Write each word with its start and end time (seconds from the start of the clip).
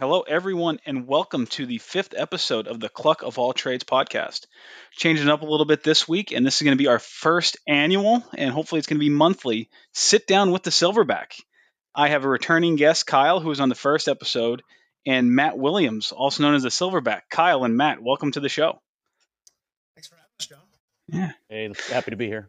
Hello, 0.00 0.20
everyone, 0.20 0.78
and 0.86 1.08
welcome 1.08 1.48
to 1.48 1.66
the 1.66 1.78
fifth 1.78 2.14
episode 2.16 2.68
of 2.68 2.78
the 2.78 2.88
Cluck 2.88 3.24
of 3.24 3.36
All 3.36 3.52
Trades 3.52 3.82
podcast. 3.82 4.46
Changing 4.92 5.28
up 5.28 5.42
a 5.42 5.44
little 5.44 5.66
bit 5.66 5.82
this 5.82 6.06
week, 6.06 6.30
and 6.30 6.46
this 6.46 6.54
is 6.54 6.62
going 6.62 6.76
to 6.76 6.80
be 6.80 6.86
our 6.86 7.00
first 7.00 7.56
annual, 7.66 8.22
and 8.36 8.50
hopefully 8.50 8.78
it's 8.78 8.86
going 8.86 9.00
to 9.00 9.04
be 9.04 9.10
monthly, 9.10 9.68
sit 9.92 10.28
down 10.28 10.52
with 10.52 10.62
the 10.62 10.70
Silverback. 10.70 11.40
I 11.96 12.10
have 12.10 12.24
a 12.24 12.28
returning 12.28 12.76
guest, 12.76 13.08
Kyle, 13.08 13.40
who 13.40 13.48
was 13.48 13.58
on 13.58 13.70
the 13.70 13.74
first 13.74 14.06
episode, 14.06 14.62
and 15.04 15.34
Matt 15.34 15.58
Williams, 15.58 16.12
also 16.12 16.44
known 16.44 16.54
as 16.54 16.62
the 16.62 16.68
Silverback. 16.68 17.22
Kyle 17.28 17.64
and 17.64 17.76
Matt, 17.76 18.00
welcome 18.00 18.30
to 18.30 18.40
the 18.40 18.48
show. 18.48 18.80
Thanks 19.96 20.06
for 20.06 20.14
having 20.14 20.30
us, 20.38 20.46
John. 20.46 20.58
Yeah. 21.08 21.32
Hey, 21.48 21.72
happy 21.90 22.12
to 22.12 22.16
be 22.16 22.28
here. 22.28 22.46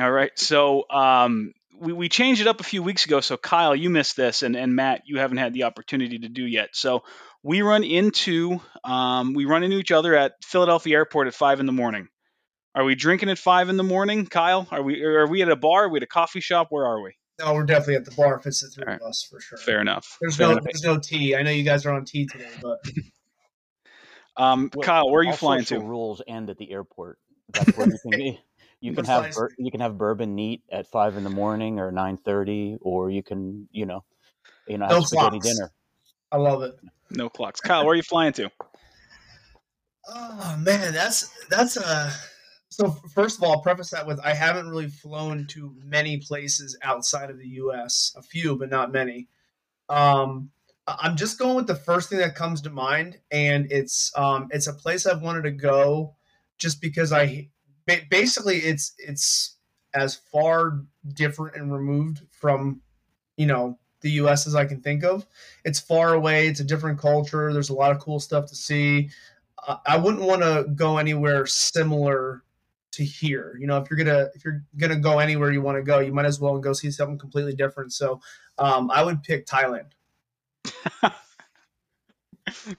All 0.00 0.10
right. 0.10 0.36
So, 0.38 0.84
um, 0.90 1.52
we, 1.78 1.92
we 1.92 2.08
changed 2.08 2.40
it 2.40 2.46
up 2.46 2.60
a 2.60 2.64
few 2.64 2.82
weeks 2.82 3.04
ago. 3.04 3.20
So 3.20 3.36
Kyle, 3.36 3.76
you 3.76 3.90
missed 3.90 4.16
this, 4.16 4.42
and, 4.42 4.56
and 4.56 4.74
Matt, 4.74 5.02
you 5.06 5.18
haven't 5.18 5.36
had 5.38 5.52
the 5.52 5.64
opportunity 5.64 6.18
to 6.20 6.28
do 6.28 6.42
yet. 6.42 6.70
So 6.72 7.04
we 7.42 7.62
run 7.62 7.84
into 7.84 8.60
um, 8.84 9.34
we 9.34 9.44
run 9.44 9.62
into 9.62 9.76
each 9.78 9.92
other 9.92 10.14
at 10.14 10.32
Philadelphia 10.42 10.96
Airport 10.96 11.28
at 11.28 11.34
five 11.34 11.60
in 11.60 11.66
the 11.66 11.72
morning. 11.72 12.08
Are 12.74 12.84
we 12.84 12.94
drinking 12.94 13.30
at 13.30 13.38
five 13.38 13.68
in 13.68 13.76
the 13.76 13.82
morning, 13.82 14.26
Kyle? 14.26 14.66
Are 14.70 14.82
we 14.82 15.02
are 15.02 15.26
we 15.26 15.42
at 15.42 15.48
a 15.50 15.56
bar? 15.56 15.84
Are 15.84 15.88
we 15.88 15.98
at 15.98 16.02
a 16.02 16.06
coffee 16.08 16.40
shop? 16.40 16.68
Where 16.70 16.86
are 16.86 17.00
we? 17.02 17.12
No, 17.38 17.52
we're 17.54 17.64
definitely 17.64 17.96
at 17.96 18.04
the 18.06 18.10
bar 18.12 18.38
if 18.38 18.46
it's 18.46 18.62
the 18.62 18.68
three 18.68 18.84
All 18.86 18.92
right. 18.92 19.00
of 19.00 19.08
us 19.08 19.26
for 19.30 19.40
sure. 19.40 19.58
Fair 19.58 19.80
enough. 19.80 20.16
There's 20.20 20.36
Fair 20.36 20.46
no 20.46 20.52
enough. 20.52 20.64
there's 20.64 20.82
no 20.82 20.98
tea. 20.98 21.36
I 21.36 21.42
know 21.42 21.50
you 21.50 21.62
guys 21.64 21.84
are 21.84 21.92
on 21.92 22.04
tea 22.04 22.26
today, 22.26 22.48
but 22.62 22.78
Um, 24.38 24.70
Well, 24.74 24.84
Kyle, 24.84 25.10
where 25.10 25.20
are 25.20 25.24
you 25.24 25.32
flying 25.32 25.64
to? 25.66 25.78
rules 25.78 26.20
end 26.26 26.50
at 26.50 26.58
the 26.58 26.70
airport. 26.70 27.18
That's 27.54 27.74
where 27.76 27.86
you 27.86 27.98
can 28.02 28.38
you 28.80 28.92
can 28.94 29.04
have 29.04 29.32
bur- 29.32 29.54
you 29.58 29.70
can 29.70 29.80
have 29.80 29.98
bourbon 29.98 30.34
neat 30.34 30.62
at 30.70 30.86
five 30.86 31.16
in 31.16 31.24
the 31.24 31.30
morning 31.30 31.78
or 31.78 31.90
nine 31.90 32.16
thirty, 32.16 32.76
or 32.80 33.10
you 33.10 33.22
can 33.22 33.68
you 33.72 33.86
know 33.86 34.04
you 34.66 34.78
know 34.78 34.86
have 34.86 34.94
No 34.94 35.00
spaghetti 35.00 35.40
clocks. 35.40 35.46
dinner. 35.46 35.72
I 36.32 36.36
love 36.36 36.62
it. 36.62 36.74
No 37.10 37.28
clocks. 37.28 37.60
Kyle, 37.60 37.84
where 37.84 37.92
are 37.92 37.96
you 37.96 38.02
flying 38.02 38.32
to? 38.34 38.50
Oh 40.08 40.56
man, 40.58 40.92
that's 40.92 41.30
that's 41.48 41.76
uh 41.76 42.12
so 42.68 42.90
first 43.14 43.38
of 43.38 43.44
all, 43.44 43.52
I'll 43.52 43.62
preface 43.62 43.90
that 43.90 44.06
with 44.06 44.20
I 44.20 44.34
haven't 44.34 44.68
really 44.68 44.88
flown 44.88 45.46
to 45.48 45.74
many 45.82 46.18
places 46.18 46.78
outside 46.82 47.30
of 47.30 47.38
the 47.38 47.48
US. 47.48 48.12
A 48.16 48.22
few, 48.22 48.56
but 48.56 48.70
not 48.70 48.92
many. 48.92 49.28
Um 49.88 50.50
I- 50.86 50.98
I'm 51.00 51.16
just 51.16 51.38
going 51.38 51.56
with 51.56 51.66
the 51.66 51.74
first 51.74 52.08
thing 52.08 52.18
that 52.18 52.34
comes 52.36 52.60
to 52.62 52.70
mind, 52.70 53.18
and 53.30 53.70
it's 53.72 54.12
um 54.16 54.48
it's 54.50 54.66
a 54.68 54.74
place 54.74 55.06
I've 55.06 55.22
wanted 55.22 55.42
to 55.42 55.50
go 55.52 56.14
just 56.58 56.80
because 56.80 57.12
I 57.12 57.26
ba- 57.26 57.42
basically 57.86 58.58
it's 58.58 58.94
it's 58.98 59.56
as 59.94 60.14
far 60.14 60.80
different 61.14 61.56
and 61.56 61.72
removed 61.72 62.22
from 62.30 62.80
you 63.36 63.46
know 63.46 63.78
the 64.02 64.10
US 64.12 64.46
as 64.46 64.54
I 64.54 64.64
can 64.66 64.80
think 64.82 65.04
of. 65.04 65.26
It's 65.64 65.80
far 65.80 66.14
away, 66.14 66.48
it's 66.48 66.60
a 66.60 66.64
different 66.64 66.98
culture, 66.98 67.52
there's 67.52 67.70
a 67.70 67.74
lot 67.74 67.92
of 67.92 67.98
cool 67.98 68.20
stuff 68.20 68.46
to 68.46 68.54
see. 68.54 69.10
I- 69.66 69.78
I 69.86 69.96
wouldn't 69.96 70.22
want 70.22 70.42
to 70.42 70.66
go 70.74 70.98
anywhere 70.98 71.46
similar 71.46 72.42
to 72.92 73.04
here. 73.04 73.56
You 73.58 73.66
know, 73.66 73.78
if 73.78 73.90
you're 73.90 73.98
gonna 73.98 74.28
if 74.34 74.44
you're 74.44 74.62
gonna 74.76 74.98
go 74.98 75.18
anywhere 75.18 75.50
you 75.52 75.62
want 75.62 75.76
to 75.76 75.82
go, 75.82 75.98
you 76.00 76.12
might 76.12 76.24
as 76.26 76.40
well 76.40 76.58
go 76.58 76.72
see 76.72 76.90
something 76.90 77.18
completely 77.18 77.54
different. 77.54 77.92
So, 77.92 78.20
um, 78.58 78.90
I 78.90 79.02
would 79.02 79.22
pick 79.22 79.46
Thailand. 79.46 79.90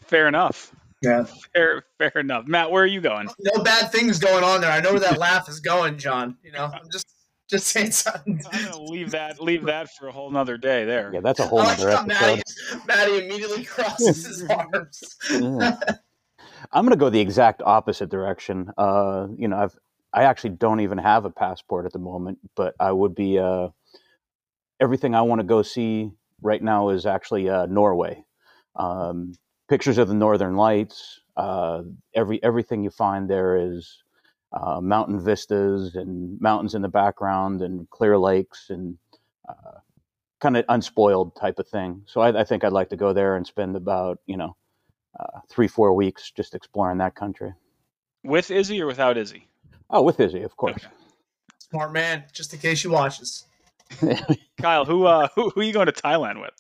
Fair 0.02 0.28
enough. 0.28 0.74
Yeah, 1.02 1.26
Fair, 1.54 1.84
fair 1.98 2.12
enough. 2.16 2.48
Matt, 2.48 2.72
where 2.72 2.84
are 2.84 2.88
you 2.88 3.02
going? 3.02 3.28
no 3.40 3.64
bad 3.64 3.92
things 3.92 4.20
going 4.20 4.44
on 4.44 4.62
there. 4.62 4.72
I 4.72 4.82
know 4.82 4.92
where 4.92 5.00
that 5.02 5.18
laugh 5.18 5.48
is 5.50 5.60
going, 5.60 5.98
John. 5.98 6.38
You 6.44 6.52
know, 6.52 6.66
I'm 6.66 6.90
just 6.92 7.08
just 7.50 7.68
saying 7.68 7.92
something. 7.92 8.42
I'm 8.52 8.66
gonna 8.66 8.82
leave 8.84 9.12
that 9.12 9.40
leave 9.42 9.64
that 9.66 9.90
for 9.96 10.08
a 10.08 10.12
whole 10.12 10.32
nother 10.32 10.58
day. 10.58 10.86
There. 10.86 11.12
Yeah, 11.14 11.22
that's 11.22 11.40
a 11.40 11.48
whole 11.48 11.60
I 11.60 11.66
like 11.66 11.80
other 11.80 11.92
how 11.92 12.06
Maddie, 12.06 12.42
episode. 12.42 12.88
Maddie 12.88 13.26
immediately 13.26 13.64
crosses 13.64 14.26
his 14.26 14.44
arms. 14.50 15.18
Yeah. 15.32 15.78
I'm 16.72 16.84
going 16.84 16.92
to 16.92 17.00
go 17.00 17.10
the 17.10 17.20
exact 17.20 17.62
opposite 17.64 18.10
direction. 18.10 18.72
Uh, 18.78 19.28
you 19.38 19.48
know, 19.48 19.58
I've 19.58 19.78
I 20.12 20.24
actually 20.24 20.52
don't 20.52 20.80
even 20.80 20.98
have 20.98 21.26
a 21.26 21.30
passport 21.30 21.86
at 21.86 21.94
the 21.94 22.00
moment, 22.00 22.40
but 22.56 22.76
I 22.80 22.92
would 22.92 23.14
be. 23.16 23.38
Uh, 23.40 23.70
everything 24.80 25.16
I 25.16 25.22
want 25.22 25.40
to 25.40 25.44
go 25.44 25.62
see 25.62 26.12
right 26.42 26.62
now 26.62 26.90
is 26.90 27.06
actually 27.06 27.50
uh, 27.50 27.66
Norway. 27.66 28.24
Um, 28.76 29.34
pictures 29.68 29.98
of 29.98 30.08
the 30.08 30.14
Northern 30.14 30.56
Lights. 30.56 31.22
Uh, 31.36 31.84
every 32.16 32.42
everything 32.44 32.84
you 32.84 32.90
find 32.90 33.30
there 33.30 33.58
is 33.58 34.04
uh, 34.54 34.82
mountain 34.82 35.20
vistas 35.20 35.96
and 35.96 36.40
mountains 36.42 36.74
in 36.74 36.82
the 36.82 36.88
background 36.88 37.62
and 37.62 37.90
clear 37.90 38.18
lakes 38.18 38.70
and 38.70 38.98
uh, 39.48 39.80
kind 40.40 40.58
of 40.58 40.66
unspoiled 40.70 41.36
type 41.36 41.60
of 41.60 41.68
thing. 41.68 42.02
So 42.06 42.22
I, 42.22 42.42
I 42.42 42.44
think 42.44 42.64
I'd 42.64 42.72
like 42.72 42.90
to 42.90 42.96
go 42.96 43.14
there 43.14 43.36
and 43.36 43.46
spend 43.46 43.76
about 43.76 44.20
you 44.26 44.38
know 44.38 44.56
uh, 45.20 45.40
three 45.50 45.68
four 45.68 45.94
weeks 45.94 46.32
just 46.32 46.56
exploring 46.56 46.98
that 47.00 47.16
country. 47.16 47.54
With 48.24 48.52
Izzy 48.52 48.82
or 48.82 48.88
without 48.88 49.18
Izzy? 49.18 49.48
Oh, 49.90 50.02
with 50.02 50.20
Izzy, 50.20 50.44
of 50.44 50.58
course. 50.58 50.86
Smart 51.60 51.94
man, 51.94 52.26
just 52.34 52.54
in 52.54 52.60
case 52.60 52.80
she 52.80 52.88
watches. 52.88 53.46
Kyle, 54.58 54.86
who 54.86 55.06
uh 55.06 55.28
who, 55.36 55.50
who 55.50 55.62
are 55.62 55.64
you 55.64 55.74
going 55.74 55.86
to 55.86 55.92
Thailand 55.92 56.42
with? 56.42 56.54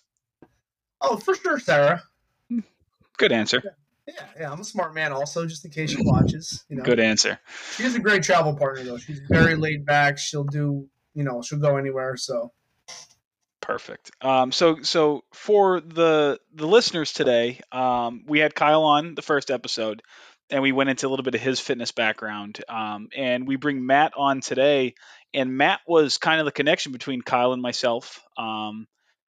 Oh, 1.01 1.18
for 1.18 1.35
sure, 1.35 1.59
Sarah. 1.59 2.03
Good 3.18 3.32
answer. 3.32 3.62
Yeah, 4.08 4.14
yeah, 4.40 4.52
I'm 4.52 4.62
a 4.62 4.64
smart 4.64 4.94
man. 4.96 5.12
Also, 5.12 5.46
just 5.46 5.66
in 5.66 5.72
case 5.72 5.92
she 5.92 5.98
watches. 6.00 6.64
You 6.70 6.78
know, 6.78 6.84
Good 6.84 7.00
answer. 7.00 7.40
She's 7.76 7.96
a 7.96 8.00
great 8.00 8.24
travel 8.24 8.56
partner, 8.56 8.84
though. 8.84 8.98
She's 8.98 9.20
very 9.30 9.56
laid 9.56 9.86
back. 9.86 10.18
She'll 10.18 10.46
do, 10.46 10.88
you 11.14 11.24
know, 11.24 11.42
she'll 11.42 11.60
go 11.60 11.76
anywhere. 11.76 12.16
So 12.16 12.54
Perfect. 13.68 14.12
Um, 14.22 14.54
so 14.54 14.82
so 14.84 15.26
for 15.34 15.82
the 15.82 16.40
the 16.54 16.66
listeners 16.66 17.12
today, 17.12 17.60
um, 17.70 18.24
we 18.26 18.40
had 18.40 18.56
Kyle 18.56 18.84
on 18.84 19.14
the 19.14 19.22
first 19.22 19.52
episode, 19.52 20.04
and 20.50 20.64
we 20.64 20.72
went 20.72 20.90
into 20.90 21.06
a 21.06 21.10
little 21.10 21.26
bit 21.26 21.36
of 21.36 21.42
his 21.42 21.60
fitness 21.60 21.92
background. 21.92 22.64
Um, 22.70 23.10
and 23.14 23.46
we 23.46 23.58
bring 23.58 23.86
Matt 23.86 24.14
on 24.16 24.40
today, 24.40 24.96
and 25.34 25.58
Matt 25.58 25.82
was 25.86 26.18
kind 26.18 26.40
of 26.40 26.46
the 26.46 26.54
connection 26.54 26.94
between 26.94 27.22
Kyle 27.22 27.52
and 27.52 27.62
myself. 27.62 28.22
Um, 28.38 28.88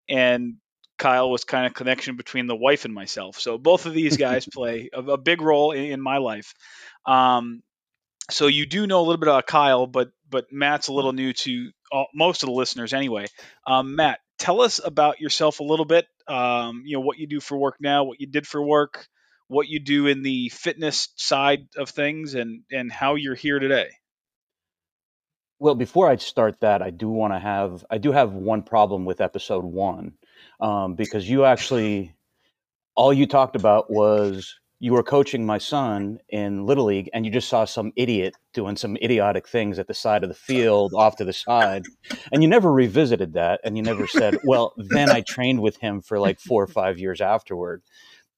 and 0.08 0.58
Kyle 0.98 1.30
was 1.30 1.44
kind 1.44 1.66
of 1.66 1.74
connection 1.74 2.16
between 2.16 2.48
the 2.48 2.56
wife 2.56 2.86
and 2.86 2.94
myself. 2.94 3.40
So 3.40 3.58
both 3.58 3.86
of 3.86 3.94
these 3.94 4.18
guys 4.18 4.48
play 4.54 4.90
a, 4.94 5.02
a 5.02 5.18
big 5.18 5.42
role 5.42 5.72
in, 5.72 5.86
in 5.86 6.02
my 6.02 6.18
life. 6.18 6.54
Um, 7.06 7.62
so 8.30 8.48
you 8.48 8.66
do 8.66 8.88
know 8.88 9.00
a 9.00 9.06
little 9.06 9.18
bit 9.18 9.30
about 9.30 9.48
Kyle, 9.48 9.88
but 9.88 10.10
but 10.30 10.52
Matt's 10.52 10.90
a 10.90 10.94
little 10.94 11.14
new 11.14 11.32
to 11.32 11.72
all, 11.92 12.08
most 12.14 12.44
of 12.44 12.48
the 12.48 12.54
listeners 12.54 12.94
anyway. 12.94 13.28
Um, 13.66 13.96
Matt, 13.96 14.20
tell 14.38 14.62
us 14.62 14.82
about 14.84 15.22
yourself 15.22 15.60
a 15.62 15.64
little 15.64 15.86
bit. 15.86 16.06
Um, 16.28 16.84
you 16.86 16.98
know 16.98 17.02
what 17.02 17.18
you 17.18 17.28
do 17.28 17.40
for 17.40 17.58
work 17.58 17.78
now, 17.80 18.04
what 18.04 18.20
you 18.20 18.28
did 18.28 18.46
for 18.46 18.62
work, 18.62 19.08
what 19.48 19.68
you 19.68 19.80
do 19.80 20.08
in 20.08 20.24
the 20.24 20.50
fitness 20.50 21.10
side 21.16 21.68
of 21.78 21.90
things, 21.90 22.34
and 22.34 22.64
and 22.72 22.92
how 22.92 23.16
you're 23.16 23.36
here 23.36 23.60
today. 23.60 23.90
Well, 25.60 25.76
before 25.76 26.08
I 26.08 26.18
start 26.18 26.60
that, 26.60 26.82
I 26.82 26.92
do 26.92 27.10
want 27.10 27.34
to 27.34 27.40
have 27.40 27.86
I 27.90 27.98
do 27.98 28.12
have 28.12 28.34
one 28.34 28.62
problem 28.62 29.06
with 29.06 29.22
episode 29.22 29.64
one 29.64 30.14
um, 30.60 30.96
because 30.96 31.30
you 31.30 31.46
actually 31.46 32.14
all 32.96 33.14
you 33.14 33.28
talked 33.28 33.56
about 33.56 33.92
was 33.92 34.56
you 34.80 34.94
were 34.94 35.04
coaching 35.04 35.46
my 35.46 35.58
son 35.58 36.20
in 36.30 36.66
little 36.66 36.86
league 36.86 37.10
and 37.14 37.26
you 37.26 37.32
just 37.32 37.50
saw 37.50 37.66
some 37.66 37.92
idiot 37.96 38.36
doing 38.54 38.76
some 38.76 38.96
idiotic 38.98 39.48
things 39.48 39.80
at 39.80 39.88
the 39.88 39.94
side 39.94 40.24
of 40.24 40.30
the 40.30 40.36
field 40.36 40.94
off 40.96 41.16
to 41.16 41.26
the 41.26 41.34
side 41.34 41.84
and 42.32 42.42
you 42.44 42.50
never 42.50 42.72
revisited 42.72 43.34
that 43.34 43.60
and 43.64 43.78
you 43.78 43.84
never 43.84 44.08
said 44.08 44.36
well 44.44 44.74
then 44.78 45.12
i 45.12 45.22
trained 45.22 45.62
with 45.62 45.78
him 45.78 46.02
for 46.02 46.20
like 46.20 46.40
four 46.40 46.64
or 46.64 46.68
five 46.68 46.98
years 47.00 47.22
afterward 47.22 47.82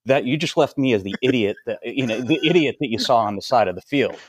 that 0.06 0.25
you 0.25 0.38
just 0.38 0.57
left 0.57 0.78
me 0.78 0.94
as 0.94 1.03
the 1.03 1.16
idiot 1.22 1.57
that 1.66 1.80
you 1.84 2.07
know 2.07 2.22
the 2.22 2.40
idiot 2.44 2.75
that 2.80 2.90
you 2.90 3.00
saw 3.00 3.18
on 3.18 3.36
the 3.36 3.41
side 3.41 3.68
of 3.68 3.75
the 3.75 3.81
field 3.81 4.19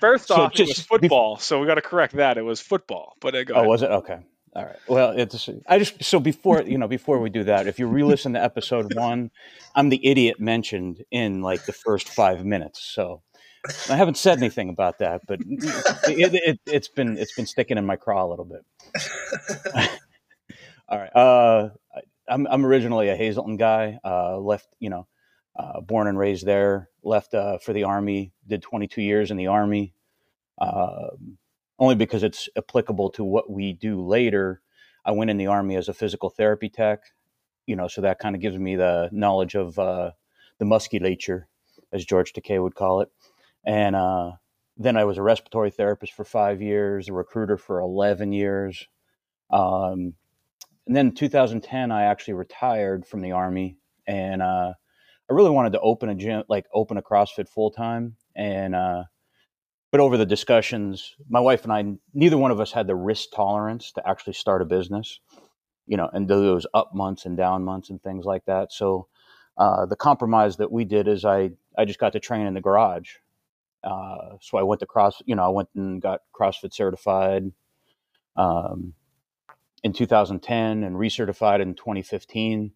First 0.00 0.28
So 0.28 0.34
off, 0.34 0.54
it 0.54 0.60
was 0.60 0.68
just 0.68 0.88
football, 0.88 1.38
so 1.38 1.60
we 1.60 1.66
got 1.66 1.76
to 1.76 1.82
correct 1.82 2.16
that. 2.16 2.36
It 2.36 2.42
was 2.42 2.60
football, 2.60 3.14
but 3.20 3.34
uh, 3.34 3.44
Oh, 3.54 3.64
was 3.64 3.82
it? 3.82 3.90
Okay. 3.90 4.18
All 4.56 4.64
right. 4.64 4.78
Well, 4.88 5.10
it's 5.10 5.50
I 5.68 5.78
just 5.78 6.02
so 6.02 6.18
before 6.18 6.62
you 6.62 6.78
know 6.78 6.88
before 6.88 7.20
we 7.20 7.28
do 7.28 7.44
that, 7.44 7.66
if 7.66 7.78
you 7.78 7.86
re-listen 7.86 8.32
to 8.32 8.42
episode 8.42 8.94
one, 8.96 9.30
I'm 9.74 9.90
the 9.90 10.00
idiot 10.04 10.40
mentioned 10.40 11.04
in 11.10 11.42
like 11.42 11.66
the 11.66 11.74
first 11.74 12.08
five 12.08 12.42
minutes. 12.42 12.82
So 12.82 13.20
I 13.90 13.96
haven't 13.96 14.16
said 14.16 14.38
anything 14.38 14.70
about 14.70 15.00
that, 15.00 15.20
but 15.28 15.40
it, 15.40 16.32
it, 16.32 16.60
it's 16.64 16.88
been 16.88 17.18
it's 17.18 17.34
been 17.34 17.44
sticking 17.44 17.76
in 17.76 17.84
my 17.84 17.96
craw 17.96 18.24
a 18.24 18.30
little 18.30 18.46
bit. 18.46 18.64
All 20.88 20.98
right. 21.00 21.14
Uh, 21.14 21.68
I'm 22.26 22.46
I'm 22.46 22.64
originally 22.64 23.10
a 23.10 23.16
Hazleton 23.16 23.58
guy. 23.58 23.98
Uh, 24.02 24.38
left 24.38 24.68
you 24.80 24.88
know, 24.88 25.06
uh, 25.54 25.82
born 25.82 26.06
and 26.06 26.18
raised 26.18 26.46
there. 26.46 26.88
Left 27.02 27.34
uh, 27.34 27.58
for 27.58 27.74
the 27.74 27.84
army. 27.84 28.32
Did 28.46 28.62
22 28.62 29.02
years 29.02 29.30
in 29.30 29.36
the 29.36 29.48
army. 29.48 29.92
Um 30.58 31.36
only 31.78 31.94
because 31.94 32.22
it's 32.22 32.48
applicable 32.56 33.10
to 33.10 33.24
what 33.24 33.50
we 33.50 33.72
do 33.72 34.00
later. 34.06 34.62
I 35.04 35.12
went 35.12 35.30
in 35.30 35.38
the 35.38 35.48
army 35.48 35.76
as 35.76 35.88
a 35.88 35.94
physical 35.94 36.30
therapy 36.30 36.68
tech, 36.68 37.00
you 37.66 37.76
know, 37.76 37.88
so 37.88 38.02
that 38.02 38.18
kind 38.18 38.34
of 38.36 38.42
gives 38.42 38.58
me 38.58 38.76
the 38.76 39.08
knowledge 39.12 39.54
of 39.54 39.78
uh, 39.78 40.12
the 40.58 40.64
musculature, 40.64 41.48
as 41.92 42.04
George 42.04 42.32
Takei 42.32 42.62
would 42.62 42.74
call 42.74 43.00
it. 43.02 43.10
And 43.64 43.96
uh, 43.96 44.32
then 44.76 44.96
I 44.96 45.04
was 45.04 45.18
a 45.18 45.22
respiratory 45.22 45.70
therapist 45.70 46.12
for 46.14 46.24
five 46.24 46.62
years, 46.62 47.08
a 47.08 47.12
recruiter 47.12 47.56
for 47.58 47.80
11 47.80 48.32
years, 48.32 48.86
Um, 49.50 50.14
and 50.86 50.96
then 50.96 51.12
2010, 51.14 51.92
I 51.92 52.04
actually 52.04 52.34
retired 52.34 53.06
from 53.06 53.22
the 53.22 53.32
army, 53.32 53.78
and 54.06 54.42
uh, 54.42 54.74
I 55.30 55.32
really 55.34 55.50
wanted 55.50 55.72
to 55.72 55.80
open 55.80 56.08
a 56.10 56.14
gym, 56.14 56.44
like 56.48 56.66
open 56.74 56.96
a 56.98 57.02
CrossFit 57.02 57.48
full 57.48 57.70
time. 57.72 58.16
And 58.36 58.74
uh, 58.74 59.04
but 59.96 60.02
over 60.02 60.18
the 60.18 60.26
discussions, 60.26 61.16
my 61.30 61.40
wife 61.40 61.64
and 61.64 61.72
I, 61.72 61.82
neither 62.12 62.36
one 62.36 62.50
of 62.50 62.60
us 62.60 62.70
had 62.70 62.86
the 62.86 62.94
risk 62.94 63.30
tolerance 63.34 63.92
to 63.92 64.06
actually 64.06 64.34
start 64.34 64.60
a 64.60 64.66
business, 64.66 65.20
you 65.86 65.96
know, 65.96 66.10
and 66.12 66.28
those 66.28 66.66
up 66.74 66.94
months 66.94 67.24
and 67.24 67.34
down 67.34 67.64
months 67.64 67.88
and 67.88 68.02
things 68.02 68.26
like 68.26 68.44
that. 68.44 68.74
So 68.74 69.08
uh, 69.56 69.86
the 69.86 69.96
compromise 69.96 70.58
that 70.58 70.70
we 70.70 70.84
did 70.84 71.08
is 71.08 71.24
I 71.24 71.52
I 71.78 71.86
just 71.86 71.98
got 71.98 72.12
to 72.12 72.20
train 72.20 72.46
in 72.46 72.52
the 72.52 72.60
garage. 72.60 73.12
Uh, 73.82 74.36
so 74.42 74.58
I 74.58 74.64
went 74.64 74.80
to 74.80 74.86
cross, 74.86 75.22
you 75.24 75.34
know, 75.34 75.46
I 75.46 75.48
went 75.48 75.70
and 75.74 76.02
got 76.02 76.20
CrossFit 76.38 76.74
certified 76.74 77.50
um, 78.36 78.92
in 79.82 79.94
2010 79.94 80.82
and 80.84 80.96
recertified 80.96 81.62
in 81.62 81.74
2015. 81.74 82.72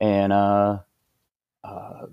And 0.00 0.32
uh, 0.32 0.78
uh, 1.64 2.06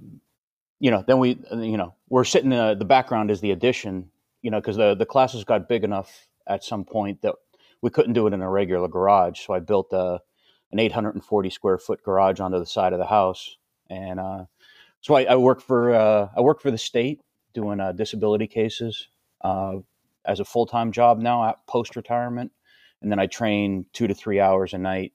you 0.80 0.92
know, 0.92 1.04
then 1.06 1.20
we, 1.20 1.38
you 1.52 1.78
know, 1.78 1.94
we're 2.10 2.24
sitting. 2.24 2.54
Uh, 2.54 2.74
the 2.74 2.86
background 2.86 3.30
is 3.30 3.42
the 3.42 3.52
addition, 3.52 4.10
you 4.42 4.50
know, 4.50 4.60
because 4.60 4.78
the 4.78 4.96
the 4.96 5.06
classes 5.06 5.44
got 5.44 5.68
big 5.68 5.84
enough 5.84 6.28
at 6.48 6.64
some 6.64 6.86
point 6.86 7.22
that 7.22 7.36
we 7.82 7.90
couldn't 7.90 8.14
do 8.14 8.28
it 8.28 8.34
in 8.34 8.42
a 8.42 8.50
regular 8.50 8.88
garage. 8.88 9.40
So 9.46 9.54
I 9.54 9.60
built 9.60 9.90
a 9.92 9.98
uh, 9.98 10.18
an 10.72 10.80
840 10.80 11.50
square 11.50 11.80
foot 11.80 12.04
garage 12.04 12.40
onto 12.40 12.60
the 12.60 12.66
side 12.66 12.94
of 12.94 13.00
the 13.00 13.06
house, 13.06 13.58
and 13.90 14.20
uh, 14.20 14.46
so 15.02 15.16
I, 15.16 15.24
I 15.24 15.36
work 15.36 15.62
for 15.62 15.94
uh, 15.94 16.30
I 16.36 16.42
work 16.42 16.62
for 16.62 16.72
the 16.72 16.78
state 16.78 17.22
doing 17.54 17.80
uh, 17.80 17.92
disability 17.92 18.48
cases 18.48 19.10
as 19.44 20.40
a 20.40 20.46
full 20.46 20.66
time 20.66 20.92
job 20.92 21.20
now 21.20 21.50
at 21.50 21.66
post 21.68 21.96
retirement, 21.98 22.52
and 23.02 23.12
then 23.12 23.20
I 23.20 23.26
train 23.26 23.86
two 23.92 24.08
to 24.08 24.14
three 24.14 24.40
hours 24.40 24.74
a 24.74 24.78
night. 24.78 25.12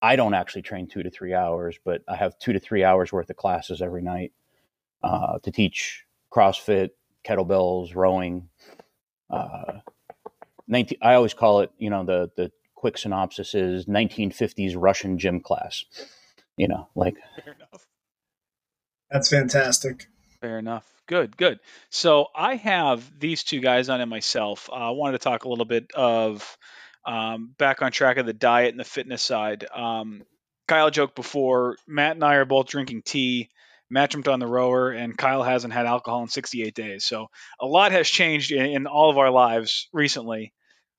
I 0.00 0.16
don't 0.16 0.34
actually 0.34 0.62
train 0.62 0.86
two 0.86 1.02
to 1.02 1.10
three 1.10 1.34
hours, 1.34 1.78
but 1.84 2.02
I 2.08 2.16
have 2.16 2.38
two 2.38 2.52
to 2.52 2.60
three 2.60 2.84
hours 2.84 3.12
worth 3.12 3.28
of 3.30 3.36
classes 3.36 3.82
every 3.82 4.02
night 4.02 4.32
uh, 5.04 5.38
to 5.40 5.50
teach 5.50 6.04
CrossFit, 6.32 6.90
kettlebells, 7.24 7.94
rowing. 7.94 8.48
Uh, 9.30 9.80
19, 10.66 10.98
I 11.02 11.14
always 11.14 11.34
call 11.34 11.60
it, 11.60 11.70
you 11.78 11.90
know, 11.90 12.04
the 12.04 12.30
the 12.36 12.50
quick 12.74 12.96
synopsis 12.98 13.54
is 13.54 13.86
1950s 13.86 14.74
Russian 14.76 15.18
gym 15.18 15.40
class. 15.40 15.84
You 16.56 16.68
know, 16.68 16.88
like 16.94 17.16
Fair 17.44 17.54
enough. 17.54 17.86
that's 19.10 19.28
fantastic. 19.28 20.06
Fair 20.40 20.58
enough. 20.58 20.86
Good, 21.06 21.36
good. 21.36 21.60
So 21.90 22.28
I 22.34 22.56
have 22.56 23.12
these 23.18 23.44
two 23.44 23.60
guys 23.60 23.90
on 23.90 24.00
it 24.00 24.06
myself. 24.06 24.70
Uh, 24.70 24.76
I 24.76 24.90
wanted 24.90 25.18
to 25.18 25.24
talk 25.24 25.44
a 25.44 25.48
little 25.48 25.66
bit 25.66 25.90
of 25.94 26.56
um, 27.04 27.54
back 27.58 27.82
on 27.82 27.92
track 27.92 28.16
of 28.16 28.24
the 28.24 28.32
diet 28.32 28.70
and 28.70 28.80
the 28.80 28.84
fitness 28.84 29.22
side. 29.22 29.66
Um, 29.74 30.22
Kyle 30.66 30.90
joked 30.90 31.14
before, 31.14 31.76
Matt 31.86 32.12
and 32.12 32.24
I 32.24 32.36
are 32.36 32.46
both 32.46 32.68
drinking 32.68 33.02
tea. 33.02 33.50
Matt 33.90 34.10
jumped 34.10 34.28
on 34.28 34.40
the 34.40 34.46
rower, 34.46 34.90
and 34.90 35.16
Kyle 35.16 35.42
hasn't 35.42 35.72
had 35.72 35.86
alcohol 35.86 36.22
in 36.22 36.28
68 36.28 36.74
days. 36.74 37.04
So 37.04 37.28
a 37.60 37.66
lot 37.66 37.92
has 37.92 38.08
changed 38.08 38.50
in, 38.52 38.66
in 38.66 38.86
all 38.86 39.10
of 39.10 39.18
our 39.18 39.30
lives 39.30 39.88
recently 39.92 40.52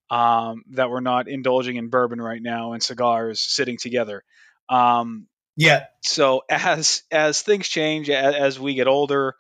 um, 0.09 0.63
that 0.71 0.89
we're 0.89 0.99
not 0.99 1.27
indulging 1.27 1.77
in 1.77 1.89
bourbon 1.89 2.21
right 2.21 2.41
now 2.41 2.73
and 2.73 2.83
cigars 2.83 3.39
sitting 3.41 3.77
together. 3.77 4.23
Um, 4.69 5.27
yeah. 5.55 5.85
So 6.03 6.43
as 6.49 7.03
as 7.11 7.41
things 7.41 7.67
change, 7.67 8.09
as, 8.09 8.35
as 8.35 8.59
we 8.59 8.75
get 8.75 8.87
older, 8.87 9.35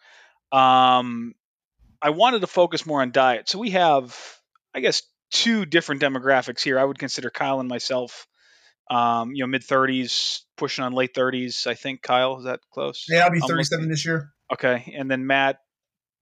um, 0.51 1.33
I 2.01 2.11
wanted 2.11 2.41
to 2.41 2.47
focus 2.47 2.85
more 2.85 3.01
on 3.01 3.11
diet. 3.11 3.49
So 3.49 3.59
we 3.59 3.71
have, 3.71 4.17
I 4.73 4.79
guess, 4.79 5.01
two 5.31 5.65
different 5.65 6.01
demographics 6.01 6.61
here. 6.61 6.79
I 6.79 6.83
would 6.83 6.99
consider 6.99 7.29
Kyle 7.29 7.59
and 7.59 7.69
myself, 7.69 8.27
um, 8.89 9.33
you 9.33 9.43
know, 9.43 9.47
mid 9.47 9.63
thirties, 9.63 10.45
pushing 10.57 10.83
on 10.83 10.93
late 10.93 11.13
thirties. 11.13 11.67
I 11.67 11.73
think 11.73 12.01
Kyle 12.01 12.37
is 12.37 12.45
that 12.45 12.59
close? 12.71 13.05
Yeah, 13.09 13.25
I'll 13.25 13.31
be 13.31 13.39
thirty-seven 13.39 13.89
this 13.89 14.05
year. 14.05 14.31
Okay, 14.51 14.93
and 14.95 15.09
then 15.09 15.25
Matt, 15.25 15.59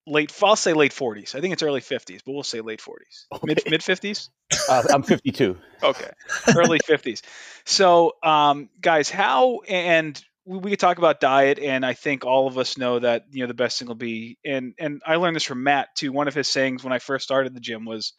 late. 0.08 0.34
I'll 0.42 0.56
say 0.56 0.74
late 0.74 0.94
forties. 0.94 1.36
I 1.36 1.42
think 1.42 1.54
it's 1.54 1.64
early 1.64 1.82
fifties, 1.82 2.22
but 2.26 2.34
we'll 2.34 2.44
say 2.44 2.62
late 2.62 2.82
forties, 2.82 3.28
okay. 3.34 3.46
mid 3.46 3.64
mid 3.68 3.84
fifties. 3.84 4.30
Uh, 4.70 4.84
I'm 4.94 5.04
52. 5.04 5.58
okay, 5.82 6.12
early 6.56 6.80
50s. 6.80 7.22
So, 7.66 8.14
um, 8.22 8.70
guys, 8.80 9.10
how 9.10 9.62
and 9.62 10.22
we, 10.46 10.58
we 10.60 10.70
could 10.72 10.80
talk 10.80 10.98
about 10.98 11.20
diet, 11.20 11.60
and 11.60 11.86
I 11.86 11.94
think 11.94 12.26
all 12.26 12.48
of 12.48 12.58
us 12.58 12.78
know 12.78 13.00
that 13.00 13.26
you 13.32 13.42
know 13.42 13.48
the 13.48 13.54
best 13.54 13.80
thing 13.80 13.88
will 13.88 13.96
be. 13.96 14.38
And 14.46 14.74
and 14.80 15.02
I 15.06 15.16
learned 15.16 15.36
this 15.36 15.44
from 15.44 15.64
Matt 15.64 15.96
too. 15.96 16.12
One 16.12 16.28
of 16.28 16.34
his 16.34 16.48
sayings 16.48 16.84
when 16.84 16.94
I 16.94 17.00
first 17.00 17.24
started 17.24 17.54
the 17.54 17.60
gym 17.60 17.86
was, 17.86 18.14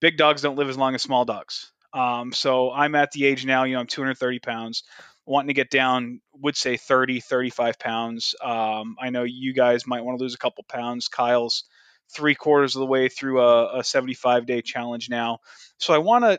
"Big 0.00 0.16
dogs 0.16 0.42
don't 0.42 0.56
live 0.56 0.68
as 0.68 0.76
long 0.76 0.94
as 0.94 1.02
small 1.02 1.24
dogs." 1.24 1.72
Um, 1.92 2.32
so 2.32 2.70
I'm 2.70 2.94
at 2.94 3.12
the 3.12 3.26
age 3.26 3.44
now. 3.44 3.64
You 3.64 3.74
know, 3.74 3.80
I'm 3.80 3.86
230 3.86 4.38
pounds 4.38 4.84
wanting 5.30 5.48
to 5.48 5.54
get 5.54 5.70
down 5.70 6.20
would 6.34 6.56
say 6.56 6.76
30 6.76 7.20
35 7.20 7.78
pounds. 7.78 8.34
Um, 8.42 8.96
i 9.00 9.10
know 9.10 9.22
you 9.22 9.54
guys 9.54 9.86
might 9.86 10.02
want 10.02 10.18
to 10.18 10.22
lose 10.22 10.34
a 10.34 10.38
couple 10.38 10.64
pounds. 10.68 11.08
Kyle's 11.08 11.64
three 12.12 12.34
quarters 12.34 12.74
of 12.74 12.80
the 12.80 12.86
way 12.86 13.08
through 13.08 13.40
a, 13.40 13.78
a 13.78 13.84
75 13.84 14.46
day 14.46 14.60
challenge 14.60 15.08
now. 15.08 15.38
So 15.78 15.94
i 15.94 15.98
want 15.98 16.24
to 16.24 16.38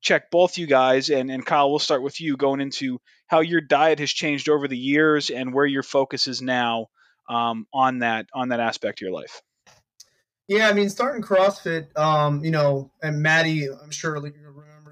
check 0.00 0.30
both 0.32 0.58
you 0.58 0.66
guys 0.66 1.10
and, 1.10 1.30
and 1.30 1.46
kyle 1.46 1.70
we'll 1.70 1.78
start 1.78 2.02
with 2.02 2.20
you 2.20 2.36
going 2.36 2.60
into 2.60 3.00
how 3.28 3.38
your 3.38 3.60
diet 3.60 4.00
has 4.00 4.10
changed 4.10 4.48
over 4.48 4.66
the 4.66 4.76
years 4.76 5.30
and 5.30 5.54
where 5.54 5.64
your 5.64 5.84
focus 5.84 6.26
is 6.26 6.42
now 6.42 6.88
um, 7.28 7.68
on 7.72 8.00
that 8.00 8.26
on 8.34 8.48
that 8.48 8.58
aspect 8.58 8.98
of 8.98 9.02
your 9.02 9.12
life. 9.12 9.40
Yeah 10.48 10.68
i 10.68 10.72
mean 10.72 10.90
starting 10.90 11.22
crossfit 11.22 11.96
um, 11.96 12.44
you 12.44 12.50
know 12.50 12.90
and 13.02 13.22
maddie 13.22 13.68
i'm 13.68 13.92
sure 13.92 14.16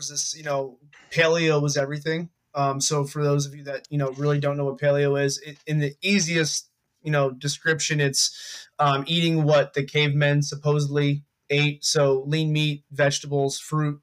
remembers 0.00 0.08
this 0.08 0.36
you 0.36 0.44
know 0.44 0.78
paleo 1.10 1.60
was 1.60 1.76
everything 1.76 2.30
um, 2.54 2.80
so 2.80 3.04
for 3.04 3.22
those 3.22 3.46
of 3.46 3.54
you 3.54 3.64
that 3.64 3.86
you 3.90 3.98
know 3.98 4.10
really 4.12 4.40
don't 4.40 4.56
know 4.56 4.64
what 4.64 4.78
paleo 4.78 5.22
is, 5.22 5.38
it, 5.38 5.58
in 5.66 5.78
the 5.78 5.94
easiest 6.02 6.68
you 7.02 7.10
know 7.10 7.30
description, 7.30 8.00
it's 8.00 8.68
um, 8.78 9.04
eating 9.06 9.44
what 9.44 9.74
the 9.74 9.84
cavemen 9.84 10.42
supposedly 10.42 11.24
ate. 11.48 11.84
So 11.84 12.24
lean 12.26 12.52
meat, 12.52 12.84
vegetables, 12.90 13.58
fruit, 13.58 14.00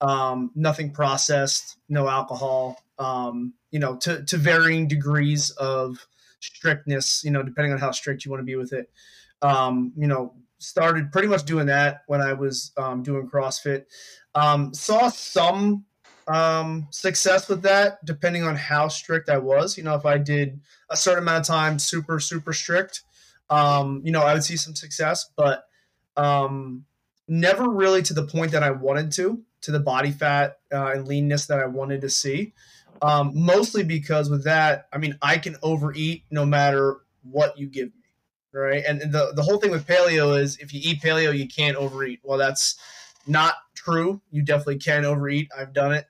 um, 0.00 0.50
nothing 0.54 0.92
processed, 0.92 1.78
no 1.88 2.08
alcohol. 2.08 2.82
Um, 2.98 3.54
you 3.70 3.78
know, 3.78 3.96
to 3.98 4.24
to 4.24 4.36
varying 4.36 4.88
degrees 4.88 5.50
of 5.50 6.06
strictness. 6.40 7.22
You 7.24 7.30
know, 7.30 7.42
depending 7.42 7.72
on 7.72 7.78
how 7.78 7.92
strict 7.92 8.24
you 8.24 8.30
want 8.30 8.40
to 8.40 8.44
be 8.46 8.56
with 8.56 8.72
it. 8.72 8.90
Um, 9.42 9.92
you 9.96 10.08
know, 10.08 10.34
started 10.58 11.12
pretty 11.12 11.28
much 11.28 11.44
doing 11.44 11.66
that 11.66 12.02
when 12.06 12.20
I 12.20 12.32
was 12.32 12.72
um, 12.76 13.02
doing 13.02 13.28
CrossFit. 13.28 13.84
Um, 14.34 14.72
saw 14.74 15.08
some 15.08 15.84
um, 16.28 16.88
success 16.90 17.48
with 17.48 17.62
that, 17.62 18.04
depending 18.04 18.42
on 18.42 18.56
how 18.56 18.88
strict 18.88 19.28
I 19.28 19.38
was. 19.38 19.76
You 19.76 19.84
know, 19.84 19.94
if 19.94 20.06
I 20.06 20.18
did 20.18 20.60
a 20.90 20.96
certain 20.96 21.22
amount 21.22 21.40
of 21.40 21.46
time 21.46 21.78
super, 21.78 22.20
super 22.20 22.52
strict, 22.52 23.02
um, 23.50 24.02
you 24.04 24.12
know, 24.12 24.22
I 24.22 24.34
would 24.34 24.44
see 24.44 24.56
some 24.56 24.74
success, 24.74 25.30
but 25.36 25.64
um, 26.16 26.84
never 27.28 27.68
really 27.68 28.02
to 28.02 28.14
the 28.14 28.26
point 28.26 28.52
that 28.52 28.62
I 28.62 28.70
wanted 28.70 29.12
to, 29.12 29.42
to 29.62 29.70
the 29.70 29.80
body 29.80 30.10
fat 30.10 30.58
uh, 30.72 30.92
and 30.92 31.06
leanness 31.06 31.46
that 31.46 31.60
I 31.60 31.66
wanted 31.66 32.00
to 32.00 32.10
see. 32.10 32.54
Um, 33.02 33.32
mostly 33.34 33.82
because 33.84 34.30
with 34.30 34.44
that, 34.44 34.88
I 34.92 34.98
mean, 34.98 35.18
I 35.20 35.38
can 35.38 35.56
overeat 35.62 36.24
no 36.30 36.46
matter 36.46 36.98
what 37.22 37.58
you 37.58 37.68
give 37.68 37.88
me, 37.88 38.05
right? 38.60 38.82
And 38.86 39.00
the 39.00 39.32
the 39.34 39.42
whole 39.42 39.58
thing 39.58 39.70
with 39.70 39.86
paleo 39.86 40.40
is 40.40 40.56
if 40.58 40.72
you 40.72 40.80
eat 40.82 41.02
paleo, 41.02 41.36
you 41.36 41.48
can't 41.48 41.76
overeat. 41.76 42.20
Well, 42.22 42.38
that's 42.38 42.76
not 43.26 43.54
true. 43.74 44.20
You 44.30 44.42
definitely 44.42 44.78
can 44.78 45.04
overeat. 45.04 45.48
I've 45.56 45.72
done 45.72 45.92
it 45.92 46.06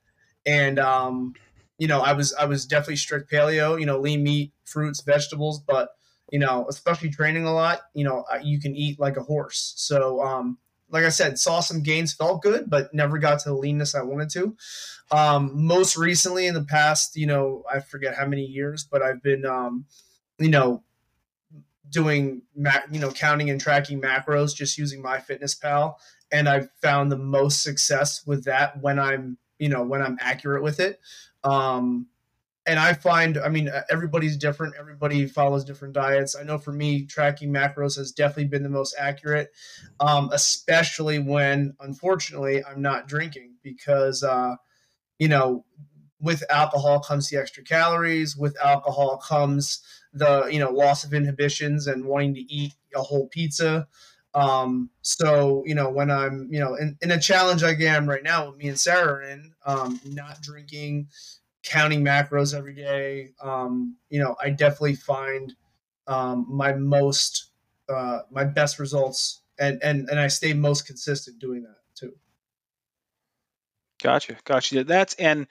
and 0.47 0.79
um, 0.79 1.35
you 1.79 1.89
know, 1.89 2.01
I 2.01 2.13
was 2.13 2.33
I 2.35 2.47
was 2.47 2.65
definitely 2.65 2.97
strict 2.97 3.31
paleo. 3.31 3.79
You 3.79 3.85
know, 3.85 3.99
lean 4.01 4.23
meat, 4.23 4.53
fruits, 4.65 5.03
vegetables, 5.03 5.61
but 5.61 5.91
you 6.31 6.39
know, 6.39 6.67
especially 6.69 7.11
training 7.11 7.45
a 7.45 7.53
lot, 7.53 7.83
you 7.95 8.05
know, 8.05 8.25
you 8.43 8.61
can 8.61 8.75
eat 8.75 8.99
like 8.99 9.17
a 9.17 9.23
horse. 9.23 9.75
So, 9.77 10.21
um, 10.23 10.59
like 10.91 11.05
I 11.05 11.09
said, 11.11 11.39
saw 11.39 11.61
some 11.61 11.83
gains, 11.83 12.13
felt 12.15 12.43
good, 12.43 12.69
but 12.69 12.93
never 12.93 13.19
got 13.19 13.41
to 13.41 13.51
the 13.51 13.55
leanness 13.55 13.95
I 13.95 14.03
wanted 14.03 14.31
to. 14.31 14.57
Um, 15.13 15.53
most 15.55 15.97
recently, 15.97 16.47
in 16.47 16.55
the 16.55 16.65
past, 16.65 17.17
you 17.17 17.27
know, 17.27 17.63
I 17.73 17.79
forget 17.79 18.17
how 18.17 18.27
many 18.27 18.43
years, 18.43 18.85
but 18.91 19.03
I've 19.03 19.23
been, 19.23 19.45
um, 19.45 19.85
you 20.39 20.49
know, 20.49 20.83
doing, 21.91 22.43
you 22.91 23.01
know, 23.01 23.11
counting 23.11 23.51
and 23.51 23.61
tracking 23.61 24.01
macros 24.01 24.55
just 24.55 24.79
using 24.79 25.03
MyFitnessPal, 25.03 25.95
and 26.33 26.49
I've 26.49 26.71
found 26.83 27.13
the 27.13 27.19
most 27.19 27.63
success 27.63 28.27
with 28.27 28.45
that 28.45 28.81
when 28.83 28.99
I'm 28.99 29.39
you 29.59 29.69
know 29.69 29.83
when 29.83 30.03
i'm 30.03 30.19
accurate 30.21 30.63
with 30.63 30.81
it. 30.81 31.01
Um 31.45 32.07
and 32.69 32.81
i 32.81 32.93
find 32.93 33.39
i 33.39 33.49
mean 33.49 33.71
everybody's 33.91 34.37
different 34.37 34.75
everybody 34.79 35.27
follows 35.27 35.65
different 35.65 35.95
diets. 35.95 36.35
I 36.35 36.43
know 36.43 36.59
for 36.59 36.73
me 36.73 37.07
tracking 37.07 37.53
macros 37.53 37.97
has 37.97 38.13
definitely 38.13 38.47
been 38.47 38.63
the 38.63 38.69
most 38.69 38.95
accurate 38.99 39.51
um, 40.01 40.31
especially 40.33 41.19
when 41.19 41.75
unfortunately 41.81 42.65
i'm 42.65 42.83
not 42.83 43.09
drinking 43.09 43.55
because 43.63 44.23
uh, 44.23 44.57
you 45.19 45.29
know 45.29 45.65
with 46.21 46.43
alcohol 46.51 46.99
comes 47.01 47.29
the 47.29 47.37
extra 47.37 47.63
calories 47.63 48.37
with 48.37 48.57
alcohol 48.63 49.19
comes 49.19 49.83
the 50.13 50.47
you 50.47 50.59
know 50.59 50.71
loss 50.71 51.05
of 51.05 51.15
inhibitions 51.15 51.87
and 51.87 52.05
wanting 52.05 52.35
to 52.35 52.41
eat 52.53 52.73
a 52.95 53.03
whole 53.03 53.29
pizza 53.29 53.87
um, 54.37 54.91
so 55.01 55.63
you 55.67 55.75
know 55.75 55.89
when 55.89 56.11
I'm 56.11 56.49
you 56.51 56.61
know 56.61 56.75
in, 56.75 56.99
in 57.01 57.11
a 57.11 57.19
challenge 57.19 57.63
I 57.63 57.71
am 57.71 58.07
right 58.07 58.23
now 58.23 58.49
with 58.49 58.59
me 58.59 58.69
and 58.69 58.79
Sarah 58.79 59.33
in, 59.33 59.55
um, 59.65 59.99
not 60.05 60.43
drinking, 60.43 61.09
counting 61.63 62.05
macros 62.05 62.57
every 62.57 62.75
day. 62.75 63.31
Um, 63.43 63.97
you 64.11 64.21
know, 64.21 64.37
I 64.41 64.51
definitely 64.51 64.97
find 64.97 65.55
um, 66.07 66.47
my 66.49 66.75
most 66.75 67.51
uh, 67.89 68.21
my 68.31 68.45
best 68.45 68.79
results, 68.79 69.41
and 69.59 69.83
and 69.83 70.07
and 70.11 70.21
I 70.21 70.29
stay 70.29 70.53
most 70.53 70.87
consistent 70.87 71.39
doing 71.39 71.63
that 71.63 71.79
too. 71.95 72.13
Gotcha, 74.03 74.37
gotcha. 74.45 74.85
That's 74.85 75.15
and 75.15 75.47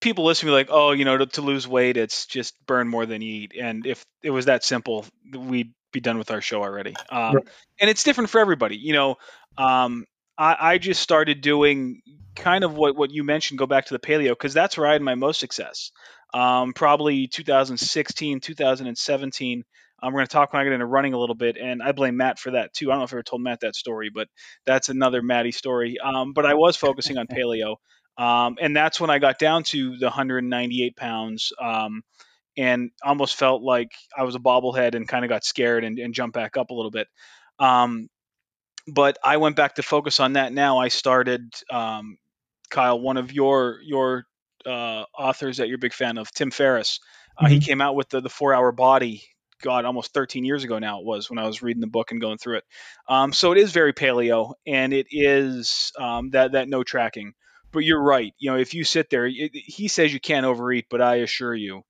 people 0.00 0.24
listen 0.24 0.46
to 0.46 0.52
me 0.52 0.56
like, 0.56 0.68
oh, 0.70 0.92
you 0.92 1.04
know, 1.04 1.16
to, 1.16 1.26
to, 1.26 1.42
lose 1.42 1.66
weight, 1.66 1.96
it's 1.96 2.26
just 2.26 2.54
burn 2.66 2.88
more 2.88 3.06
than 3.06 3.22
you 3.22 3.42
eat. 3.42 3.52
And 3.58 3.86
if 3.86 4.04
it 4.22 4.30
was 4.30 4.46
that 4.46 4.64
simple, 4.64 5.06
we'd 5.32 5.72
be 5.92 6.00
done 6.00 6.18
with 6.18 6.30
our 6.30 6.40
show 6.40 6.62
already. 6.62 6.94
Um, 7.10 7.36
right. 7.36 7.48
And 7.80 7.90
it's 7.90 8.02
different 8.04 8.30
for 8.30 8.40
everybody. 8.40 8.76
You 8.76 8.92
know, 8.92 9.16
um, 9.56 10.04
I, 10.36 10.56
I, 10.60 10.78
just 10.78 11.00
started 11.00 11.40
doing 11.40 12.02
kind 12.34 12.64
of 12.64 12.74
what, 12.76 12.96
what 12.96 13.10
you 13.10 13.24
mentioned, 13.24 13.58
go 13.58 13.66
back 13.66 13.86
to 13.86 13.94
the 13.94 13.98
paleo, 13.98 14.30
because 14.30 14.52
that's 14.52 14.76
where 14.76 14.86
I 14.86 14.92
had 14.92 15.02
my 15.02 15.14
most 15.14 15.40
success. 15.40 15.92
Um, 16.34 16.74
probably 16.74 17.28
2016, 17.28 18.40
2017. 18.40 19.64
Um, 20.02 20.12
we're 20.12 20.18
going 20.18 20.26
to 20.26 20.32
talk 20.32 20.52
when 20.52 20.60
I 20.60 20.64
get 20.64 20.74
into 20.74 20.84
running 20.84 21.14
a 21.14 21.18
little 21.18 21.34
bit, 21.34 21.56
and 21.56 21.82
I 21.82 21.92
blame 21.92 22.18
Matt 22.18 22.38
for 22.38 22.50
that 22.50 22.74
too. 22.74 22.90
I 22.90 22.94
don't 22.94 23.00
know 23.00 23.04
if 23.04 23.14
I 23.14 23.16
ever 23.16 23.22
told 23.22 23.42
Matt 23.42 23.60
that 23.60 23.74
story, 23.74 24.10
but 24.14 24.28
that's 24.66 24.90
another 24.90 25.22
Matty 25.22 25.52
story. 25.52 25.96
Um, 25.98 26.34
but 26.34 26.44
I 26.44 26.54
was 26.54 26.76
focusing 26.76 27.16
on 27.16 27.26
paleo. 27.32 27.76
Um, 28.18 28.56
and 28.60 28.74
that's 28.74 29.00
when 29.00 29.10
I 29.10 29.18
got 29.18 29.38
down 29.38 29.62
to 29.64 29.96
the 29.98 30.06
198 30.06 30.96
pounds 30.96 31.52
um, 31.60 32.02
and 32.56 32.90
almost 33.02 33.36
felt 33.36 33.62
like 33.62 33.92
I 34.16 34.24
was 34.24 34.34
a 34.34 34.38
bobblehead 34.38 34.94
and 34.94 35.06
kind 35.06 35.24
of 35.24 35.28
got 35.28 35.44
scared 35.44 35.84
and, 35.84 35.98
and 35.98 36.14
jumped 36.14 36.34
back 36.34 36.56
up 36.56 36.70
a 36.70 36.74
little 36.74 36.90
bit. 36.90 37.08
Um, 37.58 38.08
but 38.88 39.18
I 39.22 39.36
went 39.36 39.56
back 39.56 39.74
to 39.74 39.82
focus 39.82 40.20
on 40.20 40.34
that. 40.34 40.52
Now 40.52 40.78
I 40.78 40.88
started, 40.88 41.52
um, 41.70 42.18
Kyle, 42.70 43.00
one 43.00 43.16
of 43.16 43.32
your 43.32 43.80
your 43.82 44.24
uh, 44.64 45.04
authors 45.16 45.58
that 45.58 45.68
you're 45.68 45.76
a 45.76 45.78
big 45.78 45.92
fan 45.92 46.18
of, 46.18 46.30
Tim 46.32 46.50
Ferriss. 46.50 47.00
Uh, 47.36 47.44
mm-hmm. 47.44 47.54
He 47.54 47.60
came 47.60 47.80
out 47.80 47.96
with 47.96 48.08
the, 48.08 48.20
the 48.20 48.28
four 48.28 48.54
hour 48.54 48.72
body 48.72 49.22
God, 49.62 49.84
almost 49.84 50.12
13 50.12 50.44
years 50.44 50.64
ago 50.64 50.78
now 50.78 51.00
it 51.00 51.06
was 51.06 51.30
when 51.30 51.38
I 51.38 51.46
was 51.46 51.62
reading 51.62 51.80
the 51.80 51.86
book 51.86 52.12
and 52.12 52.20
going 52.20 52.38
through 52.38 52.58
it. 52.58 52.64
Um, 53.08 53.32
so 53.32 53.52
it 53.52 53.58
is 53.58 53.72
very 53.72 53.92
paleo, 53.92 54.52
and 54.66 54.92
it 54.92 55.06
is 55.10 55.92
um, 55.98 56.30
that 56.30 56.52
that 56.52 56.68
no 56.68 56.82
tracking 56.82 57.32
but 57.76 57.84
you're 57.84 58.02
right. 58.02 58.32
You 58.38 58.50
know, 58.50 58.56
if 58.56 58.72
you 58.72 58.84
sit 58.84 59.10
there, 59.10 59.26
it, 59.26 59.50
he 59.52 59.88
says 59.88 60.10
you 60.10 60.18
can't 60.18 60.46
overeat, 60.46 60.86
but 60.88 61.02
I 61.02 61.16
assure 61.16 61.54
you, 61.54 61.82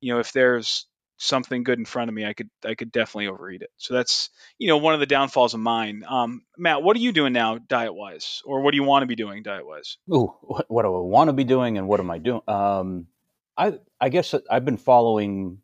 you 0.00 0.14
know, 0.14 0.20
if 0.20 0.32
there's 0.32 0.86
something 1.16 1.64
good 1.64 1.76
in 1.80 1.84
front 1.84 2.08
of 2.08 2.14
me, 2.14 2.24
I 2.24 2.34
could 2.34 2.50
I 2.64 2.76
could 2.76 2.92
definitely 2.92 3.26
overeat 3.26 3.62
it. 3.62 3.70
So 3.76 3.94
that's 3.94 4.30
you 4.58 4.68
know 4.68 4.76
one 4.76 4.94
of 4.94 5.00
the 5.00 5.06
downfalls 5.06 5.52
of 5.52 5.58
mine. 5.58 6.04
Um, 6.08 6.42
Matt, 6.56 6.84
what 6.84 6.96
are 6.96 7.00
you 7.00 7.10
doing 7.10 7.32
now 7.32 7.58
diet 7.58 7.96
wise, 7.96 8.42
or 8.44 8.60
what 8.60 8.70
do 8.70 8.76
you 8.76 8.84
want 8.84 9.02
to 9.02 9.08
be 9.08 9.16
doing 9.16 9.42
diet 9.42 9.66
wise? 9.66 9.98
Ooh, 10.08 10.32
what, 10.42 10.68
do 10.68 10.94
I 10.94 11.00
want 11.00 11.30
to 11.30 11.32
be 11.32 11.42
doing, 11.42 11.78
and 11.78 11.88
what 11.88 11.98
am 11.98 12.12
I 12.12 12.18
doing? 12.18 12.42
Um, 12.46 13.08
I 13.56 13.80
I 14.00 14.10
guess 14.10 14.36
I've 14.48 14.64
been 14.64 14.76
following. 14.76 15.58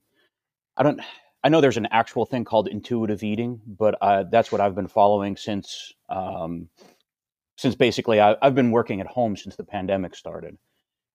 I 0.77 0.83
don't. 0.83 1.01
I 1.45 1.49
know 1.49 1.61
there's 1.61 1.77
an 1.77 1.89
actual 1.93 2.27
thing 2.27 2.45
called 2.45 2.67
intuitive 2.67 3.23
eating, 3.23 3.61
but 3.69 3.97
uh, 4.03 4.25
that's 4.25 4.51
what 4.51 4.61
I've 4.61 4.75
been 4.75 4.89
following 4.89 5.37
since 5.37 5.95
um, 6.09 6.71
since 7.61 7.75
basically 7.75 8.23
I, 8.23 8.37
I've 8.41 8.55
been 8.55 8.71
working 8.71 9.03
at 9.03 9.07
home 9.07 9.37
since 9.37 9.55
the 9.55 9.65
pandemic 9.65 10.15
started. 10.15 10.57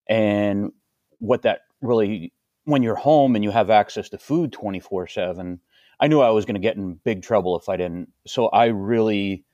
And 0.08 0.70
what 1.18 1.42
that 1.42 1.62
really, 1.80 2.32
when 2.62 2.84
you're 2.84 2.94
home 2.94 3.34
and 3.34 3.42
you 3.42 3.50
have 3.50 3.68
access 3.68 4.08
to 4.10 4.18
food 4.18 4.52
24 4.52 5.08
7, 5.08 5.58
I 5.98 6.06
knew 6.06 6.20
I 6.20 6.30
was 6.30 6.44
going 6.44 6.54
to 6.54 6.60
get 6.60 6.76
in 6.76 7.00
big 7.02 7.22
trouble 7.22 7.58
if 7.58 7.68
I 7.68 7.76
didn't. 7.76 8.12
So 8.28 8.46
I 8.46 8.66
really, 8.66 9.44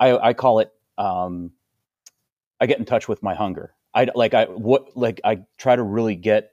I, 0.00 0.16
I 0.16 0.32
call 0.32 0.60
it, 0.60 0.72
um, 0.96 1.50
I 2.58 2.64
get 2.64 2.78
in 2.78 2.86
touch 2.86 3.08
with 3.08 3.22
my 3.22 3.34
hunger. 3.34 3.74
I 3.92 4.08
like, 4.14 4.32
I, 4.32 4.46
what, 4.46 4.96
like, 4.96 5.20
I 5.24 5.40
try 5.58 5.76
to 5.76 5.82
really 5.82 6.16
get, 6.16 6.52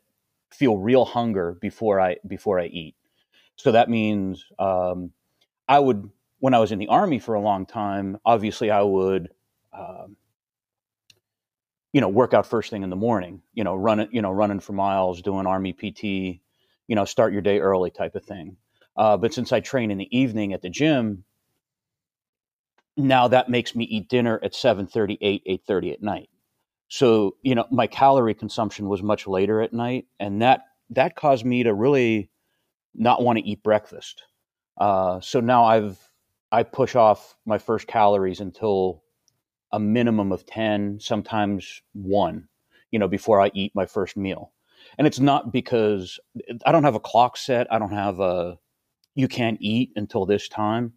feel 0.52 0.78
real 0.78 1.06
hunger 1.06 1.58
before 1.62 2.02
I, 2.02 2.18
before 2.28 2.60
I 2.60 2.66
eat. 2.66 2.96
So 3.56 3.72
that 3.72 3.90
means, 3.90 4.44
um, 4.60 5.12
I 5.70 5.80
would, 5.80 6.10
when 6.40 6.54
I 6.54 6.60
was 6.60 6.74
in 6.74 6.80
the 6.80 6.90
army 6.90 7.18
for 7.18 7.36
a 7.36 7.40
long 7.40 7.66
time, 7.66 8.18
obviously 8.25 8.70
I 8.70 8.82
would 8.82 9.30
um, 9.77 10.15
you 11.94 12.01
know, 12.01 12.10
work 12.10 12.34
out 12.34 12.46
first 12.46 12.70
thing 12.70 12.84
in 12.84 12.89
the 12.89 12.96
morning, 12.96 13.41
you 13.53 13.63
know, 13.63 13.75
running, 13.75 14.10
you 14.12 14.22
know, 14.22 14.32
running 14.32 14.60
for 14.60 14.74
miles, 14.74 15.22
doing 15.22 15.46
army 15.48 15.74
PT, 15.74 16.03
you 16.03 16.96
know, 16.96 17.05
start 17.05 17.32
your 17.32 17.41
day 17.41 17.60
early 17.60 17.89
type 17.89 18.15
of 18.15 18.24
thing. 18.25 18.58
Uh, 18.98 19.17
but 19.17 19.34
since 19.34 19.51
I 19.51 19.60
train 19.60 19.91
in 19.91 19.98
the 19.98 20.17
evening 20.17 20.53
at 20.53 20.62
the 20.62 20.70
gym, 20.70 21.24
now 22.98 23.27
that 23.27 23.50
makes 23.50 23.75
me 23.75 23.86
eat 23.86 24.10
dinner 24.10 24.39
at 24.44 24.53
7.30 24.53 25.17
8 25.22 25.44
8.30 25.67 25.94
at 25.94 26.01
night 26.01 26.29
so 26.88 27.36
you 27.41 27.55
know 27.55 27.65
my 27.72 27.88
calorie 27.88 28.34
consumption 28.34 28.88
was 28.88 29.03
much 29.03 29.27
later 29.27 29.62
at 29.62 29.74
night 29.74 30.05
and 30.20 30.41
that 30.41 30.62
that 30.89 31.15
caused 31.15 31.46
me 31.46 31.63
to 31.63 31.74
really 31.74 32.29
not 32.94 33.22
want 33.24 33.38
to 33.38 33.46
eat 33.46 33.63
breakfast 33.63 34.24
uh, 34.77 35.20
so 35.20 35.39
now 35.39 35.65
i've 35.65 35.98
i 36.51 36.63
push 36.63 36.96
off 36.96 37.36
my 37.46 37.58
first 37.58 37.88
calories 37.88 38.39
until 38.39 39.03
a 39.72 39.79
minimum 39.79 40.31
of 40.31 40.45
10, 40.45 41.00
sometimes 41.00 41.81
one, 41.93 42.48
you 42.91 43.00
know, 43.00 43.07
before 43.07 43.41
I 43.41 43.51
eat 43.53 43.74
my 43.75 43.86
first 43.86 44.15
meal. 44.17 44.51
And 44.98 45.07
it's 45.07 45.19
not 45.19 45.51
because 45.51 46.19
I 46.65 46.72
don't 46.72 46.84
have 46.84 46.95
a 46.95 47.00
clock 47.00 47.38
set. 47.38 47.67
I 47.72 47.79
don't 47.79 47.91
have 47.91 48.19
a, 48.19 48.57
you 49.15 49.27
can't 49.27 49.57
eat 49.62 49.91
until 49.95 50.25
this 50.25 50.48
time. 50.48 50.93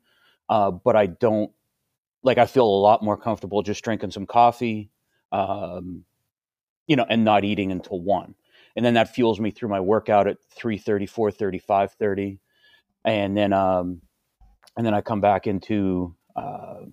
Uh, 0.48 0.70
but 0.70 0.96
I 0.96 1.06
don't, 1.06 1.50
like, 2.22 2.38
I 2.38 2.46
feel 2.46 2.66
a 2.66 2.82
lot 2.82 3.02
more 3.02 3.16
comfortable 3.16 3.62
just 3.62 3.82
drinking 3.82 4.10
some 4.10 4.26
coffee, 4.26 4.90
um, 5.32 6.04
you 6.86 6.96
know, 6.96 7.06
and 7.08 7.24
not 7.24 7.44
eating 7.44 7.72
until 7.72 8.00
one. 8.00 8.34
And 8.76 8.84
then 8.84 8.94
that 8.94 9.14
fuels 9.14 9.40
me 9.40 9.50
through 9.50 9.68
my 9.70 9.80
workout 9.80 10.26
at 10.26 10.38
3.30, 10.56 11.10
4.30, 11.10 11.64
5.30. 11.64 12.38
And 13.04 13.36
then, 13.36 13.52
um, 13.52 14.02
and 14.76 14.86
then 14.86 14.94
I 14.94 15.00
come 15.00 15.20
back 15.20 15.46
into, 15.46 16.14
uh, 16.36 16.84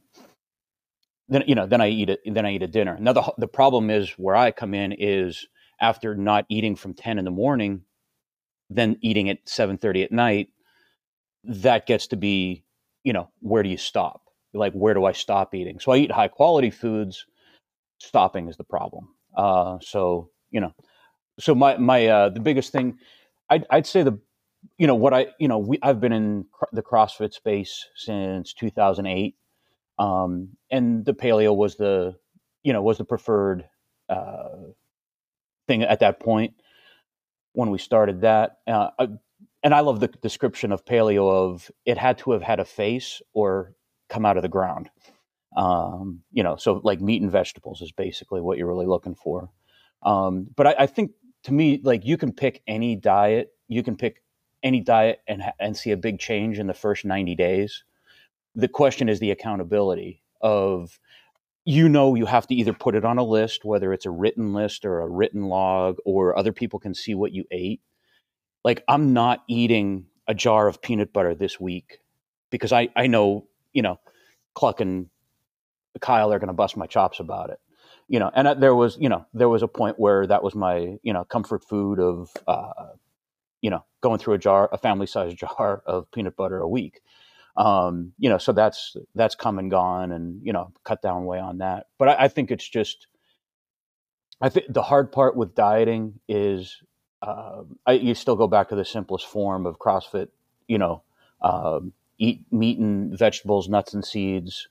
then 1.28 1.44
you 1.48 1.56
know 1.56 1.66
then 1.66 1.82
I 1.82 1.90
eat 1.90 2.10
it 2.10 2.22
then 2.26 2.46
I 2.46 2.54
eat 2.54 2.64
a 2.64 2.68
dinner. 2.68 2.98
Now 3.00 3.14
the 3.14 3.34
the 3.38 3.48
problem 3.48 3.90
is 3.90 4.12
where 4.12 4.36
I 4.36 4.52
come 4.52 4.74
in 4.74 4.92
is 4.92 5.48
after 5.80 6.16
not 6.16 6.46
eating 6.50 6.76
from 6.76 6.94
ten 6.94 7.18
in 7.18 7.26
the 7.26 7.32
morning, 7.32 7.82
then 8.70 8.98
eating 9.02 9.30
at 9.30 9.40
seven 9.46 9.78
thirty 9.78 10.04
at 10.04 10.12
night. 10.12 10.50
That 11.44 11.86
gets 11.86 12.08
to 12.08 12.16
be 12.16 12.64
you 13.04 13.14
know 13.14 13.30
where 13.42 13.64
do 13.64 13.70
you 13.70 13.78
stop? 13.78 14.22
Like 14.54 14.74
where 14.74 14.94
do 14.94 15.06
I 15.06 15.12
stop 15.12 15.54
eating? 15.54 15.80
So 15.80 15.92
I 15.92 15.98
eat 15.98 16.12
high 16.12 16.28
quality 16.28 16.70
foods. 16.70 17.26
Stopping 18.00 18.48
is 18.50 18.58
the 18.58 18.64
problem. 18.64 19.10
Uh, 19.36 19.78
so 19.82 20.30
you 20.52 20.62
know, 20.62 20.74
so 21.40 21.56
my 21.56 21.78
my 21.78 22.08
uh, 22.08 22.30
the 22.30 22.40
biggest 22.40 22.72
thing, 22.72 22.98
I'd, 23.50 23.66
I'd 23.70 23.88
say 23.88 24.04
the 24.04 24.20
you 24.78 24.88
know 24.88 24.96
what 24.96 25.14
I 25.14 25.28
you 25.40 25.48
know 25.48 25.58
we 25.58 25.80
I've 25.82 26.00
been 26.00 26.14
in 26.14 26.46
the 26.72 26.84
CrossFit 26.84 27.34
space 27.34 27.86
since 27.96 28.54
2008 28.54 29.36
um, 29.98 30.50
and 30.70 31.06
the 31.06 31.14
paleo 31.14 31.56
was 31.56 31.76
the 31.76 32.16
you 32.64 32.74
know 32.74 32.82
was 32.82 32.98
the 32.98 33.06
preferred 33.06 33.68
uh, 34.10 34.50
thing 35.68 35.84
at 35.84 36.00
that 36.00 36.20
point 36.20 36.54
when 37.54 37.70
we 37.70 37.78
started 37.78 38.22
that. 38.22 38.58
Uh, 38.68 38.90
and 39.64 39.74
I 39.74 39.80
love 39.80 40.00
the 40.00 40.08
description 40.08 40.72
of 40.72 40.86
paleo 40.86 41.30
of 41.30 41.72
it 41.86 41.98
had 41.98 42.20
to 42.20 42.32
have 42.32 42.44
had 42.44 42.60
a 42.60 42.66
face 42.66 43.22
or 43.34 43.74
come 44.10 44.26
out 44.26 44.38
of 44.38 44.44
the 44.44 44.50
ground. 44.50 44.90
Um, 45.58 46.22
you 46.32 46.44
know, 46.44 46.58
so 46.58 46.82
like 46.84 47.02
meat 47.02 47.22
and 47.22 47.32
vegetables 47.32 47.82
is 47.82 47.92
basically 47.92 48.42
what 48.42 48.58
you're 48.58 48.68
really 48.68 48.86
looking 48.86 49.16
for. 49.16 49.50
Um, 50.04 50.48
but 50.56 50.68
I, 50.68 50.76
I, 50.80 50.86
think 50.86 51.12
to 51.46 51.54
me, 51.54 51.80
like 51.82 52.06
you 52.06 52.18
can 52.18 52.34
pick 52.34 52.62
any 52.68 52.96
diet, 52.96 53.52
you 53.70 53.82
can 53.82 53.96
pick 53.96 54.22
any 54.62 54.82
diet 54.82 55.22
and 55.28 55.44
and 55.60 55.76
see 55.76 55.92
a 55.92 55.98
big 55.98 56.20
change 56.20 56.60
in 56.60 56.68
the 56.68 56.74
first 56.74 57.06
90 57.06 57.36
days 57.36 57.84
the 58.56 58.68
question 58.68 59.10
is 59.10 59.20
the 59.20 59.32
accountability 59.32 60.24
of 60.42 61.00
you 61.66 61.90
know 61.90 62.16
you 62.16 62.26
have 62.26 62.48
to 62.48 62.56
either 62.56 62.74
put 62.74 62.96
it 62.96 63.06
on 63.06 63.18
a 63.18 63.24
list 63.24 63.66
whether 63.66 63.94
it's 63.94 64.06
a 64.06 64.12
written 64.12 64.54
list 64.54 64.86
or 64.86 65.02
a 65.02 65.08
written 65.10 65.46
log 65.46 65.98
or 66.06 66.38
other 66.38 66.54
people 66.54 66.80
can 66.80 66.94
see 66.94 67.16
what 67.16 67.34
you 67.34 67.46
ate. 67.52 67.82
Like 68.64 68.84
i'm 68.88 69.14
not 69.14 69.44
eating 69.48 70.08
a 70.28 70.34
jar 70.34 70.68
of 70.68 70.82
peanut 70.82 71.14
butter 71.14 71.36
this 71.36 71.60
week 71.60 72.00
because 72.52 72.72
i 72.72 72.90
i 72.96 73.08
know 73.08 73.48
you 73.74 73.82
know 73.82 74.00
cluck 74.56 74.82
and 74.82 75.10
kyle 76.02 76.32
are 76.34 76.40
going 76.40 76.48
to 76.48 76.54
bust 76.54 76.78
my 76.78 76.88
chops 76.88 77.20
about 77.20 77.50
it 77.50 77.60
you 78.08 78.20
know 78.20 78.32
and 78.36 78.62
there 78.62 78.76
was 78.76 78.98
you 79.00 79.10
know 79.10 79.26
there 79.34 79.50
was 79.50 79.64
a 79.64 79.68
point 79.68 80.00
where 80.00 80.28
that 80.28 80.44
was 80.44 80.56
my 80.56 80.98
you 81.04 81.14
know 81.14 81.24
comfort 81.26 81.64
food 81.64 82.00
of 82.00 82.32
uh 82.48 82.88
you 83.62 83.70
know 83.70 83.84
going 84.02 84.20
through 84.20 84.34
a 84.34 84.38
jar 84.38 84.70
a 84.72 84.78
family 84.78 85.08
sized 85.08 85.38
jar 85.40 85.82
of 85.86 86.10
peanut 86.12 86.36
butter 86.36 86.60
a 86.60 86.70
week 86.70 87.02
um, 87.58 88.14
you 88.20 88.30
know, 88.30 88.38
so 88.40 88.54
that's 88.54 88.96
that's 89.16 89.36
come 89.36 89.60
and 89.60 89.72
gone, 89.72 90.12
and 90.12 90.42
you 90.44 90.54
know, 90.54 90.72
cut 90.86 91.02
down 91.02 91.26
way 91.26 91.40
on 91.40 91.60
that. 91.60 91.88
But 92.00 92.10
I, 92.10 92.26
I 92.26 92.28
think 92.30 92.52
it's 92.52 92.68
just, 92.68 93.08
I 94.42 94.50
think 94.50 94.68
the 94.70 94.84
hard 94.84 95.12
part 95.12 95.36
with 95.38 95.56
dieting 95.56 96.20
is, 96.30 96.78
uh, 97.22 97.64
I, 97.86 97.94
you 97.94 98.16
still 98.16 98.36
go 98.38 98.48
back 98.48 98.70
to 98.70 98.76
the 98.76 98.86
simplest 98.86 99.28
form 99.28 99.66
of 99.66 99.80
CrossFit. 99.80 100.30
You 100.68 100.80
know, 100.80 101.04
um, 101.42 101.94
eat 102.20 102.46
meat 102.52 102.80
and 102.80 103.18
vegetables, 103.18 103.70
nuts 103.70 103.94
and 103.94 104.06
seeds, 104.06 104.70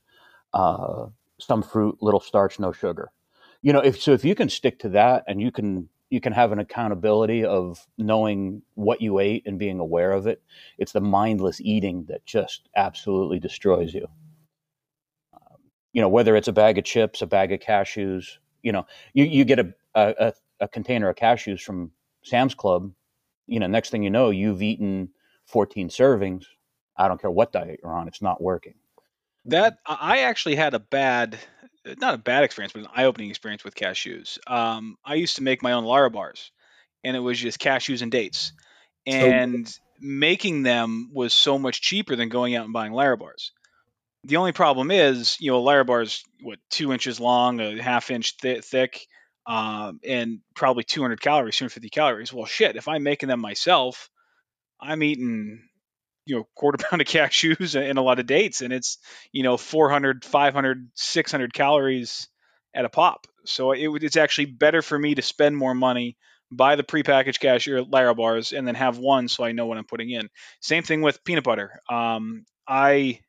uh, 0.55 1.07
some 1.41 1.63
fruit, 1.63 1.99
little 2.03 2.21
starch, 2.21 2.61
no 2.61 2.73
sugar. 2.73 3.11
you 3.63 3.73
know 3.73 3.81
if 3.81 4.01
so 4.03 4.13
if 4.13 4.25
you 4.25 4.35
can 4.35 4.49
stick 4.49 4.79
to 4.81 4.89
that 4.91 5.25
and 5.29 5.41
you 5.41 5.51
can 5.53 5.89
you 6.15 6.21
can 6.21 6.33
have 6.33 6.53
an 6.53 6.61
accountability 6.61 7.45
of 7.45 7.85
knowing 7.99 8.63
what 8.75 9.01
you 9.01 9.19
ate 9.19 9.43
and 9.47 9.59
being 9.59 9.81
aware 9.81 10.13
of 10.13 10.29
it. 10.29 10.41
It's 10.79 10.93
the 10.93 11.01
mindless 11.01 11.61
eating 11.61 12.05
that 12.09 12.25
just 12.25 12.69
absolutely 12.77 13.41
destroys 13.41 13.93
you. 13.93 14.07
Um, 15.35 15.59
you 15.93 16.01
know 16.01 16.09
whether 16.09 16.37
it's 16.37 16.47
a 16.47 16.53
bag 16.53 16.79
of 16.79 16.85
chips 16.85 17.21
a 17.21 17.27
bag 17.27 17.51
of 17.51 17.59
cashews 17.59 18.39
you 18.63 18.71
know 18.71 18.87
you, 19.13 19.25
you 19.25 19.45
get 19.45 19.59
a, 19.59 19.75
a, 19.97 20.33
a 20.61 20.69
container 20.69 21.09
of 21.09 21.17
cashews 21.17 21.61
from 21.61 21.91
sam's 22.23 22.55
club. 22.55 22.93
You 23.49 23.59
know 23.59 23.67
next 23.67 23.91
thing 23.91 24.05
you 24.05 24.11
know 24.11 24.31
you've 24.31 24.63
eaten 24.63 25.09
14 25.47 25.89
servings. 25.89 26.45
I 26.97 27.09
don't 27.09 27.21
care 27.21 27.31
what 27.31 27.51
diet 27.51 27.81
you're 27.83 27.93
on 27.93 28.07
it's 28.07 28.23
not 28.23 28.41
working. 28.41 28.75
That 29.47 29.79
i 29.85 30.21
actually 30.21 30.55
had 30.55 30.75
a 30.75 30.79
bad 30.79 31.41
not 31.99 32.15
a 32.15 32.19
bad 32.19 32.45
experience, 32.45 32.73
but 32.73 32.83
an 32.83 32.89
eye-opening 32.95 33.31
experience 33.31 33.65
with 33.65 33.75
cashews. 33.75 34.39
Um, 34.51 34.97
I 35.05 35.15
used 35.15 35.37
to 35.37 35.43
make 35.43 35.63
my 35.63 35.73
own 35.73 35.85
Larabars, 35.85 36.51
and 37.03 37.17
it 37.17 37.21
was 37.21 37.39
just 37.39 37.61
cashews 37.61 38.03
and 38.03 38.11
dates, 38.11 38.53
and 39.07 39.69
so, 39.69 39.81
making 40.01 40.63
them 40.63 41.11
was 41.13 41.33
so 41.33 41.59
much 41.59 41.81
cheaper 41.81 42.17
than 42.17 42.29
going 42.29 42.55
out 42.55 42.65
and 42.65 42.73
buying 42.73 42.93
Larabars. 42.93 43.51
The 44.25 44.37
only 44.37 44.53
problem 44.53 44.91
is, 44.91 45.37
you 45.41 45.51
know, 45.51 45.59
a 45.59 45.63
Larabar's 45.63 46.25
what 46.41 46.59
two 46.71 46.93
inches 46.93 47.21
long, 47.21 47.61
a 47.61 47.83
half 47.83 48.11
inch 48.11 48.39
th- 48.39 48.65
thick, 48.65 49.07
um, 49.47 50.01
and 50.03 50.41
probably 50.57 50.85
200 50.85 51.21
calories, 51.21 51.57
250 51.57 51.91
calories. 51.91 52.33
Well, 52.33 52.47
shit, 52.47 52.77
if 52.77 52.89
I'm 52.89 53.03
making 53.03 53.29
them 53.29 53.41
myself, 53.41 54.09
I'm 54.81 55.03
eating 55.03 55.63
you 56.27 56.37
know 56.37 56.47
quarter 56.55 56.85
pound 56.91 57.03
of 57.03 57.09
cashews 57.09 57.81
and 57.81 57.99
a 57.99 58.03
lot 58.03 58.19
of 58.19 58.27
dates 58.27 58.61
and 58.61 58.73
it's 58.73 58.99
you 59.33 59.43
know 59.43 59.57
400 59.57 60.25
500 60.25 60.91
600 60.95 61.53
calories 61.55 62.29
at 62.75 62.85
a 62.85 62.89
pop. 62.89 63.27
So 63.45 63.73
it, 63.73 63.89
it's 64.03 64.17
actually 64.17 64.47
better 64.47 64.83
for 64.83 64.99
me 64.99 65.15
to 65.15 65.23
spend 65.23 65.57
more 65.57 65.75
money 65.75 66.17
buy 66.51 66.77
the 66.77 66.85
prepackaged 66.85 67.41
cashew 67.41 67.85
Larabars 67.85 68.57
and 68.57 68.67
then 68.67 68.75
have 68.75 68.99
one 68.99 69.29
so 69.29 69.45
i 69.45 69.53
know 69.53 69.67
what 69.67 69.79
i'm 69.79 69.85
putting 69.85 70.11
in. 70.11 70.29
Same 70.61 70.83
thing 70.83 71.03
with 71.03 71.25
peanut 71.25 71.45
butter. 71.45 71.81
Um, 71.91 72.45
i 72.67 73.21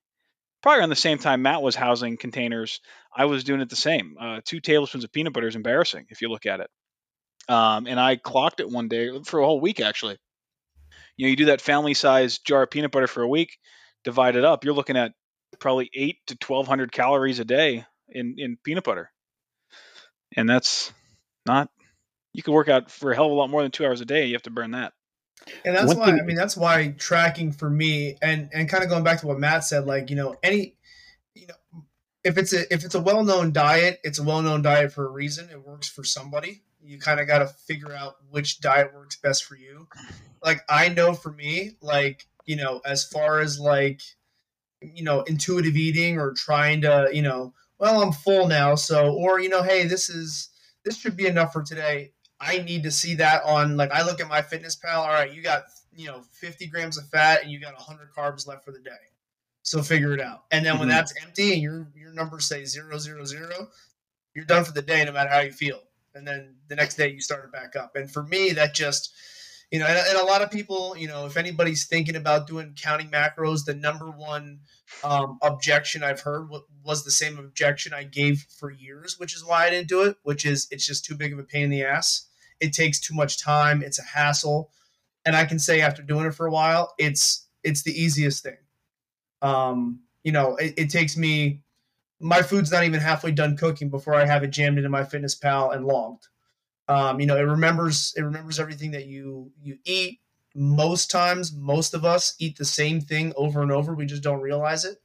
probably 0.61 0.79
around 0.79 0.89
the 0.89 0.95
same 0.95 1.17
time 1.17 1.41
matt 1.41 1.61
was 1.61 1.75
housing 1.75 2.17
containers 2.17 2.79
i 3.15 3.25
was 3.25 3.43
doing 3.43 3.61
it 3.61 3.69
the 3.69 3.75
same. 3.75 4.15
Uh, 4.19 4.41
two 4.43 4.59
tablespoons 4.59 5.03
of 5.03 5.11
peanut 5.11 5.33
butter 5.33 5.47
is 5.47 5.55
embarrassing 5.55 6.05
if 6.09 6.21
you 6.21 6.29
look 6.29 6.45
at 6.45 6.59
it. 6.59 6.69
Um, 7.49 7.87
and 7.87 7.99
i 7.99 8.15
clocked 8.15 8.59
it 8.59 8.69
one 8.69 8.87
day 8.87 9.09
for 9.23 9.39
a 9.39 9.45
whole 9.45 9.61
week 9.61 9.79
actually 9.79 10.17
you 11.17 11.25
know, 11.25 11.29
you 11.29 11.35
do 11.35 11.45
that 11.45 11.61
family 11.61 11.93
size 11.93 12.39
jar 12.39 12.63
of 12.63 12.69
peanut 12.69 12.91
butter 12.91 13.07
for 13.07 13.21
a 13.23 13.27
week, 13.27 13.57
divide 14.03 14.35
it 14.35 14.45
up, 14.45 14.63
you're 14.65 14.73
looking 14.73 14.97
at 14.97 15.13
probably 15.59 15.89
eight 15.93 16.17
to 16.27 16.35
twelve 16.35 16.67
hundred 16.67 16.91
calories 16.91 17.39
a 17.39 17.45
day 17.45 17.85
in 18.09 18.35
in 18.37 18.57
peanut 18.63 18.83
butter, 18.83 19.11
and 20.35 20.49
that's 20.49 20.91
not. 21.45 21.69
You 22.33 22.43
can 22.43 22.53
work 22.53 22.67
out 22.67 22.91
for 22.91 23.11
a 23.11 23.15
hell 23.15 23.25
of 23.27 23.31
a 23.31 23.35
lot 23.35 23.49
more 23.49 23.61
than 23.61 23.71
two 23.71 23.85
hours 23.85 24.01
a 24.01 24.05
day. 24.05 24.25
You 24.25 24.33
have 24.33 24.41
to 24.43 24.49
burn 24.49 24.71
that. 24.71 24.93
And 25.63 25.75
that's 25.75 25.87
One 25.87 25.97
why 25.99 26.05
thing- 26.07 26.19
I 26.21 26.23
mean 26.25 26.35
that's 26.35 26.57
why 26.57 26.93
tracking 26.97 27.51
for 27.51 27.69
me 27.69 28.17
and 28.21 28.49
and 28.53 28.67
kind 28.67 28.83
of 28.83 28.89
going 28.89 29.03
back 29.03 29.21
to 29.21 29.27
what 29.27 29.39
Matt 29.39 29.63
said, 29.63 29.85
like 29.85 30.09
you 30.09 30.15
know 30.15 30.35
any 30.43 30.75
you 31.33 31.47
know 31.47 31.83
if 32.23 32.37
it's 32.37 32.51
a 32.53 32.73
if 32.73 32.83
it's 32.83 32.95
a 32.95 32.99
well 33.01 33.23
known 33.23 33.53
diet, 33.53 33.99
it's 34.03 34.19
a 34.19 34.23
well 34.23 34.41
known 34.41 34.61
diet 34.61 34.91
for 34.91 35.05
a 35.05 35.09
reason. 35.09 35.49
It 35.49 35.65
works 35.65 35.87
for 35.87 36.03
somebody. 36.03 36.63
You 36.85 36.99
kind 36.99 37.19
of 37.19 37.27
got 37.27 37.39
to 37.39 37.47
figure 37.47 37.93
out 37.93 38.15
which 38.29 38.61
diet 38.61 38.93
works 38.93 39.15
best 39.15 39.43
for 39.43 39.55
you 39.55 39.87
like 40.45 40.63
I 40.69 40.89
know 40.89 41.13
for 41.13 41.31
me, 41.31 41.71
like 41.81 42.27
you 42.45 42.55
know, 42.55 42.79
as 42.85 43.03
far 43.03 43.39
as 43.39 43.59
like 43.59 44.01
you 44.81 45.03
know, 45.03 45.21
intuitive 45.21 45.75
eating 45.75 46.19
or 46.19 46.31
trying 46.33 46.81
to, 46.81 47.09
you 47.11 47.23
know, 47.23 47.53
well, 47.79 48.03
I'm 48.03 48.11
full 48.11 48.47
now, 48.47 48.75
so 48.75 49.13
or 49.13 49.39
you 49.39 49.49
know, 49.49 49.63
hey, 49.63 49.85
this 49.85 50.09
is 50.09 50.49
this 50.85 50.97
should 50.97 51.17
be 51.17 51.25
enough 51.25 51.51
for 51.51 51.63
today. 51.63 52.11
I 52.39 52.59
need 52.59 52.83
to 52.83 52.91
see 52.91 53.15
that 53.15 53.43
on 53.43 53.75
like 53.75 53.91
I 53.91 54.05
look 54.05 54.21
at 54.21 54.29
MyFitnessPal. 54.29 54.97
All 54.97 55.07
right, 55.07 55.33
you 55.33 55.41
got 55.41 55.63
you 55.93 56.07
know 56.07 56.21
50 56.31 56.67
grams 56.67 56.97
of 56.97 57.09
fat 57.09 57.41
and 57.41 57.51
you 57.51 57.59
got 57.59 57.73
100 57.73 58.13
carbs 58.13 58.47
left 58.47 58.63
for 58.63 58.71
the 58.71 58.79
day. 58.79 58.91
So 59.63 59.81
figure 59.81 60.13
it 60.13 60.21
out. 60.21 60.43
And 60.51 60.63
then 60.63 60.73
mm-hmm. 60.73 60.81
when 60.81 60.89
that's 60.89 61.13
empty 61.23 61.53
and 61.53 61.61
your 61.61 61.87
your 61.95 62.13
numbers 62.13 62.47
say 62.47 62.63
zero 62.65 62.99
zero 62.99 63.25
zero, 63.25 63.69
you're 64.35 64.45
done 64.45 64.63
for 64.63 64.73
the 64.73 64.83
day 64.83 65.03
no 65.03 65.11
matter 65.11 65.31
how 65.31 65.39
you 65.39 65.51
feel. 65.51 65.81
And 66.15 66.27
then 66.27 66.55
the 66.67 66.75
next 66.75 66.95
day 66.95 67.11
you 67.11 67.21
start 67.21 67.51
back 67.51 67.75
up. 67.75 67.95
And 67.95 68.09
for 68.09 68.23
me, 68.23 68.51
that 68.51 68.73
just 68.73 69.13
you 69.71 69.79
know, 69.79 69.87
and, 69.87 69.97
and, 69.97 70.17
a 70.17 70.25
lot 70.25 70.41
of 70.41 70.51
people, 70.51 70.95
you 70.95 71.07
know, 71.07 71.25
if 71.25 71.37
anybody's 71.37 71.85
thinking 71.85 72.15
about 72.15 72.47
doing 72.47 72.75
counting 72.79 73.09
macros, 73.09 73.65
the 73.65 73.73
number 73.73 74.11
one 74.11 74.59
um, 75.03 75.39
objection 75.41 76.03
I've 76.03 76.21
heard 76.21 76.49
was 76.83 77.03
the 77.03 77.11
same 77.11 77.39
objection 77.39 77.93
I 77.93 78.03
gave 78.03 78.45
for 78.59 78.69
years, 78.69 79.19
which 79.19 79.35
is 79.35 79.43
why 79.43 79.65
I 79.65 79.69
didn't 79.71 79.89
do 79.89 80.03
it, 80.03 80.17
which 80.23 80.45
is 80.45 80.67
it's 80.69 80.85
just 80.85 81.03
too 81.03 81.15
big 81.15 81.33
of 81.33 81.39
a 81.39 81.43
pain 81.43 81.63
in 81.63 81.69
the 81.71 81.83
ass. 81.83 82.27
It 82.59 82.73
takes 82.73 82.99
too 82.99 83.15
much 83.15 83.41
time. 83.41 83.81
It's 83.81 83.99
a 83.99 84.03
hassle. 84.03 84.71
And 85.25 85.35
I 85.35 85.45
can 85.45 85.57
say 85.57 85.81
after 85.81 86.03
doing 86.03 86.27
it 86.27 86.35
for 86.35 86.45
a 86.45 86.51
while, 86.51 86.93
it's 86.99 87.47
it's 87.63 87.81
the 87.81 87.99
easiest 87.99 88.43
thing. 88.43 88.57
Um, 89.41 90.01
you 90.23 90.31
know, 90.31 90.55
it, 90.57 90.75
it 90.77 90.89
takes 90.91 91.17
me 91.17 91.63
my 92.19 92.41
food's 92.41 92.71
not 92.71 92.83
even 92.83 92.99
halfway 92.99 93.31
done 93.31 93.57
cooking 93.57 93.89
before 93.89 94.15
I 94.15 94.25
have 94.25 94.43
it 94.43 94.51
jammed 94.51 94.77
into 94.77 94.89
MyFitnessPal 94.89 95.75
and 95.75 95.85
logged. 95.85 96.27
Um, 96.87 97.19
you 97.19 97.25
know, 97.25 97.37
it 97.37 97.41
remembers 97.41 98.13
it 98.15 98.21
remembers 98.21 98.59
everything 98.59 98.91
that 98.91 99.05
you 99.05 99.51
you 99.61 99.77
eat. 99.85 100.19
Most 100.53 101.11
times, 101.11 101.53
most 101.53 101.93
of 101.93 102.05
us 102.05 102.35
eat 102.39 102.57
the 102.57 102.65
same 102.65 103.01
thing 103.01 103.33
over 103.35 103.61
and 103.61 103.71
over. 103.71 103.93
We 103.93 104.05
just 104.05 104.23
don't 104.23 104.39
realize 104.39 104.85
it. 104.85 104.97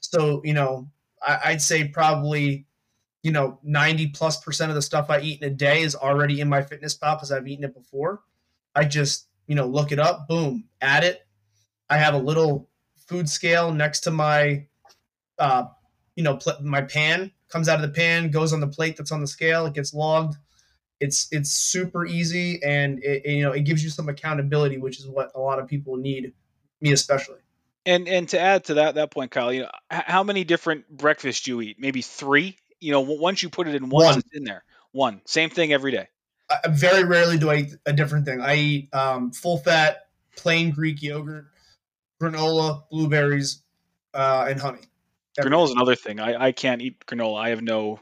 So, 0.00 0.42
you 0.44 0.52
know, 0.52 0.90
I, 1.26 1.38
I'd 1.46 1.62
say 1.62 1.88
probably, 1.88 2.66
you 3.22 3.32
know, 3.32 3.58
ninety 3.62 4.08
plus 4.08 4.38
percent 4.38 4.70
of 4.70 4.74
the 4.74 4.82
stuff 4.82 5.08
I 5.08 5.20
eat 5.20 5.40
in 5.42 5.48
a 5.50 5.54
day 5.54 5.80
is 5.82 5.94
already 5.94 6.40
in 6.40 6.48
MyFitnessPal 6.48 7.16
because 7.16 7.32
I've 7.32 7.48
eaten 7.48 7.64
it 7.64 7.74
before. 7.74 8.20
I 8.74 8.84
just, 8.84 9.28
you 9.46 9.54
know, 9.54 9.66
look 9.66 9.92
it 9.92 9.98
up, 9.98 10.28
boom, 10.28 10.64
add 10.82 11.04
it. 11.04 11.26
I 11.88 11.96
have 11.96 12.14
a 12.14 12.18
little 12.18 12.68
food 13.06 13.28
scale 13.28 13.72
next 13.72 14.00
to 14.00 14.10
my, 14.10 14.66
uh, 15.38 15.64
you 16.18 16.24
know, 16.24 16.34
pl- 16.34 16.58
my 16.62 16.82
pan 16.82 17.30
comes 17.48 17.68
out 17.68 17.76
of 17.76 17.82
the 17.82 17.94
pan, 17.94 18.32
goes 18.32 18.52
on 18.52 18.58
the 18.58 18.66
plate 18.66 18.96
that's 18.96 19.12
on 19.12 19.20
the 19.20 19.26
scale, 19.28 19.66
it 19.66 19.74
gets 19.74 19.94
logged. 19.94 20.36
It's 20.98 21.28
it's 21.30 21.52
super 21.52 22.04
easy 22.04 22.60
and 22.64 22.98
it, 23.04 23.24
you 23.24 23.42
know 23.42 23.52
it 23.52 23.60
gives 23.60 23.84
you 23.84 23.88
some 23.88 24.08
accountability 24.08 24.78
which 24.78 24.98
is 24.98 25.06
what 25.06 25.30
a 25.36 25.38
lot 25.38 25.60
of 25.60 25.68
people 25.68 25.96
need 25.96 26.32
me 26.80 26.90
especially. 26.90 27.38
And 27.86 28.08
and 28.08 28.28
to 28.30 28.40
add 28.40 28.64
to 28.64 28.74
that 28.74 28.96
that 28.96 29.12
point 29.12 29.30
kyle 29.30 29.52
you 29.52 29.62
know 29.62 29.70
how 29.88 30.24
many 30.24 30.42
different 30.42 30.88
breakfasts 30.90 31.44
do 31.44 31.52
you 31.52 31.60
eat? 31.60 31.76
Maybe 31.78 32.02
three? 32.02 32.58
You 32.80 32.90
know 32.90 33.02
once 33.02 33.44
you 33.44 33.48
put 33.48 33.68
it 33.68 33.76
in 33.76 33.88
once 33.88 34.06
one. 34.06 34.18
it's 34.18 34.28
in 34.36 34.42
there. 34.42 34.64
One. 34.90 35.20
Same 35.24 35.50
thing 35.50 35.72
every 35.72 35.92
day. 35.92 36.08
I, 36.50 36.66
very 36.68 37.04
rarely 37.04 37.38
do 37.38 37.48
i 37.48 37.56
eat 37.58 37.74
a 37.86 37.92
different 37.92 38.26
thing. 38.26 38.40
I 38.40 38.56
eat 38.56 38.92
um, 38.92 39.30
full 39.30 39.58
fat 39.58 40.08
plain 40.34 40.72
greek 40.72 41.00
yogurt 41.00 41.46
granola 42.20 42.82
blueberries 42.90 43.62
uh, 44.14 44.46
and 44.48 44.60
honey 44.60 44.87
granola 45.44 45.64
is 45.64 45.70
another 45.70 45.94
thing 45.94 46.20
I, 46.20 46.46
I 46.46 46.52
can't 46.52 46.82
eat 46.82 47.04
granola 47.06 47.40
i 47.40 47.48
have 47.50 47.62
no 47.62 48.00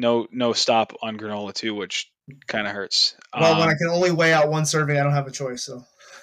no 0.00 0.26
no 0.32 0.52
stop 0.52 0.92
on 1.02 1.16
granola 1.16 1.52
too, 1.52 1.74
which 1.74 2.10
kind 2.46 2.66
of 2.66 2.72
hurts. 2.72 3.14
Well, 3.38 3.52
um, 3.52 3.58
when 3.58 3.68
I 3.68 3.72
um, 3.72 3.78
can 3.78 3.88
only 3.88 4.10
weigh 4.10 4.32
out 4.32 4.48
one 4.48 4.66
serving, 4.66 4.98
I 4.98 5.02
don't 5.02 5.12
have 5.12 5.26
a 5.26 5.30
choice. 5.30 5.62
So 5.62 5.84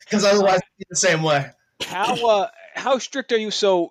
because 0.00 0.24
otherwise, 0.24 0.60
the 0.88 0.96
same 0.96 1.22
way. 1.22 1.50
How 1.82 2.14
uh, 2.26 2.48
how 2.74 2.98
strict 2.98 3.32
are 3.32 3.38
you? 3.38 3.50
So, 3.50 3.90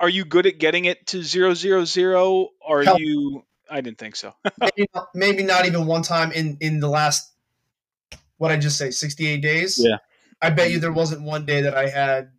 are 0.00 0.08
you 0.08 0.24
good 0.24 0.46
at 0.46 0.58
getting 0.58 0.86
it 0.86 1.06
to 1.08 1.22
zero 1.22 1.54
zero 1.54 1.84
zero? 1.84 2.48
Or 2.60 2.80
are 2.80 2.98
you? 2.98 3.44
I 3.70 3.80
didn't 3.80 3.98
think 3.98 4.16
so. 4.16 4.32
maybe, 4.60 4.88
not, 4.94 5.08
maybe 5.14 5.42
not 5.42 5.66
even 5.66 5.86
one 5.86 6.02
time 6.02 6.32
in 6.32 6.56
in 6.60 6.80
the 6.80 6.88
last 6.88 7.32
what 8.38 8.50
I 8.50 8.56
just 8.56 8.78
say 8.78 8.90
sixty 8.90 9.26
eight 9.28 9.42
days. 9.42 9.78
Yeah, 9.78 9.98
I 10.40 10.50
bet 10.50 10.70
you 10.70 10.80
there 10.80 10.92
wasn't 10.92 11.22
one 11.22 11.46
day 11.46 11.62
that 11.62 11.76
I 11.76 11.88
had 11.88 12.30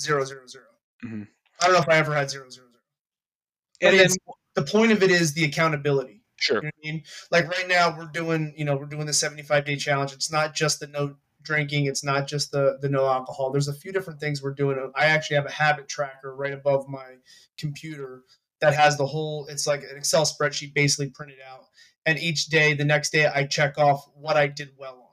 zero 0.00 0.24
zero 0.24 0.46
zero. 0.46 0.64
Mm-hmm. 1.04 1.22
I 1.62 1.66
don't 1.66 1.74
know 1.74 1.80
if 1.80 1.88
I 1.88 1.96
ever 1.96 2.14
had 2.14 2.30
zero 2.30 2.48
zero 2.50 2.66
zero. 2.66 3.90
And 3.90 3.98
then 3.98 4.08
the 4.54 4.62
point 4.62 4.92
of 4.92 5.02
it 5.02 5.10
is 5.10 5.32
the 5.32 5.44
accountability. 5.44 6.22
Sure. 6.36 6.56
You 6.56 6.62
know 6.62 6.68
I 6.68 6.86
mean, 6.86 7.02
like 7.30 7.48
right 7.48 7.68
now 7.68 7.96
we're 7.96 8.06
doing, 8.06 8.52
you 8.56 8.64
know, 8.64 8.76
we're 8.76 8.86
doing 8.86 9.06
the 9.06 9.12
75 9.12 9.64
day 9.64 9.76
challenge. 9.76 10.12
It's 10.12 10.30
not 10.30 10.54
just 10.54 10.80
the 10.80 10.86
no 10.88 11.16
drinking. 11.42 11.86
It's 11.86 12.04
not 12.04 12.26
just 12.26 12.52
the 12.52 12.78
the 12.80 12.88
no 12.88 13.06
alcohol. 13.06 13.50
There's 13.50 13.68
a 13.68 13.74
few 13.74 13.92
different 13.92 14.20
things 14.20 14.42
we're 14.42 14.54
doing. 14.54 14.92
I 14.94 15.06
actually 15.06 15.36
have 15.36 15.46
a 15.46 15.52
habit 15.52 15.88
tracker 15.88 16.34
right 16.34 16.52
above 16.52 16.88
my 16.88 17.16
computer 17.58 18.22
that 18.60 18.74
has 18.74 18.96
the 18.96 19.06
whole. 19.06 19.46
It's 19.48 19.66
like 19.66 19.82
an 19.82 19.96
Excel 19.96 20.24
spreadsheet 20.24 20.74
basically 20.74 21.10
printed 21.10 21.38
out. 21.48 21.66
And 22.06 22.18
each 22.18 22.46
day, 22.46 22.74
the 22.74 22.84
next 22.84 23.10
day, 23.10 23.26
I 23.26 23.44
check 23.44 23.78
off 23.78 24.08
what 24.14 24.36
I 24.36 24.48
did 24.48 24.70
well 24.76 25.12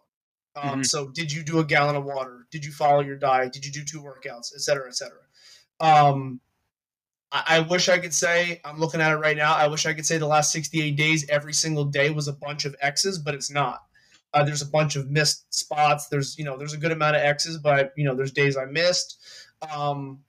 on. 0.55 0.63
Um, 0.63 0.69
mm-hmm. 0.69 0.83
So, 0.83 1.09
did 1.09 1.31
you 1.31 1.43
do 1.43 1.59
a 1.59 1.65
gallon 1.65 1.95
of 1.95 2.03
water? 2.03 2.47
Did 2.51 2.65
you 2.65 2.71
follow 2.71 3.01
your 3.01 3.17
diet? 3.17 3.53
Did 3.53 3.65
you 3.65 3.71
do 3.71 3.83
two 3.83 4.01
workouts, 4.01 4.53
et 4.55 4.61
cetera, 4.61 4.87
et 4.87 4.95
cetera? 4.95 5.19
Um, 5.79 6.41
I, 7.31 7.59
wish 7.59 7.89
I 7.89 7.99
could 7.99 8.13
say 8.13 8.59
I'm 8.65 8.79
looking 8.79 9.01
at 9.01 9.11
it 9.11 9.17
right 9.17 9.37
now. 9.37 9.53
I 9.53 9.67
wish 9.67 9.85
I 9.85 9.93
could 9.93 10.05
say 10.05 10.17
the 10.17 10.25
last 10.25 10.51
68 10.51 10.95
days, 10.95 11.29
every 11.29 11.53
single 11.53 11.85
day 11.85 12.09
was 12.09 12.27
a 12.27 12.33
bunch 12.33 12.65
of 12.65 12.75
X's, 12.81 13.19
but 13.19 13.35
it's 13.35 13.51
not. 13.51 13.83
Uh, 14.33 14.43
there's 14.43 14.61
a 14.61 14.67
bunch 14.67 14.95
of 14.95 15.09
missed 15.09 15.51
spots. 15.53 16.07
There's 16.07 16.37
you 16.37 16.45
know 16.45 16.55
there's 16.57 16.73
a 16.73 16.77
good 16.77 16.91
amount 16.91 17.15
of 17.15 17.23
X's, 17.23 17.57
but 17.57 17.93
you 17.97 18.03
know 18.05 18.15
there's 18.15 18.31
days 18.31 18.57
I 18.57 18.65
missed. 18.65 19.17
Um, 19.73 20.19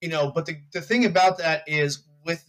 you 0.00 0.08
know, 0.08 0.32
but 0.32 0.46
the 0.46 0.58
the 0.72 0.80
thing 0.80 1.04
about 1.04 1.38
that 1.38 1.62
is 1.68 2.02
with 2.24 2.44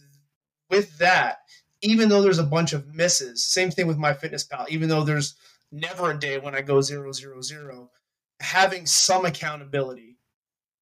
with 0.70 0.98
that, 0.98 1.38
even 1.82 2.08
though 2.08 2.20
there's 2.20 2.40
a 2.40 2.44
bunch 2.44 2.72
of 2.72 2.94
misses, 2.94 3.44
same 3.44 3.70
thing 3.70 3.86
with 3.86 3.96
MyFitnessPal. 3.96 4.68
even 4.68 4.88
though 4.88 5.04
there's 5.04 5.36
never 5.70 6.10
a 6.10 6.18
day 6.18 6.38
when 6.38 6.54
I 6.54 6.62
go 6.62 6.80
zero 6.80 7.12
zero 7.12 7.42
zero, 7.42 7.90
having 8.40 8.84
some 8.84 9.24
accountability 9.24 10.17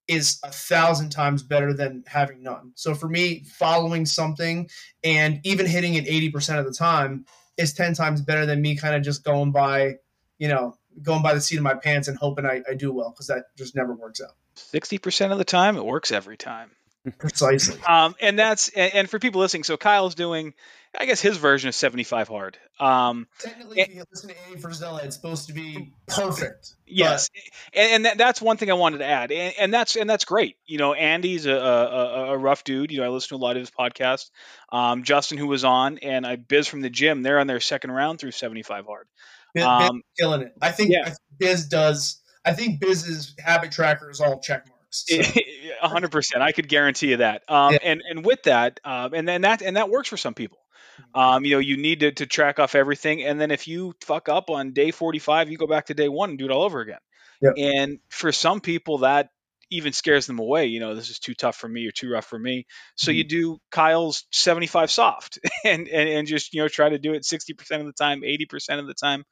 is 0.09 0.39
a 0.45 0.51
thousand 0.51 1.11
times 1.11 1.43
better 1.43 1.73
than 1.73 2.05
having 2.07 2.43
none. 2.43 2.73
So 2.75 2.95
for 2.95 3.09
me, 3.09 3.45
following 3.45 4.07
something 4.07 4.69
and 5.03 5.41
even 5.45 5.67
hitting 5.67 5.95
it 5.95 6.07
80% 6.07 6.59
of 6.59 6.65
the 6.65 6.73
time 6.73 7.27
is 7.57 7.73
10 7.75 7.95
times 7.95 8.21
better 8.21 8.47
than 8.47 8.63
me 8.63 8.77
kind 8.77 8.95
of 8.95 9.03
just 9.03 9.25
going 9.25 9.53
by, 9.53 9.97
you 10.39 10.49
know, 10.49 10.77
going 11.03 11.23
by 11.23 11.35
the 11.35 11.41
seat 11.41 11.57
of 11.57 11.63
my 11.63 11.75
pants 11.75 12.09
and 12.09 12.17
hoping 12.17 12.47
I, 12.47 12.63
I 12.69 12.75
do 12.75 12.93
well 12.93 13.11
because 13.11 13.27
that 13.27 13.45
just 13.57 13.75
never 13.75 13.95
works 13.95 14.21
out. 14.21 14.33
60% 14.57 15.33
of 15.33 15.39
the 15.39 15.45
time, 15.45 15.77
it 15.77 15.85
works 15.85 16.13
every 16.13 16.37
time. 16.37 16.71
Precisely. 17.19 17.81
Um, 17.83 18.15
and 18.21 18.39
that's 18.39 18.69
and, 18.71 18.95
and, 18.95 19.11
for 19.11 19.19
people 19.19 19.41
listening, 19.41 19.65
so 19.65 19.77
Kyle's 19.77 20.15
doing, 20.15 20.55
I 20.99 21.07
guess 21.07 21.21
his 21.21 21.37
version 21.37 21.69
of 21.69 21.75
75 21.75 22.29
hard. 22.29 22.59
Um, 22.81 23.29
Technically, 23.39 23.81
and, 23.81 23.91
if 23.91 23.95
you 23.97 24.05
listen 24.11 24.31
to 24.31 24.37
Andy 24.47 24.61
Frisella, 24.61 25.05
it's 25.05 25.15
supposed 25.15 25.47
to 25.47 25.53
be 25.53 25.93
perfect. 26.09 26.75
Yes, 26.87 27.29
but. 27.29 27.81
and, 27.81 27.93
and 27.93 28.05
that, 28.07 28.19
that's 28.19 28.43
one 28.43 28.57
thing 28.57 28.71
I 28.71 28.75
wanted 28.75 28.99
to 28.99 29.05
add, 29.05 29.31
and, 29.31 29.55
and 29.59 29.75
that's 29.75 29.97
and 29.97 30.09
that's 30.11 30.25
great. 30.25 30.57
You 30.67 30.79
know, 30.79 30.95
Andy's 30.95 31.47
a, 31.47 31.53
a, 31.53 32.33
a, 32.33 32.39
rough 32.39 32.65
dude. 32.65 32.91
You 32.91 33.01
know, 33.01 33.07
I 33.07 33.09
listen 33.09 33.31
to 33.31 33.35
a 33.37 33.45
lot 33.45 33.57
of 33.57 33.61
his 33.61 33.71
podcast. 33.71 34.31
Um, 34.73 35.05
Justin, 35.05 35.39
who 35.39 35.47
was 35.47 35.65
on, 35.65 35.99
and 35.99 36.27
I 36.27 36.37
Biz 36.37 36.67
from 36.67 36.81
the 36.81 36.91
gym, 36.91 37.23
they're 37.23 37.39
on 37.39 37.47
their 37.47 37.61
second 37.61 37.93
round 37.93 38.19
through 38.19 38.33
75 38.33 38.87
hard. 38.87 39.07
Biz, 39.55 39.65
um, 39.65 39.81
Biz 39.81 40.03
killing 40.19 40.43
it. 40.43 40.53
I 40.61 40.73
think, 40.73 40.91
yeah. 40.91 41.03
I 41.03 41.07
think 41.07 41.19
Biz 41.39 41.69
does. 41.69 42.21
I 42.45 42.53
think 42.53 42.81
Biz's 42.81 43.35
habit 43.39 43.73
tracker 43.73 44.11
is 44.11 44.21
all 44.21 44.41
check 44.41 44.67
hundred 45.81 46.11
percent. 46.11 46.43
I 46.43 46.53
could 46.53 46.69
guarantee 46.69 47.11
you 47.11 47.17
that. 47.19 47.43
Um, 47.49 47.75
yeah. 47.75 47.79
And 47.83 48.03
and 48.09 48.25
with 48.25 48.43
that, 48.45 48.81
um, 48.85 49.15
and 49.15 49.27
then 49.27 49.43
that 49.43 49.63
and 49.63 49.77
that 49.77 49.91
works 49.91 50.09
for 50.09 50.17
some 50.17 50.35
people. 50.35 50.59
Mm-hmm. 51.01 51.19
Um, 51.19 51.45
you 51.45 51.53
know, 51.53 51.59
you 51.59 51.77
need 51.77 52.01
to, 52.01 52.13
to 52.13 52.27
track 52.27 52.59
off 52.59 52.75
everything, 52.75 53.23
and 53.23 53.41
then 53.41 53.51
if 53.51 53.69
you 53.69 53.95
fuck 54.01 54.29
up 54.29 54.51
on 54.51 54.73
day 54.73 54.91
forty 54.91 55.19
five, 55.19 55.51
you 55.51 55.59
go 55.59 55.67
back 55.67 55.87
to 55.87 55.95
day 55.95 56.09
one 56.09 56.31
and 56.31 56.39
do 56.39 56.47
it 56.47 56.51
all 56.51 56.63
over 56.63 56.81
again. 56.81 56.99
Yep. 57.43 57.55
And 57.59 57.99
for 58.09 58.33
some 58.33 58.61
people, 58.61 58.99
that 58.99 59.31
even 59.71 59.93
scares 59.93 60.27
them 60.27 60.39
away. 60.39 60.67
You 60.67 60.81
know, 60.81 60.95
this 60.95 61.11
is 61.11 61.19
too 61.19 61.35
tough 61.35 61.57
for 61.57 61.69
me 61.69 61.87
or 61.87 61.91
too 61.91 62.11
rough 62.11 62.27
for 62.27 62.39
me. 62.39 62.67
So 62.95 63.11
mm-hmm. 63.11 63.19
you 63.19 63.25
do 63.25 63.59
Kyle's 63.71 64.25
75 64.31 64.91
soft 64.91 65.39
and, 65.65 65.89
and, 65.89 66.09
and 66.09 66.27
just, 66.27 66.55
you 66.55 66.63
know, 66.63 66.69
try 66.69 66.89
to 66.89 66.99
do 66.99 67.15
it 67.15 67.23
60% 67.23 67.81
of 67.81 67.87
the 67.87 67.93
time, 67.93 68.23
80% 68.23 68.79
of 68.79 68.87
the 68.87 68.95
time, 68.95 69.25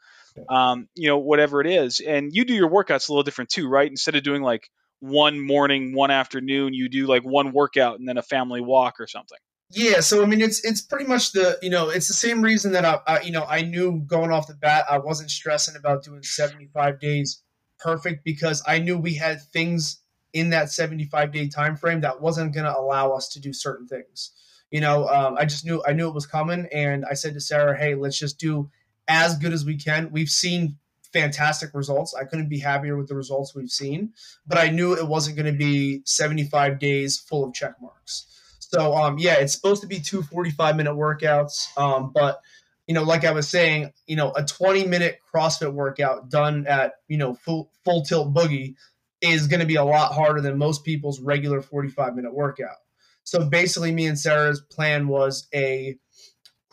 um, 0.48 0.88
you 0.94 1.08
know, 1.08 1.18
whatever 1.18 1.60
it 1.60 1.66
is. 1.66 2.00
And 2.00 2.30
you 2.32 2.44
do 2.44 2.54
your 2.54 2.70
workouts 2.70 3.08
a 3.08 3.12
little 3.12 3.22
different 3.22 3.50
too, 3.50 3.68
right? 3.68 3.88
Instead 3.88 4.16
of 4.16 4.22
doing 4.22 4.42
like 4.42 4.68
one 5.04 5.38
morning, 5.38 5.94
one 5.94 6.10
afternoon, 6.10 6.72
you 6.72 6.88
do 6.88 7.06
like 7.06 7.22
one 7.22 7.52
workout 7.52 7.98
and 7.98 8.08
then 8.08 8.16
a 8.16 8.22
family 8.22 8.60
walk 8.60 8.98
or 8.98 9.06
something. 9.06 9.38
Yeah, 9.70 10.00
so 10.00 10.22
I 10.22 10.26
mean, 10.26 10.40
it's 10.40 10.64
it's 10.64 10.80
pretty 10.80 11.06
much 11.06 11.32
the 11.32 11.58
you 11.60 11.70
know 11.70 11.88
it's 11.90 12.08
the 12.08 12.14
same 12.14 12.42
reason 12.42 12.72
that 12.72 12.84
I, 12.84 13.00
I 13.06 13.20
you 13.20 13.32
know 13.32 13.44
I 13.48 13.62
knew 13.62 14.00
going 14.06 14.30
off 14.30 14.46
the 14.46 14.54
bat 14.54 14.84
I 14.90 14.98
wasn't 14.98 15.30
stressing 15.30 15.76
about 15.76 16.04
doing 16.04 16.22
seventy 16.22 16.68
five 16.72 17.00
days 17.00 17.42
perfect 17.78 18.24
because 18.24 18.62
I 18.66 18.78
knew 18.78 18.96
we 18.96 19.14
had 19.14 19.42
things 19.52 20.00
in 20.32 20.50
that 20.50 20.70
seventy 20.70 21.04
five 21.04 21.32
day 21.32 21.48
time 21.48 21.76
frame 21.76 22.00
that 22.02 22.20
wasn't 22.20 22.54
going 22.54 22.66
to 22.66 22.78
allow 22.78 23.12
us 23.12 23.28
to 23.30 23.40
do 23.40 23.52
certain 23.52 23.86
things. 23.86 24.32
You 24.70 24.80
know, 24.80 25.08
um, 25.08 25.36
I 25.38 25.44
just 25.44 25.64
knew 25.64 25.82
I 25.86 25.92
knew 25.92 26.08
it 26.08 26.14
was 26.14 26.26
coming, 26.26 26.66
and 26.72 27.04
I 27.10 27.14
said 27.14 27.34
to 27.34 27.40
Sarah, 27.40 27.76
"Hey, 27.76 27.94
let's 27.94 28.18
just 28.18 28.38
do 28.38 28.70
as 29.08 29.36
good 29.38 29.52
as 29.52 29.64
we 29.64 29.76
can." 29.76 30.10
We've 30.12 30.30
seen 30.30 30.76
fantastic 31.14 31.70
results. 31.72 32.12
I 32.12 32.24
couldn't 32.24 32.48
be 32.48 32.58
happier 32.58 32.96
with 32.96 33.08
the 33.08 33.14
results 33.14 33.54
we've 33.54 33.70
seen, 33.70 34.12
but 34.46 34.58
I 34.58 34.68
knew 34.68 34.92
it 34.92 35.06
wasn't 35.06 35.36
going 35.36 35.50
to 35.50 35.56
be 35.56 36.02
75 36.04 36.78
days 36.78 37.18
full 37.18 37.44
of 37.44 37.54
check 37.54 37.80
marks. 37.80 38.26
So, 38.58 38.94
um, 38.94 39.18
yeah, 39.18 39.34
it's 39.34 39.52
supposed 39.52 39.80
to 39.82 39.86
be 39.86 40.00
two 40.00 40.22
45 40.22 40.76
minute 40.76 40.94
workouts. 40.94 41.68
Um, 41.78 42.10
but, 42.12 42.40
you 42.88 42.94
know, 42.94 43.04
like 43.04 43.24
I 43.24 43.30
was 43.30 43.48
saying, 43.48 43.92
you 44.06 44.16
know, 44.16 44.32
a 44.32 44.44
20 44.44 44.86
minute 44.86 45.20
CrossFit 45.32 45.72
workout 45.72 46.28
done 46.28 46.66
at, 46.66 46.94
you 47.08 47.16
know, 47.16 47.34
full, 47.34 47.70
full 47.84 48.02
tilt 48.02 48.34
boogie 48.34 48.74
is 49.20 49.46
going 49.46 49.60
to 49.60 49.66
be 49.66 49.76
a 49.76 49.84
lot 49.84 50.12
harder 50.12 50.40
than 50.40 50.58
most 50.58 50.84
people's 50.84 51.20
regular 51.20 51.62
45 51.62 52.16
minute 52.16 52.34
workout. 52.34 52.76
So 53.22 53.48
basically, 53.48 53.92
me 53.92 54.06
and 54.06 54.18
Sarah's 54.18 54.60
plan 54.60 55.06
was 55.06 55.46
a 55.54 55.96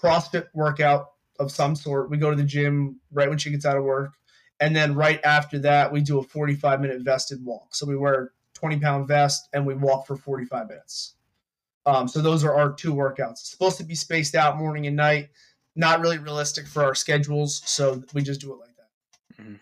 CrossFit 0.02 0.48
workout 0.54 1.06
of 1.40 1.52
some 1.52 1.76
sort. 1.76 2.10
We 2.10 2.18
go 2.18 2.30
to 2.30 2.36
the 2.36 2.44
gym 2.44 3.00
right 3.12 3.30
when 3.30 3.38
she 3.38 3.52
gets 3.52 3.66
out 3.66 3.78
of 3.78 3.84
work. 3.84 4.14
And 4.62 4.76
then 4.76 4.94
right 4.94 5.20
after 5.24 5.60
that, 5.60 5.92
we 5.92 6.02
do 6.02 6.20
a 6.20 6.24
45 6.24 6.80
minute 6.80 7.02
vested 7.02 7.44
walk. 7.44 7.74
So 7.74 7.88
we 7.88 7.98
wear 7.98 8.32
20 8.54 8.80
pound 8.80 9.08
vest 9.08 9.50
and 9.52 9.66
we 9.66 9.74
walk 9.74 10.06
for 10.06 10.16
45 10.16 10.70
minutes. 10.70 11.16
Um, 11.88 12.08
so 12.08 12.22
those 12.22 12.44
are 12.44 12.54
our 12.54 12.72
two 12.72 12.94
workouts. 12.94 13.32
It's 13.32 13.50
supposed 13.50 13.78
to 13.78 13.84
be 13.84 13.96
spaced 13.96 14.36
out 14.36 14.58
morning 14.58 14.86
and 14.86 14.96
night. 14.96 15.30
Not 15.76 16.00
really 16.00 16.20
realistic 16.20 16.68
for 16.68 16.84
our 16.84 16.94
schedules, 16.94 17.62
so 17.66 18.04
we 18.14 18.22
just 18.22 18.42
do 18.42 18.54
it 18.54 18.60
like 18.60 18.76
that. 18.76 19.44
Mm-hmm. 19.44 19.54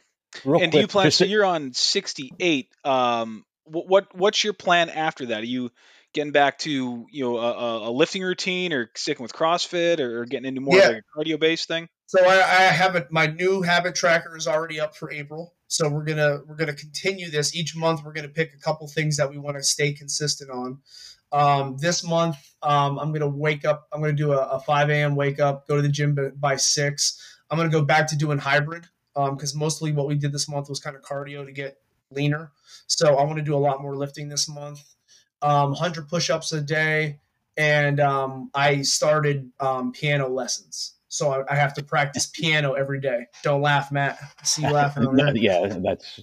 and 0.55 0.57
quick, 0.59 0.71
do 0.71 0.79
you 0.79 0.87
plan? 0.87 1.11
So 1.11 1.23
you're 1.23 1.45
on 1.45 1.71
68. 1.71 2.67
Um, 2.83 3.45
what 3.63 4.13
what's 4.15 4.43
your 4.43 4.53
plan 4.53 4.89
after 4.89 5.27
that? 5.27 5.41
Are 5.41 5.45
you 5.45 5.71
getting 6.13 6.31
back 6.31 6.57
to 6.59 7.05
you 7.11 7.23
know 7.23 7.37
a, 7.37 7.89
a 7.89 7.91
lifting 7.91 8.23
routine, 8.23 8.73
or 8.73 8.89
sticking 8.95 9.21
with 9.21 9.33
CrossFit, 9.33 9.99
or 9.99 10.25
getting 10.25 10.47
into 10.47 10.61
more 10.61 10.75
yeah. 10.75 10.87
like 10.87 10.97
a 10.97 11.19
cardio 11.19 11.39
based 11.39 11.67
thing? 11.67 11.87
So 12.09 12.25
I, 12.25 12.37
I 12.37 12.61
have 12.71 12.95
it. 12.95 13.11
My 13.11 13.27
new 13.27 13.61
habit 13.61 13.93
tracker 13.93 14.35
is 14.35 14.47
already 14.47 14.79
up 14.79 14.95
for 14.95 15.11
April. 15.11 15.53
So 15.67 15.87
we're 15.87 16.03
gonna 16.03 16.39
we're 16.47 16.55
gonna 16.55 16.73
continue 16.73 17.29
this 17.29 17.55
each 17.55 17.75
month. 17.75 18.01
We're 18.03 18.13
gonna 18.13 18.29
pick 18.29 18.51
a 18.55 18.57
couple 18.57 18.87
things 18.87 19.15
that 19.17 19.29
we 19.29 19.37
want 19.37 19.57
to 19.57 19.63
stay 19.63 19.93
consistent 19.93 20.49
on. 20.49 20.79
Um, 21.31 21.77
this 21.77 22.03
month, 22.03 22.37
um, 22.63 22.97
I'm 22.97 23.13
gonna 23.13 23.27
wake 23.27 23.63
up. 23.63 23.87
I'm 23.93 24.01
gonna 24.01 24.13
do 24.13 24.31
a, 24.31 24.39
a 24.39 24.59
5 24.59 24.89
a.m. 24.89 25.15
wake 25.15 25.39
up, 25.39 25.67
go 25.67 25.75
to 25.75 25.83
the 25.83 25.87
gym 25.87 26.17
by 26.39 26.55
six. 26.55 27.37
I'm 27.51 27.59
gonna 27.59 27.69
go 27.69 27.83
back 27.83 28.07
to 28.07 28.15
doing 28.15 28.39
hybrid 28.39 28.87
because 29.13 29.53
um, 29.53 29.59
mostly 29.59 29.91
what 29.91 30.07
we 30.07 30.15
did 30.15 30.31
this 30.31 30.49
month 30.49 30.67
was 30.67 30.79
kind 30.79 30.95
of 30.95 31.03
cardio 31.03 31.45
to 31.45 31.51
get 31.51 31.77
leaner. 32.09 32.51
So 32.87 33.17
I 33.17 33.23
want 33.23 33.37
to 33.37 33.45
do 33.45 33.53
a 33.53 33.61
lot 33.61 33.83
more 33.83 33.95
lifting 33.95 34.29
this 34.29 34.49
month. 34.49 34.81
Um, 35.43 35.73
100 35.73 36.09
push-ups 36.09 36.53
a 36.53 36.61
day, 36.61 37.19
and 37.55 37.99
um, 37.99 38.49
I 38.55 38.81
started 38.81 39.51
um, 39.59 39.91
piano 39.91 40.27
lessons 40.27 40.95
so 41.09 41.31
I, 41.31 41.53
I, 41.53 41.55
have 41.55 41.73
to 41.73 41.83
practice 41.83 42.27
piano 42.33 42.73
every 42.73 43.01
day. 43.01 43.25
Don't 43.43 43.61
laugh, 43.61 43.91
Matt. 43.91 44.17
I 44.21 44.43
see 44.43 44.61
you 44.61 44.69
laughing 44.69 45.05
over 45.05 45.17
there. 45.17 45.31
yeah, 45.35 45.77
that's 45.83 46.21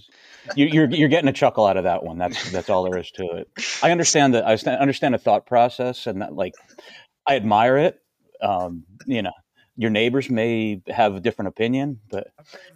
you, 0.55 0.65
you're 0.65 0.89
you're 0.89 1.09
getting 1.09 1.27
a 1.27 1.33
chuckle 1.33 1.65
out 1.65 1.77
of 1.77 1.83
that 1.83 2.03
one. 2.03 2.17
That's 2.17 2.51
that's 2.51 2.69
all 2.69 2.83
there 2.83 2.97
is 2.97 3.11
to 3.11 3.23
it. 3.37 3.49
I 3.83 3.91
understand 3.91 4.33
that. 4.33 4.47
I 4.47 4.53
understand 4.71 5.13
the 5.13 5.19
thought 5.19 5.45
process, 5.45 6.07
and 6.07 6.21
that 6.21 6.33
like 6.33 6.53
I 7.27 7.35
admire 7.35 7.77
it. 7.77 7.99
Um, 8.41 8.83
you 9.05 9.21
know, 9.21 9.33
your 9.75 9.89
neighbors 9.89 10.29
may 10.29 10.81
have 10.87 11.15
a 11.15 11.19
different 11.19 11.49
opinion, 11.49 11.99
but 12.09 12.27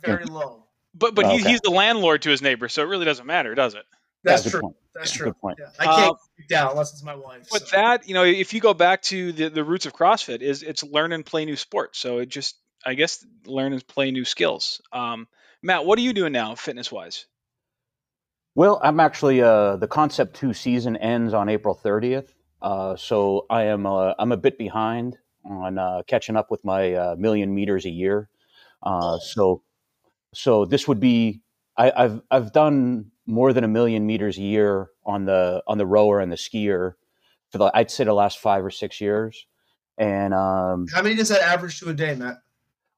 very 0.03 0.25
low. 0.25 0.65
But 0.93 1.15
but 1.15 1.25
oh, 1.25 1.37
he, 1.37 1.43
he's 1.43 1.61
the 1.61 1.71
landlord 1.71 2.23
to 2.23 2.29
his 2.29 2.41
neighbor, 2.41 2.67
so 2.67 2.83
it 2.83 2.85
really 2.85 3.05
doesn't 3.05 3.25
matter, 3.25 3.55
does 3.55 3.75
it? 3.75 3.85
That's 4.23 4.45
yeah, 4.45 4.51
true. 4.51 4.61
Point. 4.61 4.75
That's 4.93 5.11
true. 5.11 5.25
Good 5.27 5.39
point. 5.39 5.57
Yeah. 5.59 5.69
I 5.79 5.85
can't 5.85 6.11
uh, 6.11 6.43
down 6.49 6.71
unless 6.71 6.93
it's 6.93 7.03
my 7.03 7.15
wife. 7.15 7.47
But 7.51 7.67
so. 7.67 7.75
that, 7.77 8.07
you 8.07 8.13
know, 8.13 8.23
if 8.23 8.53
you 8.53 8.59
go 8.59 8.73
back 8.73 9.01
to 9.03 9.31
the, 9.31 9.49
the 9.49 9.63
roots 9.63 9.85
of 9.85 9.93
CrossFit, 9.93 10.41
is 10.41 10.63
it's 10.63 10.83
learn 10.83 11.11
and 11.13 11.25
play 11.25 11.45
new 11.45 11.55
sports. 11.55 11.99
So 11.99 12.19
it 12.19 12.29
just, 12.29 12.55
I 12.85 12.93
guess, 12.93 13.25
learn 13.45 13.73
and 13.73 13.85
play 13.87 14.11
new 14.11 14.25
skills. 14.25 14.81
Um, 14.91 15.27
Matt, 15.63 15.85
what 15.85 15.97
are 15.97 16.01
you 16.01 16.13
doing 16.13 16.33
now, 16.33 16.55
fitness 16.55 16.91
wise? 16.91 17.25
Well, 18.53 18.81
I'm 18.83 18.99
actually 18.99 19.41
uh, 19.41 19.77
the 19.77 19.87
Concept 19.87 20.35
Two 20.35 20.53
season 20.53 20.97
ends 20.97 21.33
on 21.33 21.47
April 21.47 21.79
30th, 21.81 22.27
uh, 22.61 22.97
so 22.97 23.45
I 23.49 23.63
am 23.65 23.85
uh, 23.85 24.13
I'm 24.19 24.33
a 24.33 24.37
bit 24.37 24.57
behind 24.57 25.17
on 25.45 25.77
uh, 25.77 26.01
catching 26.05 26.35
up 26.35 26.51
with 26.51 26.65
my 26.65 26.93
uh, 26.93 27.15
million 27.17 27.53
meters 27.55 27.85
a 27.85 27.89
year. 27.89 28.29
Uh, 28.83 29.19
so 29.19 29.63
so 30.33 30.65
this 30.65 30.85
would 30.87 30.99
be 30.99 31.41
I, 31.77 31.93
I've 31.95 32.21
I've 32.29 32.51
done 32.51 33.10
more 33.25 33.53
than 33.53 33.63
a 33.63 33.67
million 33.67 34.05
meters 34.05 34.37
a 34.37 34.41
year 34.41 34.89
on 35.05 35.25
the 35.25 35.63
on 35.67 35.77
the 35.77 35.85
rower 35.85 36.19
and 36.19 36.31
the 36.31 36.35
skier 36.35 36.93
for 37.51 37.57
the 37.57 37.71
I'd 37.73 37.91
say 37.91 38.03
the 38.03 38.13
last 38.13 38.39
five 38.39 38.63
or 38.63 38.71
six 38.71 38.99
years. 39.01 39.45
And 39.97 40.33
um, 40.33 40.87
how 40.93 41.01
many 41.01 41.15
does 41.15 41.29
that 41.29 41.41
average 41.41 41.79
to 41.79 41.89
a 41.89 41.93
day, 41.93 42.15
Matt? 42.15 42.37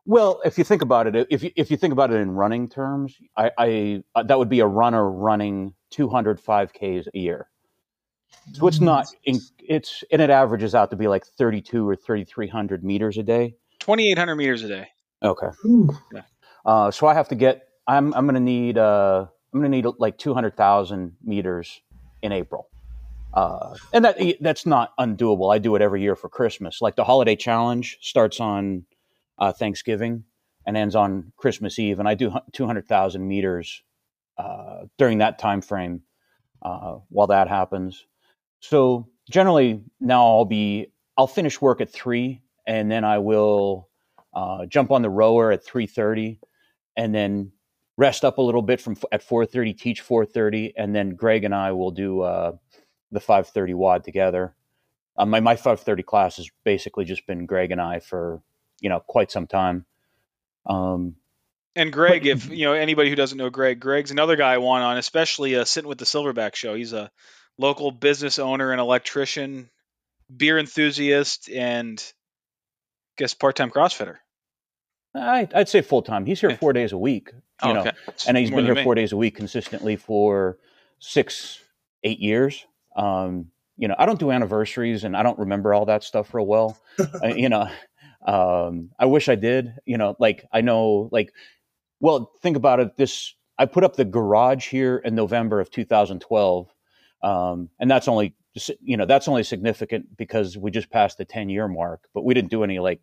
Well, 0.06 0.42
if 0.46 0.58
you 0.58 0.64
think 0.64 0.82
about 0.82 1.08
it, 1.08 1.28
if 1.30 1.44
you 1.44 1.52
if 1.56 1.72
you 1.72 1.78
think 1.78 1.94
about 1.94 2.12
it 2.12 2.18
in 2.18 2.32
running 2.32 2.70
terms, 2.70 3.16
I, 3.38 3.52
I 3.58 4.04
uh, 4.16 4.24
that 4.24 4.38
would 4.38 4.50
be 4.50 4.60
a 4.60 4.68
runner 4.68 5.10
running 5.10 5.74
205 5.92 6.74
Ks 6.74 7.08
a 7.14 7.18
year. 7.18 7.48
So 8.54 8.68
it's 8.68 8.82
not 8.82 9.08
in, 9.24 9.40
it's 9.60 10.04
and 10.12 10.22
it 10.22 10.30
averages 10.30 10.76
out 10.76 10.90
to 10.92 10.98
be 10.98 11.08
like 11.08 11.26
32 11.26 11.88
or 11.88 11.96
3300 11.96 12.84
meters 12.84 13.18
a 13.18 13.24
day. 13.24 13.56
2800 13.80 14.36
meters 14.36 14.64
a 14.64 14.68
day. 14.68 14.88
Okay. 15.24 15.48
Yeah. 16.14 16.22
Uh, 16.66 16.92
so 16.92 17.08
I 17.08 17.14
have 17.14 17.30
to 17.30 17.36
get. 17.36 17.68
I'm 17.88 18.14
I'm 18.14 18.26
going 18.26 18.36
to 18.36 18.42
need. 18.42 18.78
Uh, 18.78 19.28
I'm 19.54 19.60
going 19.60 19.72
to 19.72 19.78
need 19.78 19.86
like 20.00 20.18
200,000 20.18 21.16
meters 21.24 21.82
in 22.22 22.32
April. 22.32 22.70
Uh, 23.34 23.76
and 23.92 24.06
that 24.06 24.18
that's 24.42 24.66
not 24.66 24.96
undoable. 24.98 25.54
I 25.54 25.58
do 25.58 25.76
it 25.76 25.82
every 25.82 26.02
year 26.02 26.16
for 26.16 26.30
Christmas. 26.30 26.82
Like 26.82 26.96
the 26.96 27.04
holiday 27.04 27.36
challenge 27.36 27.98
starts 28.02 28.40
on 28.40 28.86
uh, 29.40 29.52
Thanksgiving 29.52 30.24
and 30.66 30.78
ends 30.78 30.96
on 30.96 31.34
Christmas 31.36 31.80
Eve, 31.80 32.00
and 32.00 32.08
I 32.08 32.14
do 32.14 32.32
200,000 32.54 33.28
meters 33.28 33.82
uh, 34.38 34.84
during 34.98 35.18
that 35.18 35.40
time 35.40 35.62
frame 35.62 36.02
uh, 36.62 36.98
while 37.10 37.28
that 37.28 37.48
happens. 37.48 38.06
So 38.60 39.10
generally, 39.30 39.84
now 40.00 40.26
I'll 40.26 40.46
be 40.46 40.88
I'll 41.18 41.28
finish 41.28 41.60
work 41.60 41.82
at 41.82 41.92
three, 41.92 42.42
and 42.68 42.90
then 42.90 43.04
I 43.04 43.18
will 43.18 43.90
uh, 44.34 44.66
jump 44.68 44.92
on 44.92 45.02
the 45.02 45.10
rower 45.10 45.52
at 45.52 45.66
3:30, 45.66 46.40
and 46.96 47.14
then 47.14 47.52
rest 47.98 48.26
up 48.26 48.38
a 48.38 48.42
little 48.42 48.62
bit 48.62 48.82
from 48.82 48.98
at 49.12 49.24
4:30, 49.24 49.78
teach 49.78 50.02
4:30, 50.02 50.74
and 50.78 50.96
then 50.96 51.16
Greg 51.16 51.44
and 51.44 51.54
I 51.54 51.72
will 51.72 51.92
do 51.92 52.22
uh, 52.22 52.54
the 53.12 53.20
5:30 53.20 53.76
WOD 53.76 54.04
together. 54.04 54.56
Uh, 55.18 55.26
my 55.26 55.40
my 55.40 55.56
5:30 55.56 56.06
class 56.06 56.38
has 56.38 56.50
basically 56.64 57.06
just 57.06 57.26
been 57.28 57.46
Greg 57.46 57.72
and 57.72 57.82
I 57.82 58.00
for 58.00 58.42
you 58.80 58.90
know 58.90 59.00
quite 59.00 59.32
some 59.32 59.48
time. 59.48 59.86
Um, 60.66 61.16
and 61.76 61.92
Greg, 61.92 62.26
if 62.26 62.50
you 62.50 62.66
know 62.66 62.74
anybody 62.74 63.10
who 63.10 63.16
doesn't 63.16 63.38
know 63.38 63.50
Greg, 63.50 63.80
Greg's 63.80 64.12
another 64.12 64.36
guy 64.36 64.54
I 64.54 64.58
want 64.58 64.84
on, 64.84 64.98
especially 64.98 65.56
uh, 65.56 65.66
sitting 65.66 65.90
with 65.90 65.98
the 65.98 66.06
Silverback 66.06 66.56
Show. 66.56 66.76
He's 66.76 66.94
a 66.94 67.12
local 67.58 67.92
business 67.92 68.40
owner 68.40 68.72
and 68.72 68.82
electrician, 68.82 69.70
beer 70.36 70.58
enthusiast, 70.58 71.50
and 71.50 72.00
I 72.00 73.22
guess 73.22 73.34
part-time 73.34 73.70
CrossFitter. 73.70 74.18
I, 75.16 75.48
would 75.56 75.70
say 75.70 75.82
full 75.82 76.02
time. 76.02 76.26
He's 76.26 76.42
here 76.42 76.56
four 76.58 76.74
days 76.74 76.92
a 76.92 76.98
week, 76.98 77.30
you 77.34 77.70
oh, 77.70 77.74
know, 77.74 77.80
okay. 77.82 77.92
and 78.28 78.38
he's 78.38 78.50
been 78.50 78.66
here 78.66 78.76
me. 78.76 78.84
four 78.84 78.96
days 78.96 79.12
a 79.12 79.18
week 79.18 79.36
consistently 79.36 79.96
for 79.96 80.58
six, 81.00 81.60
eight 82.04 82.20
years. 82.20 82.66
Um, 82.96 83.48
you 83.78 83.88
know, 83.88 83.96
I 83.98 84.06
don't 84.06 84.20
do 84.20 84.32
anniversaries 84.32 85.04
and 85.04 85.16
I 85.16 85.24
don't 85.24 85.38
remember 85.40 85.74
all 85.74 85.86
that 85.86 86.04
stuff 86.04 86.34
real 86.34 86.46
well. 86.46 86.78
uh, 87.00 87.28
you 87.36 87.50
know, 87.50 87.70
um, 88.26 88.92
I 89.00 89.06
wish 89.06 89.30
I 89.30 89.36
did. 89.36 89.76
You 89.86 89.98
know, 89.98 90.16
like 90.20 90.46
I 90.52 90.62
know, 90.62 91.10
like, 91.12 91.34
well, 92.00 92.32
think 92.42 92.58
about 92.58 92.80
it. 92.80 92.98
This 92.98 93.34
I 93.58 93.66
put 93.66 93.84
up 93.84 93.96
the 93.96 94.06
garage 94.06 94.68
here 94.68 94.98
in 94.98 95.16
November 95.16 95.60
of 95.60 95.70
2012, 95.70 96.74
um, 97.22 97.70
and 97.80 97.90
that's 97.90 98.08
only 98.08 98.36
you 98.82 98.98
know 98.98 99.06
that's 99.06 99.28
only 99.28 99.44
significant 99.44 100.16
because 100.18 100.58
we 100.58 100.70
just 100.72 100.90
passed 100.90 101.18
the 101.18 101.26
10 101.26 101.50
year 101.50 101.68
mark, 101.68 102.08
but 102.14 102.24
we 102.24 102.34
didn't 102.34 102.52
do 102.52 102.64
any 102.64 102.80
like 102.80 103.02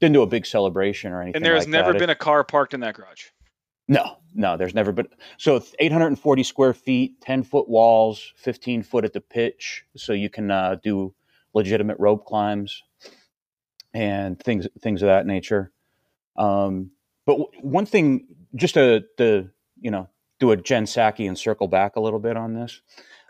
didn't 0.00 0.14
do 0.14 0.22
a 0.22 0.26
big 0.26 0.46
celebration 0.46 1.12
or 1.12 1.22
anything. 1.22 1.36
And 1.36 1.44
there 1.44 1.54
has 1.54 1.64
like 1.64 1.70
never 1.70 1.92
that. 1.92 1.98
been 1.98 2.10
a 2.10 2.14
car 2.14 2.44
parked 2.44 2.74
in 2.74 2.80
that 2.80 2.94
garage. 2.94 3.26
No, 3.88 4.16
no, 4.34 4.56
there's 4.56 4.74
never 4.74 4.92
been. 4.92 5.08
So 5.38 5.62
840 5.78 6.42
square 6.42 6.72
feet, 6.72 7.20
10 7.20 7.42
foot 7.42 7.68
walls, 7.68 8.32
15 8.36 8.82
foot 8.82 9.04
at 9.04 9.12
the 9.12 9.20
pitch, 9.20 9.84
so 9.96 10.12
you 10.12 10.30
can 10.30 10.50
uh, 10.50 10.76
do 10.82 11.14
legitimate 11.54 11.98
rope 11.98 12.24
climbs 12.24 12.82
and 13.92 14.40
things 14.40 14.66
things 14.80 15.02
of 15.02 15.08
that 15.08 15.26
nature. 15.26 15.70
Um, 16.36 16.92
but 17.26 17.32
w- 17.38 17.50
one 17.60 17.86
thing, 17.86 18.26
just 18.54 18.74
to, 18.74 19.04
to 19.18 19.50
you 19.80 19.90
know 19.90 20.08
do 20.38 20.52
a 20.52 20.56
Jen 20.56 20.84
Psaki 20.84 21.28
and 21.28 21.38
circle 21.38 21.68
back 21.68 21.96
a 21.96 22.00
little 22.00 22.18
bit 22.20 22.36
on 22.36 22.54
this. 22.54 22.80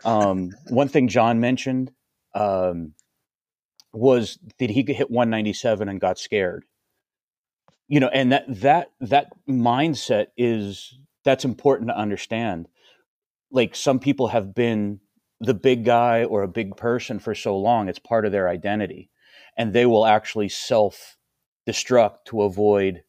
Um, 0.05 0.51
one 0.69 0.87
thing 0.87 1.07
John 1.07 1.39
mentioned 1.39 1.91
um, 2.33 2.93
was 3.93 4.39
that 4.59 4.69
he 4.69 4.83
hit 4.87 5.11
197 5.11 5.87
and 5.87 6.01
got 6.01 6.19
scared? 6.19 6.65
You 7.87 7.99
know 7.99 8.07
and 8.07 8.31
that 8.31 8.45
that 8.61 8.91
that 9.01 9.27
mindset 9.47 10.27
is 10.37 10.97
that's 11.23 11.45
important 11.45 11.89
to 11.89 11.97
understand. 11.97 12.67
Like 13.51 13.75
some 13.75 13.99
people 13.99 14.29
have 14.29 14.55
been 14.55 14.99
the 15.39 15.53
big 15.53 15.85
guy 15.85 16.23
or 16.23 16.43
a 16.43 16.47
big 16.47 16.75
person 16.77 17.19
for 17.19 17.35
so 17.35 17.57
long 17.57 17.89
it's 17.89 17.99
part 17.99 18.25
of 18.25 18.31
their 18.31 18.47
identity 18.47 19.09
and 19.57 19.73
they 19.73 19.85
will 19.85 20.05
actually 20.05 20.49
self 20.49 21.17
destruct 21.67 22.25
to 22.25 22.43
avoid 22.43 23.03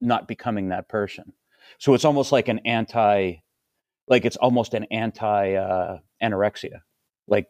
not 0.00 0.28
becoming 0.28 0.68
that 0.68 0.88
person. 0.88 1.32
So 1.78 1.94
it's 1.94 2.04
almost 2.04 2.32
like 2.32 2.48
an 2.48 2.60
anti 2.60 3.36
like 4.08 4.24
it's 4.24 4.36
almost 4.36 4.74
an 4.74 4.84
anti 4.90 5.54
uh, 5.54 5.98
anorexia. 6.22 6.80
Like 7.28 7.46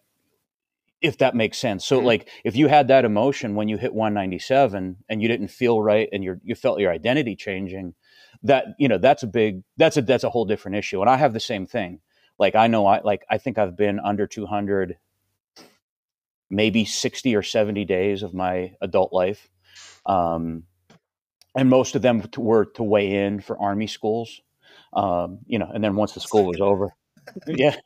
if 1.03 1.19
that 1.19 1.35
makes 1.35 1.59
sense. 1.59 1.85
So 1.85 1.99
mm-hmm. 1.99 2.07
like 2.07 2.29
if 2.45 2.57
you 2.57 2.69
had 2.69 2.89
that 2.89 3.05
emotion 3.05 3.55
when 3.55 3.69
you 3.69 3.77
hit 3.77 3.95
197 3.95 4.97
and 5.09 5.23
you 5.23 5.29
didn't 5.29 5.49
feel 5.49 5.83
right 5.83 6.09
and 6.13 6.23
you 6.23 6.41
you 6.45 6.55
felt 6.55 6.81
your 6.81 6.93
identity 6.93 7.37
changing, 7.37 7.95
that 8.43 8.67
you 8.79 8.89
know 8.89 8.99
that's 8.99 9.23
a 9.23 9.27
big 9.27 9.63
that's 9.77 9.97
a 9.97 10.03
that's 10.03 10.25
a 10.25 10.31
whole 10.31 10.45
different 10.45 10.77
issue. 10.77 11.01
And 11.01 11.11
I 11.11 11.17
have 11.17 11.33
the 11.33 11.41
same 11.41 11.67
thing. 11.67 12.01
Like 12.39 12.55
I 12.55 12.67
know 12.67 12.87
I 12.87 13.01
like 13.01 13.25
I 13.31 13.39
think 13.39 13.59
I've 13.59 13.77
been 13.77 14.01
under 14.01 14.27
200 14.27 14.97
maybe 16.51 16.85
60 16.85 17.37
or 17.37 17.43
70 17.43 17.85
days 17.85 18.23
of 18.23 18.35
my 18.35 18.75
adult 18.81 19.13
life. 19.13 19.49
Um, 20.05 20.65
and 21.57 21.69
most 21.69 21.95
of 21.95 22.03
them 22.03 22.25
were 22.37 22.65
to 22.65 22.83
weigh 22.83 23.25
in 23.25 23.41
for 23.41 23.59
army 23.59 23.87
schools. 23.87 24.41
Um, 24.93 25.39
you 25.47 25.59
know, 25.59 25.71
and 25.73 25.83
then 25.83 25.95
once 25.95 26.13
the 26.13 26.21
school 26.21 26.47
was 26.47 26.61
over, 26.61 26.93
yeah. 27.47 27.77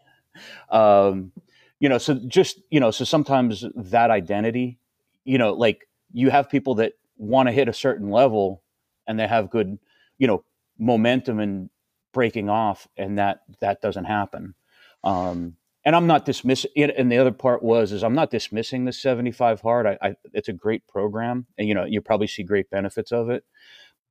Um, 0.70 1.33
you 1.80 1.88
know 1.88 1.98
so 1.98 2.14
just 2.26 2.60
you 2.70 2.80
know 2.80 2.90
so 2.90 3.04
sometimes 3.04 3.64
that 3.74 4.10
identity 4.10 4.78
you 5.24 5.38
know 5.38 5.52
like 5.52 5.88
you 6.12 6.30
have 6.30 6.48
people 6.48 6.76
that 6.76 6.92
want 7.16 7.48
to 7.48 7.52
hit 7.52 7.68
a 7.68 7.72
certain 7.72 8.10
level 8.10 8.62
and 9.06 9.18
they 9.18 9.26
have 9.26 9.50
good 9.50 9.78
you 10.18 10.26
know 10.26 10.44
momentum 10.78 11.38
and 11.40 11.70
breaking 12.12 12.48
off 12.48 12.88
and 12.96 13.18
that 13.18 13.40
that 13.60 13.80
doesn't 13.80 14.04
happen. 14.04 14.54
Um 15.02 15.56
and 15.84 15.94
i'm 15.94 16.06
not 16.06 16.24
dismissing 16.24 16.70
it 16.74 16.94
and 16.96 17.10
the 17.12 17.18
other 17.18 17.30
part 17.30 17.62
was 17.62 17.92
is 17.92 18.02
i'm 18.02 18.14
not 18.14 18.30
dismissing 18.30 18.84
the 18.84 18.92
75 18.92 19.60
hard. 19.60 19.87
I, 19.87 19.98
I 20.00 20.14
it's 20.32 20.48
a 20.48 20.52
great 20.52 20.87
program 20.87 21.46
and 21.58 21.68
you 21.68 21.74
know 21.74 21.84
you 21.84 22.00
probably 22.00 22.26
see 22.26 22.42
great 22.42 22.70
benefits 22.70 23.12
of 23.12 23.28
it 23.30 23.44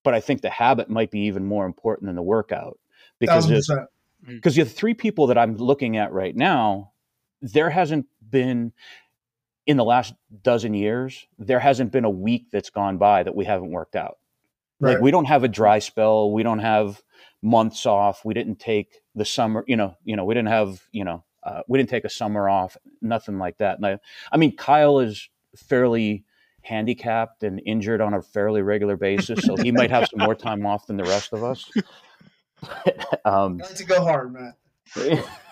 but 0.04 0.14
i 0.14 0.20
think 0.20 0.42
the 0.42 0.50
habit 0.50 0.90
might 0.90 1.12
be 1.12 1.22
even 1.22 1.46
more 1.46 1.66
important 1.66 2.08
than 2.08 2.16
the 2.16 2.22
workout 2.22 2.80
because 3.20 3.48
because 4.28 4.56
you 4.56 4.64
have 4.64 4.72
three 4.72 4.94
people 4.94 5.28
that 5.28 5.38
i'm 5.38 5.58
looking 5.58 5.98
at 5.98 6.14
right 6.14 6.36
now 6.36 6.92
there 7.44 7.70
hasn't 7.70 8.08
been 8.30 8.72
in 9.66 9.78
the 9.78 9.84
last 9.84 10.14
dozen 10.42 10.74
years 10.74 11.28
there 11.38 11.60
hasn't 11.60 11.92
been 11.92 12.06
a 12.06 12.10
week 12.10 12.48
that's 12.52 12.70
gone 12.70 12.98
by 12.98 13.22
that 13.24 13.36
we 13.36 13.46
haven't 13.46 13.72
worked 13.72 13.96
out. 13.96 14.18
Right. 14.80 14.94
like 14.94 15.02
we 15.02 15.12
don't 15.12 15.26
have 15.26 15.44
a 15.44 15.48
dry 15.48 15.80
spell. 15.80 16.32
We 16.32 16.44
don't 16.44 16.60
have 16.60 17.02
months 17.42 17.86
off. 17.86 18.26
We 18.26 18.34
didn't 18.34 18.60
take 18.60 19.02
the 19.14 19.26
summer 19.26 19.64
you 19.68 19.76
know 19.76 19.96
you 20.04 20.16
know 20.16 20.26
we 20.26 20.34
didn't 20.34 20.50
have 20.50 20.82
you 20.92 21.04
know 21.04 21.24
uh, 21.44 21.62
we 21.68 21.78
didn't 21.78 21.90
take 21.90 22.06
a 22.06 22.10
summer 22.10 22.50
off 22.50 22.78
nothing 23.02 23.38
like 23.38 23.58
that. 23.58 23.78
And 23.78 23.86
I, 23.86 24.00
I 24.32 24.38
mean 24.38 24.56
kyle 24.56 25.00
is 25.00 25.30
fairly 25.56 26.24
handicapped 26.62 27.44
and 27.44 27.62
injured 27.66 28.00
on 28.00 28.14
a 28.14 28.22
fairly 28.22 28.62
regular 28.62 28.96
basis 28.96 29.44
so 29.44 29.58
he 29.58 29.70
might 29.70 29.92
have 29.92 30.08
some 30.08 30.20
more 30.20 30.34
time 30.34 30.66
off 30.66 30.88
than 30.88 30.96
the 30.96 31.04
rest 31.04 31.34
of 31.34 31.44
us. 31.44 31.70
Um, 33.26 33.60
to 33.76 33.84
go 33.84 34.02
hard 34.02 34.32
matt 34.32 34.56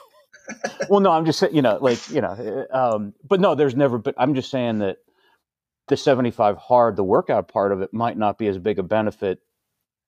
well, 0.90 1.00
no, 1.00 1.12
I'm 1.12 1.26
just 1.26 1.40
saying, 1.40 1.56
you 1.56 1.62
know, 1.62 1.78
like, 1.82 2.10
you 2.10 2.22
know, 2.22 2.66
um, 2.72 3.14
but 3.28 3.40
no, 3.40 3.56
there's 3.56 3.76
never, 3.76 3.98
but 3.98 4.16
I'm 4.18 4.36
just 4.36 4.50
saying 4.50 4.80
that 4.80 4.98
the 5.88 5.98
75 5.98 6.58
hard, 6.58 6.96
the 6.96 7.04
workout 7.04 7.48
part 7.48 7.72
of 7.72 7.82
it 7.82 7.94
might 7.94 8.18
not 8.18 8.38
be 8.38 8.48
as 8.48 8.58
big 8.58 8.80
a 8.80 8.84
benefit 8.84 9.40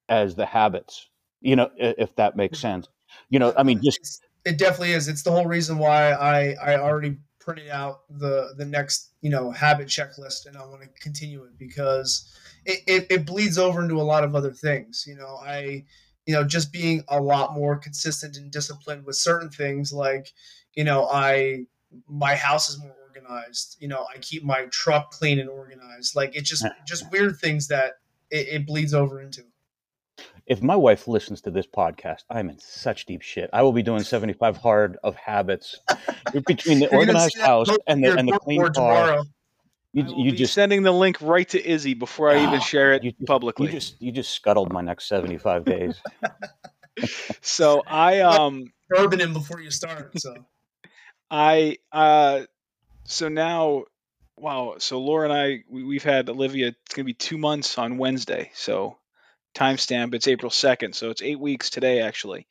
as 0.10 0.36
the 0.36 0.46
habits, 0.46 1.10
you 1.42 1.56
know, 1.56 1.70
if 1.78 2.16
that 2.16 2.36
makes 2.36 2.60
sense. 2.60 2.88
You 3.30 3.40
know, 3.40 3.54
I 3.58 3.64
mean, 3.64 3.82
just. 3.84 4.24
It 4.46 4.58
definitely 4.58 4.92
is. 4.92 5.08
It's 5.08 5.24
the 5.24 5.32
whole 5.32 5.46
reason 5.46 5.78
why 5.78 6.12
I, 6.12 6.56
I 6.62 6.78
already 6.78 7.18
printed 7.40 7.70
out 7.70 8.02
the, 8.10 8.54
the 8.58 8.66
next, 8.66 9.12
you 9.22 9.30
know, 9.30 9.52
habit 9.52 9.88
checklist 9.88 10.46
and 10.46 10.58
I 10.58 10.66
want 10.66 10.82
to 10.82 10.90
continue 11.02 11.44
it 11.44 11.58
because 11.58 12.34
it, 12.66 12.80
it, 12.88 13.08
it 13.10 13.26
bleeds 13.26 13.58
over 13.58 13.82
into 13.82 14.00
a 14.00 14.04
lot 14.04 14.24
of 14.24 14.36
other 14.36 14.52
things. 14.52 15.06
You 15.08 15.16
know, 15.16 15.38
I, 15.42 15.86
you 16.26 16.34
know, 16.34 16.44
just 16.44 16.72
being 16.72 17.04
a 17.08 17.20
lot 17.20 17.54
more 17.54 17.78
consistent 17.78 18.38
and 18.38 18.52
disciplined 18.52 19.06
with 19.06 19.16
certain 19.16 19.50
things 19.50 19.92
like, 19.92 20.32
you 20.74 20.84
know, 20.84 21.08
I 21.08 21.66
my 22.08 22.36
house 22.36 22.70
is 22.70 22.80
more 22.80 22.96
organized. 23.08 23.78
You 23.80 23.88
know, 23.88 24.06
I 24.14 24.18
keep 24.20 24.44
my 24.44 24.66
truck 24.72 25.12
clean 25.12 25.40
and 25.40 25.50
organized. 25.50 26.16
Like 26.16 26.36
it's 26.36 26.50
just 26.50 26.66
just 26.88 27.12
weird 27.12 27.38
things 27.38 27.68
that 27.68 27.94
it, 28.30 28.48
it 28.50 28.66
bleeds 28.66 28.94
over 28.94 29.22
into. 29.22 29.44
If 30.46 30.62
my 30.62 30.76
wife 30.76 31.08
listens 31.08 31.42
to 31.42 31.52
this 31.52 31.66
podcast, 31.66 32.24
I'm 32.30 32.50
in 32.50 32.60
such 32.60 33.06
deep 33.06 33.22
shit. 33.22 33.50
I 33.54 33.62
will 33.62 33.72
be 33.72 33.84
doing 33.84 34.04
75 34.04 34.58
hard 34.58 34.98
of 35.04 35.16
habits 35.16 35.80
between 36.48 36.80
the 36.80 36.94
organized 36.96 37.38
house 37.40 37.70
and 37.88 38.04
the 38.04 38.18
and 38.18 38.28
the 38.28 38.40
clean 38.40 38.62
car. 38.62 38.72
Tomorrow. 38.72 39.24
You, 39.94 40.06
you 40.18 40.32
just 40.32 40.54
sending 40.54 40.82
the 40.82 40.92
link 40.92 41.22
right 41.22 41.48
to 41.50 41.64
Izzy 41.64 41.94
before 41.94 42.32
I 42.32 42.44
even 42.44 42.60
share 42.62 42.94
it 42.94 43.04
you, 43.04 43.14
publicly. 43.28 43.68
You 43.68 43.74
just 43.74 44.02
you 44.02 44.12
just 44.12 44.32
scuttled 44.32 44.74
my 44.74 44.82
next 44.82 45.08
seventy 45.08 45.38
five 45.38 45.66
days. 45.66 46.02
so 47.42 47.84
I 47.86 48.20
um 48.22 48.74
urban 48.96 49.22
him 49.22 49.34
before 49.34 49.62
you 49.62 49.70
start. 49.70 50.20
So 50.20 50.34
I 51.30 51.78
uh 51.92 52.42
so 53.04 53.30
now 53.30 53.84
wow 54.36 54.76
so 54.80 55.00
Laura 55.00 55.30
and 55.30 55.34
I 55.34 55.64
we, 55.70 55.96
have 55.98 56.04
had 56.04 56.28
Olivia. 56.30 56.70
It's 56.70 56.96
gonna 56.96 57.06
be 57.06 57.14
two 57.14 57.38
months 57.38 57.78
on 57.78 58.00
Wednesday. 58.00 58.50
So 58.56 58.98
timestamp 59.54 60.16
it's 60.16 60.28
April 60.28 60.50
second. 60.50 60.96
So 60.96 61.12
it's 61.12 61.22
eight 61.22 61.40
weeks 61.40 61.70
today 61.70 62.02
actually. 62.02 62.48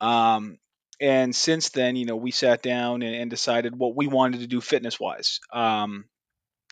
Um, 0.00 0.56
and 0.98 1.36
since 1.36 1.68
then, 1.70 1.94
you 1.96 2.06
know, 2.06 2.16
we 2.16 2.30
sat 2.30 2.62
down 2.62 3.02
and, 3.02 3.14
and 3.14 3.30
decided 3.30 3.78
what 3.78 3.94
we 3.94 4.06
wanted 4.06 4.40
to 4.40 4.46
do 4.46 4.62
fitness 4.62 4.98
wise. 4.98 5.40
Um, 5.52 6.06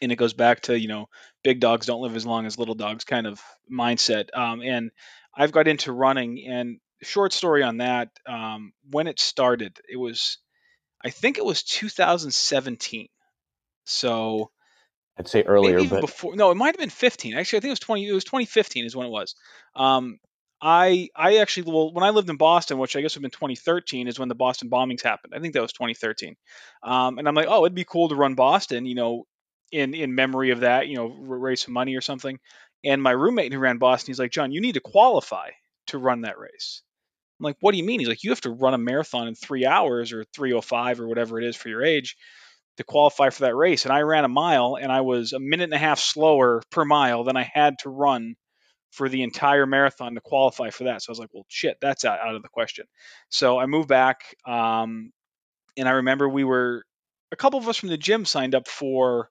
and 0.02 0.12
it 0.12 0.16
goes 0.16 0.32
back 0.32 0.60
to 0.60 0.78
you 0.78 0.88
know 0.88 1.08
big 1.42 1.60
dogs 1.60 1.86
don't 1.86 2.02
live 2.02 2.16
as 2.16 2.26
long 2.26 2.46
as 2.46 2.58
little 2.58 2.74
dogs 2.74 3.04
kind 3.04 3.26
of 3.26 3.40
mindset 3.70 4.28
um, 4.36 4.60
and 4.62 4.90
i've 5.36 5.52
got 5.52 5.68
into 5.68 5.92
running 5.92 6.44
and 6.46 6.78
short 7.02 7.32
story 7.32 7.62
on 7.62 7.78
that 7.78 8.10
um, 8.26 8.72
when 8.90 9.06
it 9.06 9.20
started 9.20 9.78
it 9.88 9.96
was 9.96 10.38
i 11.04 11.10
think 11.10 11.38
it 11.38 11.44
was 11.44 11.62
2017 11.62 13.08
so 13.84 14.50
I'd 15.16 15.28
say 15.28 15.42
earlier, 15.42 15.84
but 15.84 16.00
before. 16.00 16.34
No, 16.34 16.50
it 16.50 16.56
might 16.56 16.74
have 16.74 16.78
been 16.78 16.90
15. 16.90 17.36
Actually, 17.36 17.58
I 17.58 17.60
think 17.60 17.68
it 17.68 17.72
was 17.72 17.78
20. 17.78 18.08
It 18.08 18.12
was 18.12 18.24
2015 18.24 18.84
is 18.84 18.96
when 18.96 19.06
it 19.06 19.10
was. 19.10 19.36
Um, 19.76 20.18
I 20.60 21.10
I 21.14 21.36
actually 21.36 21.70
well 21.70 21.92
when 21.92 22.04
I 22.04 22.10
lived 22.10 22.30
in 22.30 22.36
Boston, 22.36 22.78
which 22.78 22.96
I 22.96 23.00
guess 23.00 23.14
would 23.14 23.22
have 23.22 23.30
been 23.30 23.38
2013, 23.38 24.08
is 24.08 24.18
when 24.18 24.28
the 24.28 24.34
Boston 24.34 24.70
bombings 24.70 25.02
happened. 25.02 25.34
I 25.36 25.40
think 25.40 25.54
that 25.54 25.62
was 25.62 25.72
2013. 25.72 26.36
Um, 26.82 27.18
and 27.18 27.28
I'm 27.28 27.34
like, 27.34 27.46
oh, 27.48 27.64
it'd 27.64 27.74
be 27.74 27.84
cool 27.84 28.08
to 28.08 28.14
run 28.14 28.34
Boston, 28.34 28.86
you 28.86 28.94
know, 28.94 29.26
in 29.72 29.94
in 29.94 30.14
memory 30.14 30.50
of 30.50 30.60
that, 30.60 30.88
you 30.88 30.96
know, 30.96 31.08
raise 31.08 31.62
some 31.62 31.74
money 31.74 31.96
or 31.96 32.00
something. 32.00 32.38
And 32.84 33.02
my 33.02 33.12
roommate 33.12 33.52
who 33.52 33.58
ran 33.58 33.78
Boston, 33.78 34.12
he's 34.12 34.18
like, 34.18 34.30
John, 34.30 34.52
you 34.52 34.60
need 34.60 34.74
to 34.74 34.80
qualify 34.80 35.50
to 35.88 35.98
run 35.98 36.22
that 36.22 36.38
race. 36.38 36.82
I'm 37.40 37.44
like, 37.44 37.56
what 37.60 37.72
do 37.72 37.78
you 37.78 37.84
mean? 37.84 38.00
He's 38.00 38.08
like, 38.08 38.22
you 38.22 38.30
have 38.30 38.42
to 38.42 38.50
run 38.50 38.74
a 38.74 38.78
marathon 38.78 39.26
in 39.26 39.34
three 39.34 39.66
hours 39.66 40.12
or 40.12 40.24
305 40.34 41.00
or 41.00 41.08
whatever 41.08 41.40
it 41.40 41.46
is 41.46 41.56
for 41.56 41.68
your 41.68 41.82
age 41.82 42.16
to 42.76 42.84
qualify 42.84 43.30
for 43.30 43.42
that 43.42 43.56
race. 43.56 43.84
And 43.84 43.92
I 43.92 44.00
ran 44.00 44.24
a 44.24 44.28
mile 44.28 44.76
and 44.80 44.92
I 44.92 45.00
was 45.00 45.32
a 45.32 45.40
minute 45.40 45.64
and 45.64 45.74
a 45.74 45.78
half 45.78 45.98
slower 45.98 46.62
per 46.70 46.84
mile 46.84 47.24
than 47.24 47.36
I 47.36 47.50
had 47.52 47.78
to 47.80 47.90
run 47.90 48.34
for 48.92 49.08
the 49.08 49.22
entire 49.22 49.66
marathon 49.66 50.14
to 50.14 50.20
qualify 50.20 50.70
for 50.70 50.84
that. 50.84 51.02
So 51.02 51.10
I 51.10 51.12
was 51.12 51.18
like, 51.18 51.30
well, 51.32 51.46
shit, 51.48 51.78
that's 51.80 52.04
out, 52.04 52.20
out 52.20 52.36
of 52.36 52.42
the 52.42 52.48
question. 52.48 52.86
So 53.28 53.58
I 53.58 53.66
moved 53.66 53.88
back. 53.88 54.20
Um, 54.46 55.12
and 55.76 55.88
I 55.88 55.92
remember 55.92 56.28
we 56.28 56.44
were, 56.44 56.84
a 57.32 57.36
couple 57.36 57.58
of 57.58 57.68
us 57.68 57.76
from 57.76 57.88
the 57.88 57.98
gym 57.98 58.24
signed 58.24 58.54
up 58.54 58.68
for, 58.68 59.28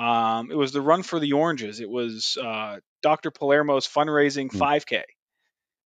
um, 0.00 0.50
it 0.50 0.56
was 0.56 0.72
the 0.72 0.80
Run 0.80 1.02
for 1.02 1.20
the 1.20 1.34
Oranges. 1.34 1.80
It 1.80 1.90
was 1.90 2.38
uh, 2.42 2.78
Dr. 3.02 3.30
Palermo's 3.30 3.86
fundraising 3.86 4.50
5K. 4.50 5.02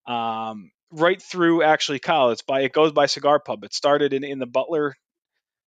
Um, 0.06 0.70
right 0.92 1.20
through 1.20 1.62
actually 1.62 1.98
Kyle. 1.98 2.30
It's 2.30 2.42
by 2.42 2.60
it 2.60 2.72
goes 2.72 2.92
by 2.92 3.06
Cigar 3.06 3.40
Pub. 3.40 3.64
It 3.64 3.72
started 3.72 4.12
in, 4.12 4.24
in 4.24 4.38
the 4.38 4.46
Butler 4.46 4.94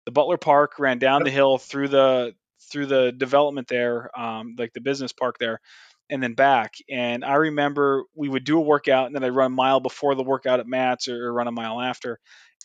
the 0.06 0.10
Butler 0.10 0.38
Park, 0.38 0.78
ran 0.80 0.98
down 0.98 1.22
the 1.22 1.30
hill 1.30 1.58
through 1.58 1.88
the 1.88 2.34
through 2.70 2.86
the 2.86 3.12
development 3.12 3.68
there, 3.68 4.10
um, 4.18 4.56
like 4.58 4.72
the 4.72 4.80
business 4.80 5.12
park 5.12 5.36
there, 5.38 5.60
and 6.10 6.22
then 6.22 6.34
back. 6.34 6.74
And 6.90 7.24
I 7.24 7.34
remember 7.34 8.04
we 8.14 8.28
would 8.28 8.44
do 8.44 8.58
a 8.58 8.62
workout, 8.62 9.06
and 9.06 9.14
then 9.14 9.22
I'd 9.22 9.34
run 9.34 9.52
a 9.52 9.54
mile 9.54 9.80
before 9.80 10.14
the 10.14 10.24
workout 10.24 10.60
at 10.60 10.66
Matt's, 10.66 11.06
or, 11.08 11.26
or 11.26 11.32
run 11.32 11.46
a 11.48 11.52
mile 11.52 11.80
after. 11.80 12.18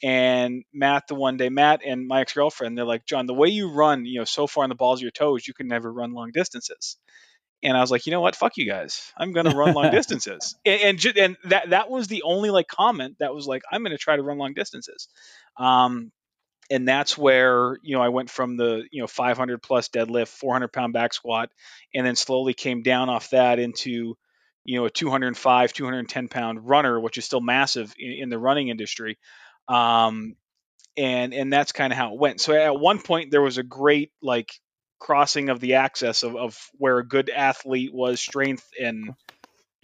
And 0.03 0.63
Matt, 0.73 1.07
the 1.07 1.15
one 1.15 1.37
day, 1.37 1.49
Matt 1.49 1.81
and 1.85 2.07
my 2.07 2.21
ex 2.21 2.33
girlfriend, 2.33 2.77
they're 2.77 2.85
like, 2.85 3.05
John, 3.05 3.25
the 3.25 3.33
way 3.33 3.49
you 3.49 3.71
run, 3.71 4.05
you 4.05 4.19
know, 4.19 4.25
so 4.25 4.47
far 4.47 4.63
on 4.63 4.69
the 4.69 4.75
balls 4.75 4.99
of 4.99 5.03
your 5.03 5.11
toes, 5.11 5.47
you 5.47 5.53
can 5.53 5.67
never 5.67 5.91
run 5.91 6.13
long 6.13 6.31
distances. 6.31 6.97
And 7.63 7.75
I 7.75 7.81
was 7.81 7.89
like, 7.89 8.05
you 8.05 8.11
know 8.11 8.21
what? 8.21 8.35
Fuck 8.35 8.57
you 8.57 8.67
guys. 8.67 9.11
I'm 9.17 9.33
going 9.33 9.47
to 9.47 9.55
run 9.55 9.73
long 9.73 9.91
distances. 9.91 10.55
And, 10.65 11.03
and, 11.05 11.17
and 11.17 11.37
that 11.45 11.71
that 11.71 11.89
was 11.89 12.07
the 12.07 12.23
only 12.23 12.51
like 12.51 12.67
comment 12.67 13.15
that 13.19 13.33
was 13.33 13.47
like, 13.47 13.63
I'm 13.71 13.81
going 13.81 13.91
to 13.91 13.97
try 13.97 14.15
to 14.15 14.23
run 14.23 14.37
long 14.37 14.53
distances. 14.53 15.07
Um, 15.57 16.11
and 16.69 16.87
that's 16.87 17.17
where 17.17 17.77
you 17.81 17.95
know 17.95 18.01
I 18.01 18.09
went 18.09 18.29
from 18.29 18.57
the 18.57 18.83
you 18.91 19.01
know 19.01 19.07
500 19.07 19.61
plus 19.61 19.89
deadlift, 19.89 20.27
400 20.27 20.67
pound 20.69 20.93
back 20.93 21.13
squat, 21.13 21.49
and 21.93 22.05
then 22.05 22.15
slowly 22.15 22.53
came 22.53 22.83
down 22.83 23.09
off 23.09 23.29
that 23.31 23.59
into 23.59 24.17
you 24.65 24.79
know 24.79 24.85
a 24.85 24.89
205, 24.89 25.73
210 25.73 26.27
pound 26.27 26.67
runner, 26.67 26.99
which 26.99 27.17
is 27.17 27.25
still 27.25 27.41
massive 27.41 27.93
in, 27.97 28.11
in 28.23 28.29
the 28.29 28.39
running 28.39 28.67
industry. 28.67 29.17
Um, 29.67 30.35
and 30.97 31.33
and 31.33 31.53
that's 31.53 31.71
kind 31.71 31.93
of 31.93 31.97
how 31.97 32.13
it 32.13 32.19
went. 32.19 32.41
So 32.41 32.53
at 32.53 32.79
one 32.79 32.99
point 32.99 33.31
there 33.31 33.41
was 33.41 33.57
a 33.57 33.63
great 33.63 34.11
like 34.21 34.51
crossing 34.99 35.49
of 35.49 35.59
the 35.59 35.75
axis 35.75 36.23
of, 36.23 36.35
of 36.35 36.69
where 36.73 36.97
a 36.97 37.07
good 37.07 37.29
athlete 37.29 37.93
was 37.93 38.19
strength 38.19 38.67
and 38.81 39.13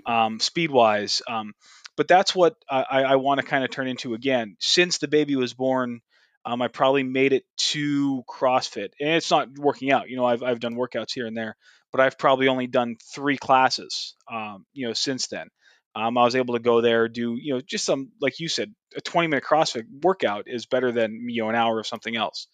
um, 0.06 0.40
speed 0.40 0.72
wise. 0.72 1.22
Um, 1.28 1.54
but 1.96 2.08
that's 2.08 2.34
what 2.34 2.56
I, 2.70 3.04
I 3.04 3.16
want 3.18 3.40
to 3.40 3.46
kind 3.46 3.64
of 3.64 3.70
turn 3.70 3.88
into 3.88 4.16
again. 4.16 4.56
Since 4.60 4.98
the 4.98 5.08
baby 5.08 5.36
was 5.36 5.54
born, 5.54 6.02
um, 6.44 6.62
I 6.62 6.68
probably 6.68 7.04
made 7.04 7.34
it 7.34 7.44
to 7.58 8.24
CrossFit, 8.28 8.90
and 9.00 9.10
it's 9.10 9.30
not 9.30 9.58
working 9.58 9.92
out. 9.92 10.10
You 10.10 10.18
know, 10.18 10.26
I've 10.26 10.44
I've 10.44 10.60
done 10.60 10.76
workouts 10.76 11.14
here 11.14 11.28
and 11.28 11.38
there, 11.38 11.56
but 11.92 12.02
I've 12.02 12.18
probably 12.18 12.48
only 12.48 12.68
done 12.68 12.98
three 13.14 13.38
classes. 13.38 14.16
Um, 14.32 14.66
you 14.74 14.88
know, 14.88 14.94
since 14.94 15.28
then, 15.28 15.50
um, 15.96 16.18
I 16.18 16.24
was 16.24 16.36
able 16.36 16.56
to 16.56 16.60
go 16.60 16.82
there, 16.82 17.08
do 17.08 17.38
you 17.40 17.54
know, 17.54 17.62
just 17.62 17.86
some 17.86 18.12
like 18.22 18.40
you 18.40 18.48
said, 18.48 18.74
a 18.96 19.02
20 19.02 19.28
minute 19.28 19.44
CrossFit 19.44 19.86
workout 20.02 20.46
is 20.48 20.66
better 20.66 20.92
than 20.92 21.28
you 21.30 21.44
know 21.44 21.50
an 21.50 21.56
hour 21.56 21.80
of 21.80 21.88
something 21.88 22.16
else. 22.16 22.48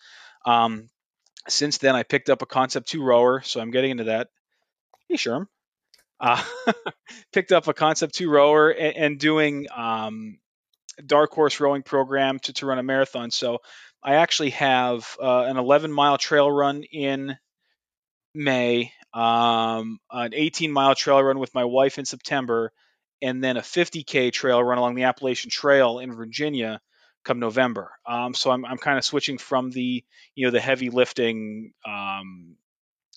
Um, 0.45 0.89
since 1.47 1.77
then, 1.77 1.95
I 1.95 2.03
picked 2.03 2.29
up 2.29 2.41
a 2.41 2.45
Concept 2.45 2.87
Two 2.87 3.03
rower, 3.03 3.41
so 3.41 3.59
I'm 3.59 3.71
getting 3.71 3.91
into 3.91 4.05
that. 4.05 4.27
Hey, 5.07 5.15
Sherm. 5.15 5.47
Uh, 6.19 6.43
picked 7.33 7.51
up 7.51 7.67
a 7.67 7.73
Concept 7.73 8.13
Two 8.13 8.29
rower 8.29 8.69
and, 8.69 8.97
and 8.97 9.19
doing 9.19 9.67
um, 9.75 10.37
dark 11.05 11.31
horse 11.31 11.59
rowing 11.59 11.83
program 11.83 12.39
to, 12.39 12.53
to 12.53 12.65
run 12.65 12.79
a 12.79 12.83
marathon. 12.83 13.31
So 13.31 13.59
I 14.03 14.15
actually 14.15 14.51
have 14.51 15.17
uh, 15.21 15.43
an 15.43 15.57
11 15.57 15.91
mile 15.91 16.17
trail 16.17 16.49
run 16.49 16.83
in 16.83 17.37
May, 18.33 18.91
um, 19.13 19.99
an 20.11 20.33
18 20.33 20.71
mile 20.71 20.95
trail 20.95 21.21
run 21.21 21.39
with 21.39 21.53
my 21.53 21.65
wife 21.65 21.97
in 21.97 22.05
September, 22.05 22.71
and 23.21 23.43
then 23.43 23.57
a 23.57 23.61
50k 23.61 24.31
trail 24.31 24.63
run 24.63 24.77
along 24.77 24.95
the 24.95 25.03
Appalachian 25.03 25.49
Trail 25.49 25.99
in 25.99 26.13
Virginia 26.13 26.79
come 27.23 27.39
November. 27.39 27.91
Um, 28.05 28.33
so 28.33 28.51
I'm, 28.51 28.65
I'm 28.65 28.77
kind 28.77 28.97
of 28.97 29.05
switching 29.05 29.37
from 29.37 29.71
the 29.71 30.03
you 30.35 30.45
know 30.45 30.51
the 30.51 30.59
heavy 30.59 30.89
lifting 30.89 31.73
um, 31.85 32.55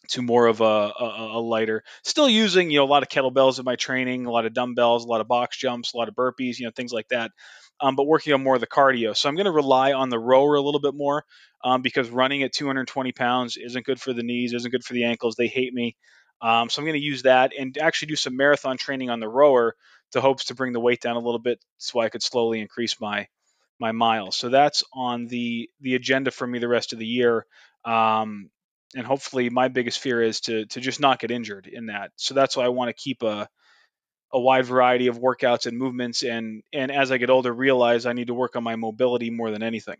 to 0.08 0.22
more 0.22 0.46
of 0.46 0.60
a, 0.60 0.64
a, 0.64 1.28
a, 1.34 1.40
lighter. 1.40 1.84
Still 2.02 2.28
using 2.28 2.70
you 2.70 2.78
know 2.78 2.84
a 2.84 2.86
lot 2.86 3.02
of 3.02 3.08
kettlebells 3.08 3.58
in 3.58 3.64
my 3.64 3.76
training, 3.76 4.26
a 4.26 4.30
lot 4.30 4.46
of 4.46 4.54
dumbbells, 4.54 5.04
a 5.04 5.08
lot 5.08 5.20
of 5.20 5.28
box 5.28 5.56
jumps, 5.56 5.94
a 5.94 5.96
lot 5.96 6.08
of 6.08 6.14
burpees, 6.14 6.58
you 6.58 6.66
know 6.66 6.72
things 6.74 6.92
like 6.92 7.08
that 7.08 7.30
um, 7.82 7.96
but 7.96 8.06
working 8.06 8.32
on 8.32 8.42
more 8.42 8.54
of 8.54 8.60
the 8.60 8.66
cardio. 8.66 9.14
So 9.16 9.28
I'm 9.28 9.34
going 9.34 9.46
to 9.46 9.52
rely 9.52 9.92
on 9.92 10.08
the 10.08 10.18
rower 10.18 10.54
a 10.54 10.60
little 10.60 10.80
bit 10.80 10.94
more 10.94 11.24
um, 11.64 11.82
because 11.82 12.08
running 12.08 12.44
at 12.44 12.52
220 12.52 13.12
pounds 13.12 13.56
isn't 13.56 13.84
good 13.84 14.00
for 14.00 14.12
the 14.12 14.22
knees, 14.22 14.54
isn't 14.54 14.70
good 14.70 14.84
for 14.84 14.94
the 14.94 15.04
ankles. 15.04 15.34
They 15.34 15.48
hate 15.48 15.74
me. 15.74 15.96
Um, 16.42 16.68
so 16.68 16.82
I'm 16.82 16.86
going 16.86 16.98
to 16.98 17.04
use 17.04 17.22
that 17.22 17.52
and 17.56 17.78
actually 17.78 18.08
do 18.08 18.16
some 18.16 18.36
marathon 18.36 18.76
training 18.76 19.10
on 19.10 19.20
the 19.20 19.28
rower 19.28 19.76
to 20.10 20.20
hopes 20.20 20.46
to 20.46 20.54
bring 20.54 20.72
the 20.72 20.80
weight 20.80 21.00
down 21.00 21.16
a 21.16 21.20
little 21.20 21.38
bit 21.38 21.60
so 21.78 22.00
I 22.00 22.08
could 22.08 22.22
slowly 22.22 22.60
increase 22.60 23.00
my 23.00 23.28
my 23.78 23.92
miles. 23.92 24.36
So 24.36 24.48
that's 24.48 24.84
on 24.92 25.26
the 25.26 25.70
the 25.80 25.94
agenda 25.94 26.30
for 26.30 26.46
me 26.46 26.58
the 26.58 26.68
rest 26.68 26.92
of 26.92 26.98
the 26.98 27.06
year. 27.06 27.46
Um, 27.84 28.50
and 28.94 29.06
hopefully 29.06 29.50
my 29.50 29.68
biggest 29.68 30.00
fear 30.00 30.20
is 30.20 30.40
to 30.42 30.66
to 30.66 30.80
just 30.80 31.00
not 31.00 31.20
get 31.20 31.30
injured 31.30 31.66
in 31.66 31.86
that. 31.86 32.10
So 32.16 32.34
that's 32.34 32.56
why 32.56 32.64
I 32.64 32.68
want 32.68 32.88
to 32.88 33.02
keep 33.02 33.22
a 33.22 33.48
a 34.32 34.40
wide 34.40 34.64
variety 34.64 35.08
of 35.08 35.18
workouts 35.18 35.66
and 35.66 35.78
movements 35.78 36.22
and 36.22 36.62
and 36.72 36.90
as 36.90 37.12
I 37.12 37.18
get 37.18 37.30
older 37.30 37.52
realize 37.52 38.06
I 38.06 38.14
need 38.14 38.28
to 38.28 38.34
work 38.34 38.56
on 38.56 38.64
my 38.64 38.76
mobility 38.76 39.30
more 39.30 39.50
than 39.50 39.62
anything. 39.62 39.98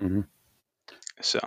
Mm-hmm. 0.00 0.20
So 1.20 1.40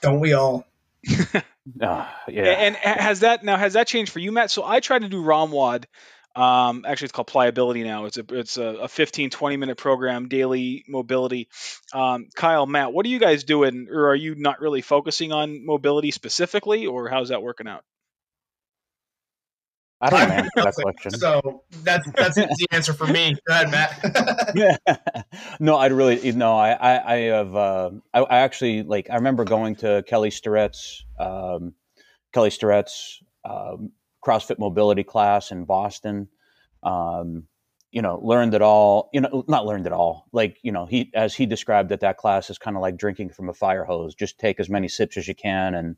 don't 0.00 0.20
we 0.20 0.32
all? 0.32 0.66
Uh, 1.08 1.40
yeah. 1.80 2.06
And, 2.28 2.76
has 2.76 3.20
that 3.20 3.44
now 3.44 3.56
has 3.56 3.74
that 3.74 3.86
changed 3.86 4.12
for 4.12 4.18
you, 4.18 4.32
Matt? 4.32 4.50
So 4.50 4.64
I 4.64 4.80
tried 4.80 5.02
to 5.02 5.08
do 5.08 5.22
ROMWOD. 5.22 5.84
Um, 6.34 6.86
actually, 6.88 7.06
it's 7.06 7.12
called 7.12 7.26
Pliability 7.26 7.82
now. 7.82 8.06
It's 8.06 8.16
a 8.16 8.24
it's 8.30 8.56
a, 8.56 8.64
a 8.64 8.88
15 8.88 9.30
20 9.30 9.56
minute 9.56 9.76
program, 9.76 10.28
daily 10.28 10.84
mobility. 10.88 11.48
Um, 11.92 12.28
Kyle, 12.34 12.66
Matt, 12.66 12.92
what 12.92 13.04
are 13.04 13.10
you 13.10 13.18
guys 13.18 13.44
doing, 13.44 13.88
or 13.90 14.08
are 14.08 14.14
you 14.14 14.34
not 14.34 14.60
really 14.60 14.80
focusing 14.80 15.32
on 15.32 15.66
mobility 15.66 16.10
specifically, 16.10 16.86
or 16.86 17.08
how's 17.08 17.28
that 17.28 17.42
working 17.42 17.68
out? 17.68 17.84
I 20.02 20.10
don't 20.10 20.30
answer 20.32 20.50
that 20.56 20.74
question. 20.74 21.12
So 21.12 21.62
that's 21.84 22.10
that's 22.12 22.34
the 22.34 22.66
answer 22.72 22.92
for 22.92 23.06
me. 23.06 23.36
Go 23.46 23.54
ahead, 23.54 23.70
Matt. 23.70 24.52
yeah. 24.54 24.76
No, 25.60 25.76
I'd 25.76 25.92
really 25.92 26.32
no. 26.32 26.56
I 26.56 26.72
I, 26.72 27.14
I 27.14 27.16
have 27.18 27.54
uh, 27.54 27.90
I, 28.12 28.20
I, 28.20 28.38
actually 28.38 28.82
like 28.82 29.08
I 29.10 29.14
remember 29.16 29.44
going 29.44 29.76
to 29.76 30.02
Kelly 30.06 30.30
Starrett's 30.30 31.04
um, 31.18 31.74
Kelly 32.32 32.50
Starrett's 32.50 33.22
um, 33.44 33.92
CrossFit 34.24 34.58
mobility 34.58 35.04
class 35.04 35.50
in 35.52 35.64
Boston. 35.64 36.28
Um, 36.82 37.46
you 37.92 38.02
know, 38.02 38.18
learned 38.22 38.54
it 38.54 38.62
all. 38.62 39.10
You 39.12 39.20
know, 39.20 39.44
not 39.46 39.66
learned 39.66 39.86
it 39.86 39.92
all. 39.92 40.26
Like 40.32 40.58
you 40.62 40.72
know, 40.72 40.86
he 40.86 41.10
as 41.14 41.34
he 41.34 41.46
described 41.46 41.90
that 41.90 42.00
that 42.00 42.16
class 42.16 42.50
is 42.50 42.58
kind 42.58 42.76
of 42.76 42.82
like 42.82 42.96
drinking 42.96 43.30
from 43.30 43.48
a 43.48 43.54
fire 43.54 43.84
hose. 43.84 44.14
Just 44.14 44.38
take 44.38 44.58
as 44.58 44.68
many 44.68 44.88
sips 44.88 45.16
as 45.16 45.28
you 45.28 45.34
can 45.34 45.74
and 45.74 45.96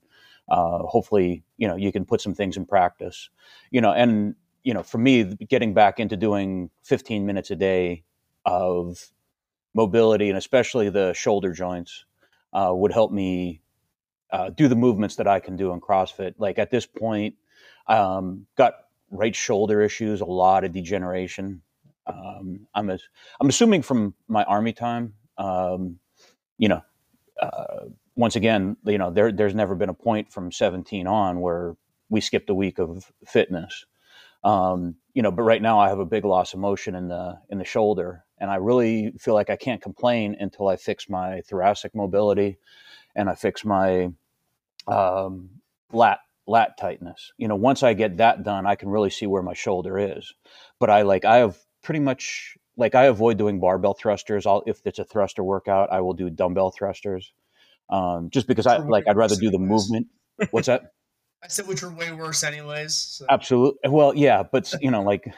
uh, 0.49 0.79
hopefully 0.79 1.45
you 1.57 1.69
know 1.69 1.77
you 1.77 1.93
can 1.93 2.05
put 2.05 2.21
some 2.21 2.35
things 2.35 2.57
in 2.57 2.67
practice. 2.67 3.31
You 3.71 3.81
know 3.81 3.93
and 3.93 4.35
you 4.65 4.75
know 4.75 4.83
for 4.83 4.99
me 4.99 5.25
getting 5.49 5.75
back 5.75 6.01
into 6.01 6.17
doing 6.17 6.71
15 6.83 7.25
minutes 7.25 7.51
a 7.51 7.57
day 7.57 8.03
of 8.45 9.11
mobility 9.75 10.29
and 10.29 10.39
especially 10.39 10.89
the 10.89 11.13
shoulder 11.13 11.53
joints 11.53 12.05
uh, 12.53 12.73
would 12.75 12.93
help 12.93 13.13
me 13.13 13.61
uh, 14.33 14.51
do 14.51 14.69
the 14.69 14.77
movements 14.77 15.17
that 15.17 15.29
i 15.29 15.39
can 15.39 15.57
do 15.57 15.73
in 15.73 15.81
crossfit. 15.81 16.35
Like 16.39 16.59
at 16.59 16.71
this 16.71 16.87
point 16.87 17.35
um, 17.87 18.47
got 18.57 18.75
right 19.11 19.35
shoulder 19.37 19.83
issues 19.83 20.21
a 20.21 20.25
lot 20.25 20.65
of 20.65 20.73
degeneration. 20.73 21.63
Um, 22.07 22.67
I'm, 22.75 22.91
a, 22.91 22.99
I'm 23.41 23.49
assuming 23.49 23.83
from 23.83 24.15
my 24.29 24.45
army 24.45 24.73
time 24.73 25.15
um, 25.39 25.99
you 26.59 26.69
know 26.69 26.83
uh, 27.41 27.87
once 28.17 28.37
again, 28.37 28.77
you 28.85 28.99
know, 28.99 29.11
there, 29.11 29.33
there's 29.33 29.55
never 29.55 29.75
been 29.75 29.89
a 29.89 29.95
point 29.95 30.33
from 30.33 30.53
17 30.53 31.07
on 31.07 31.41
where 31.41 31.77
we 32.09 32.21
skipped 32.21 32.51
a 32.51 32.55
week 32.55 32.79
of 32.79 33.11
fitness. 33.27 33.87
Um, 34.45 34.97
you 35.15 35.23
know, 35.23 35.31
but 35.31 35.43
right 35.43 35.63
now 35.63 35.79
I 35.79 35.89
have 35.89 35.99
a 35.99 36.05
big 36.05 36.25
loss 36.25 36.53
of 36.53 36.61
motion 36.61 36.95
in 36.95 37.09
the 37.09 37.39
in 37.49 37.59
the 37.59 37.65
shoulder, 37.65 38.25
and 38.39 38.51
I 38.51 38.57
really 38.57 39.13
feel 39.19 39.33
like 39.33 39.49
I 39.49 39.57
can't 39.57 39.81
complain 39.81 40.37
until 40.39 40.69
I 40.69 40.77
fix 40.77 41.09
my 41.09 41.41
thoracic 41.41 41.95
mobility, 41.95 42.59
and 43.17 43.31
I 43.31 43.35
fix 43.35 43.65
my 43.65 44.13
um, 44.87 45.49
lat 45.93 46.19
lat 46.47 46.77
tightness. 46.79 47.33
You 47.39 47.49
know, 47.49 47.57
once 47.57 47.83
I 47.83 47.95
get 47.95 48.19
that 48.19 48.43
done, 48.43 48.67
I 48.67 48.75
can 48.75 48.91
really 48.91 49.11
see 49.11 49.27
where 49.27 49.43
my 49.43 49.55
shoulder 49.55 49.99
is. 49.99 50.35
But 50.79 50.91
I 50.91 51.03
like 51.03 51.25
I 51.25 51.37
have 51.39 51.57
pretty 51.83 52.01
much 52.01 52.59
like 52.77 52.95
I 52.95 53.05
avoid 53.05 53.39
doing 53.39 53.61
barbell 53.61 53.95
thrusters. 53.95 54.47
I'll 54.47 54.63
if 54.67 54.81
it's 54.85 54.99
a 54.99 55.05
thruster 55.05 55.43
workout, 55.43 55.91
I 55.91 56.03
will 56.03 56.15
do 56.15 56.29
dumbbell 56.29 56.71
thrusters. 56.71 57.33
Um, 57.91 58.31
just 58.31 58.47
because 58.47 58.67
I 58.67 58.79
like 58.79 59.07
I'd 59.09 59.17
rather 59.17 59.37
do 59.37 59.51
the 59.51 59.59
movement. 59.59 60.07
What's 60.51 60.67
that? 60.67 60.93
I 61.43 61.49
said 61.49 61.67
which 61.69 61.83
were 61.83 61.91
way 61.91 62.11
worse 62.11 62.43
anyways. 62.43 62.95
So. 62.95 63.27
Absolutely. 63.29 63.91
Well, 63.91 64.15
yeah, 64.17 64.43
but 64.51 64.73
you 64.81 64.91
know, 64.91 65.03
like, 65.03 65.31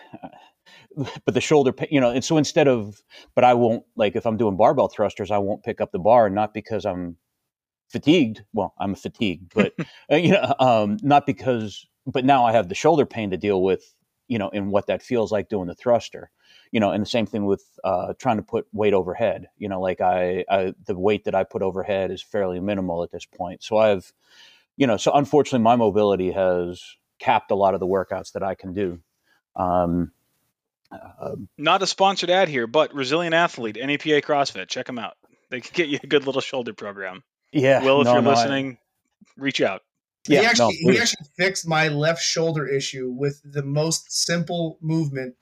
but 1.24 1.34
the 1.34 1.40
shoulder, 1.40 1.74
you 1.90 2.00
know, 2.00 2.10
and 2.10 2.24
so 2.24 2.36
instead 2.36 2.68
of, 2.68 3.02
but 3.34 3.42
I 3.42 3.54
won't 3.54 3.84
like 3.96 4.14
if 4.14 4.24
I'm 4.24 4.36
doing 4.36 4.56
barbell 4.56 4.88
thrusters, 4.88 5.32
I 5.32 5.38
won't 5.38 5.64
pick 5.64 5.80
up 5.80 5.90
the 5.90 5.98
bar, 5.98 6.30
not 6.30 6.54
because 6.54 6.86
I'm 6.86 7.16
fatigued. 7.88 8.44
Well, 8.52 8.72
I'm 8.78 8.94
fatigued, 8.94 9.52
but 9.52 9.74
uh, 10.12 10.16
you 10.16 10.32
know, 10.32 10.54
um, 10.60 10.98
not 11.02 11.26
because. 11.26 11.86
But 12.08 12.24
now 12.24 12.46
I 12.46 12.52
have 12.52 12.68
the 12.68 12.76
shoulder 12.76 13.04
pain 13.04 13.30
to 13.30 13.36
deal 13.36 13.60
with, 13.64 13.82
you 14.28 14.38
know, 14.38 14.48
and 14.50 14.70
what 14.70 14.86
that 14.86 15.02
feels 15.02 15.32
like 15.32 15.48
doing 15.48 15.66
the 15.66 15.74
thruster, 15.74 16.30
you 16.76 16.80
know, 16.80 16.90
and 16.90 17.00
the 17.00 17.08
same 17.08 17.24
thing 17.24 17.46
with 17.46 17.64
uh, 17.84 18.12
trying 18.18 18.36
to 18.36 18.42
put 18.42 18.66
weight 18.70 18.92
overhead. 18.92 19.48
You 19.56 19.70
know, 19.70 19.80
like 19.80 20.02
I, 20.02 20.44
I, 20.46 20.74
the 20.84 20.94
weight 20.94 21.24
that 21.24 21.34
I 21.34 21.42
put 21.42 21.62
overhead 21.62 22.10
is 22.10 22.20
fairly 22.20 22.60
minimal 22.60 23.02
at 23.02 23.10
this 23.10 23.24
point, 23.24 23.62
so 23.62 23.78
I've, 23.78 24.12
you 24.76 24.86
know, 24.86 24.98
so 24.98 25.10
unfortunately, 25.14 25.64
my 25.64 25.76
mobility 25.76 26.32
has 26.32 26.82
capped 27.18 27.50
a 27.50 27.54
lot 27.54 27.72
of 27.72 27.80
the 27.80 27.86
workouts 27.86 28.32
that 28.32 28.42
I 28.42 28.54
can 28.54 28.74
do. 28.74 29.00
Um, 29.56 30.12
uh, 30.92 31.36
Not 31.56 31.82
a 31.82 31.86
sponsored 31.86 32.28
ad 32.28 32.50
here, 32.50 32.66
but 32.66 32.92
Resilient 32.92 33.34
Athlete, 33.34 33.78
NEPA 33.82 34.20
CrossFit. 34.20 34.68
Check 34.68 34.84
them 34.84 34.98
out. 34.98 35.16
They 35.48 35.62
can 35.62 35.70
get 35.72 35.88
you 35.88 35.98
a 36.04 36.06
good 36.06 36.26
little 36.26 36.42
shoulder 36.42 36.74
program. 36.74 37.22
Yeah. 37.52 37.82
Will, 37.82 38.02
if 38.02 38.04
no, 38.04 38.12
you're 38.12 38.22
no, 38.22 38.30
listening, 38.32 38.76
I... 39.26 39.40
reach 39.40 39.62
out. 39.62 39.80
Yeah, 40.28 40.40
he 40.40 40.46
actually, 40.46 40.78
no, 40.82 40.92
he 40.92 40.98
actually 40.98 41.26
fixed 41.38 41.66
my 41.66 41.88
left 41.88 42.20
shoulder 42.22 42.68
issue 42.68 43.08
with 43.08 43.40
the 43.50 43.62
most 43.62 44.12
simple 44.12 44.76
movement 44.82 45.36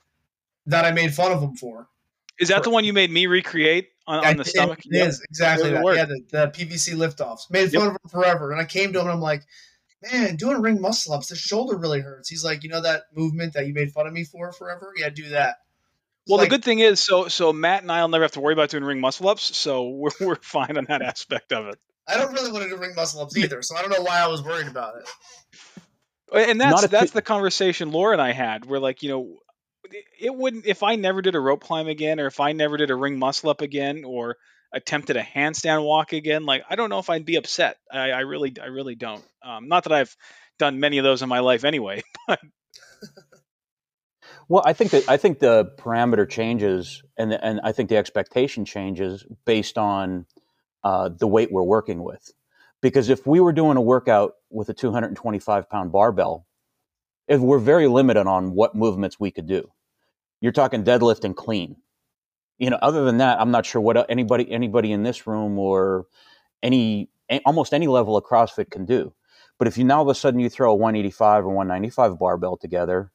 that 0.67 0.85
I 0.85 0.91
made 0.91 1.13
fun 1.13 1.31
of 1.31 1.41
him 1.41 1.55
for. 1.55 1.87
Is 2.39 2.49
that 2.49 2.57
for, 2.57 2.63
the 2.65 2.69
one 2.71 2.83
you 2.83 2.93
made 2.93 3.11
me 3.11 3.27
recreate 3.27 3.89
on, 4.07 4.25
on 4.25 4.37
the 4.37 4.41
it, 4.41 4.47
stomach? 4.47 4.79
It 4.79 4.97
yep. 4.97 5.09
is 5.09 5.21
exactly 5.29 5.71
that. 5.71 5.83
Yeah, 5.95 6.05
the, 6.05 6.21
the 6.29 6.47
PVC 6.47 6.95
liftoffs. 6.95 7.49
Made 7.49 7.71
fun 7.71 7.81
yep. 7.81 7.89
of 7.89 7.91
him 7.91 8.09
forever, 8.09 8.51
and 8.51 8.59
I 8.59 8.65
came 8.65 8.93
to 8.93 8.99
him 8.99 9.05
and 9.05 9.13
I'm 9.13 9.21
like, 9.21 9.43
"Man, 10.11 10.35
doing 10.35 10.61
ring 10.61 10.81
muscle 10.81 11.13
ups, 11.13 11.29
the 11.29 11.35
shoulder 11.35 11.77
really 11.77 12.01
hurts." 12.01 12.29
He's 12.29 12.43
like, 12.43 12.63
"You 12.63 12.69
know 12.69 12.81
that 12.81 13.03
movement 13.15 13.53
that 13.53 13.67
you 13.67 13.73
made 13.73 13.91
fun 13.91 14.07
of 14.07 14.13
me 14.13 14.25
for 14.25 14.51
forever? 14.51 14.93
Yeah, 14.97 15.09
do 15.09 15.29
that." 15.29 15.57
Well, 16.27 16.39
like, 16.39 16.49
the 16.49 16.55
good 16.55 16.63
thing 16.63 16.79
is, 16.79 16.99
so 16.99 17.27
so 17.27 17.53
Matt 17.53 17.83
and 17.83 17.91
I'll 17.91 18.07
never 18.07 18.23
have 18.23 18.31
to 18.31 18.41
worry 18.41 18.53
about 18.53 18.69
doing 18.69 18.83
ring 18.83 18.99
muscle 18.99 19.29
ups, 19.29 19.55
so 19.55 19.89
we're 19.89 20.09
we're 20.19 20.35
fine 20.35 20.77
on 20.77 20.85
that 20.85 21.01
aspect 21.01 21.53
of 21.53 21.67
it. 21.67 21.79
I 22.07 22.17
don't 22.17 22.33
really 22.33 22.51
want 22.51 22.63
to 22.63 22.69
do 22.69 22.77
ring 22.77 22.95
muscle 22.95 23.21
ups 23.21 23.37
either, 23.37 23.61
so 23.61 23.75
I 23.75 23.81
don't 23.81 23.91
know 23.91 24.01
why 24.01 24.19
I 24.19 24.27
was 24.27 24.43
worried 24.43 24.67
about 24.67 24.95
it. 24.97 25.09
And 26.33 26.59
that's 26.59 26.87
that's 26.87 27.11
the 27.11 27.21
conversation 27.21 27.91
Laura 27.91 28.13
and 28.13 28.21
I 28.21 28.31
had. 28.31 28.65
We're 28.65 28.79
like, 28.79 29.03
you 29.03 29.09
know, 29.09 29.37
it 30.19 30.35
wouldn't 30.35 30.65
if 30.65 30.83
I 30.83 30.95
never 30.95 31.21
did 31.21 31.35
a 31.35 31.39
rope 31.39 31.61
climb 31.61 31.87
again, 31.87 32.19
or 32.19 32.27
if 32.27 32.39
I 32.39 32.53
never 32.53 32.77
did 32.77 32.91
a 32.91 32.95
ring 32.95 33.19
muscle 33.19 33.49
up 33.49 33.61
again, 33.61 34.03
or 34.05 34.37
attempted 34.73 35.17
a 35.17 35.23
handstand 35.23 35.83
walk 35.83 36.13
again. 36.13 36.45
Like 36.45 36.63
I 36.69 36.75
don't 36.75 36.89
know 36.89 36.99
if 36.99 37.09
I'd 37.09 37.25
be 37.25 37.37
upset. 37.37 37.77
I, 37.91 38.11
I 38.11 38.19
really, 38.21 38.53
I 38.61 38.67
really 38.67 38.95
don't. 38.95 39.23
Um, 39.43 39.67
not 39.67 39.85
that 39.85 39.93
I've 39.93 40.15
done 40.59 40.79
many 40.79 40.97
of 40.97 41.03
those 41.03 41.21
in 41.21 41.29
my 41.29 41.39
life 41.39 41.63
anyway, 41.63 42.03
but. 42.27 42.39
Well, 44.47 44.63
I 44.65 44.73
think 44.73 44.91
that 44.91 45.09
I 45.09 45.17
think 45.17 45.39
the 45.39 45.73
parameter 45.77 46.29
changes, 46.29 47.01
and 47.17 47.33
and 47.33 47.61
I 47.63 47.71
think 47.71 47.89
the 47.89 47.97
expectation 47.97 48.65
changes 48.65 49.25
based 49.45 49.77
on 49.77 50.25
uh, 50.83 51.09
the 51.09 51.27
weight 51.27 51.51
we're 51.51 51.63
working 51.63 52.03
with. 52.03 52.31
Because 52.81 53.09
if 53.09 53.25
we 53.25 53.39
were 53.39 53.53
doing 53.53 53.77
a 53.77 53.81
workout 53.81 54.33
with 54.51 54.69
a 54.69 54.73
225 54.73 55.69
pound 55.69 55.91
barbell, 55.91 56.45
if 57.27 57.39
we're 57.39 57.59
very 57.59 57.87
limited 57.87 58.27
on 58.27 58.53
what 58.53 58.75
movements 58.75 59.19
we 59.19 59.31
could 59.31 59.47
do. 59.47 59.71
You're 60.41 60.51
talking 60.51 60.83
deadlift 60.83 61.23
and 61.23 61.35
clean. 61.35 61.77
You 62.57 62.69
know, 62.69 62.79
other 62.81 63.03
than 63.03 63.17
that, 63.17 63.39
I'm 63.41 63.51
not 63.51 63.65
sure 63.65 63.81
what 63.81 63.97
uh, 63.97 64.05
anybody 64.07 64.49
anybody 64.51 64.91
in 64.91 65.03
this 65.03 65.27
room 65.27 65.59
or 65.59 66.05
any 66.63 67.09
almost 67.45 67.73
any 67.73 67.87
level 67.87 68.15
of 68.15 68.23
CrossFit 68.23 68.69
can 68.69 68.85
do. 68.85 69.13
But 69.57 69.67
if 69.67 69.77
you 69.77 69.83
now 69.83 69.97
all 69.97 70.03
of 70.03 70.09
a 70.09 70.15
sudden 70.15 70.39
you 70.39 70.49
throw 70.49 70.71
a 70.71 70.75
185 70.75 71.45
or 71.45 71.49
195 71.49 72.19
barbell 72.19 72.57
together, 72.57 73.11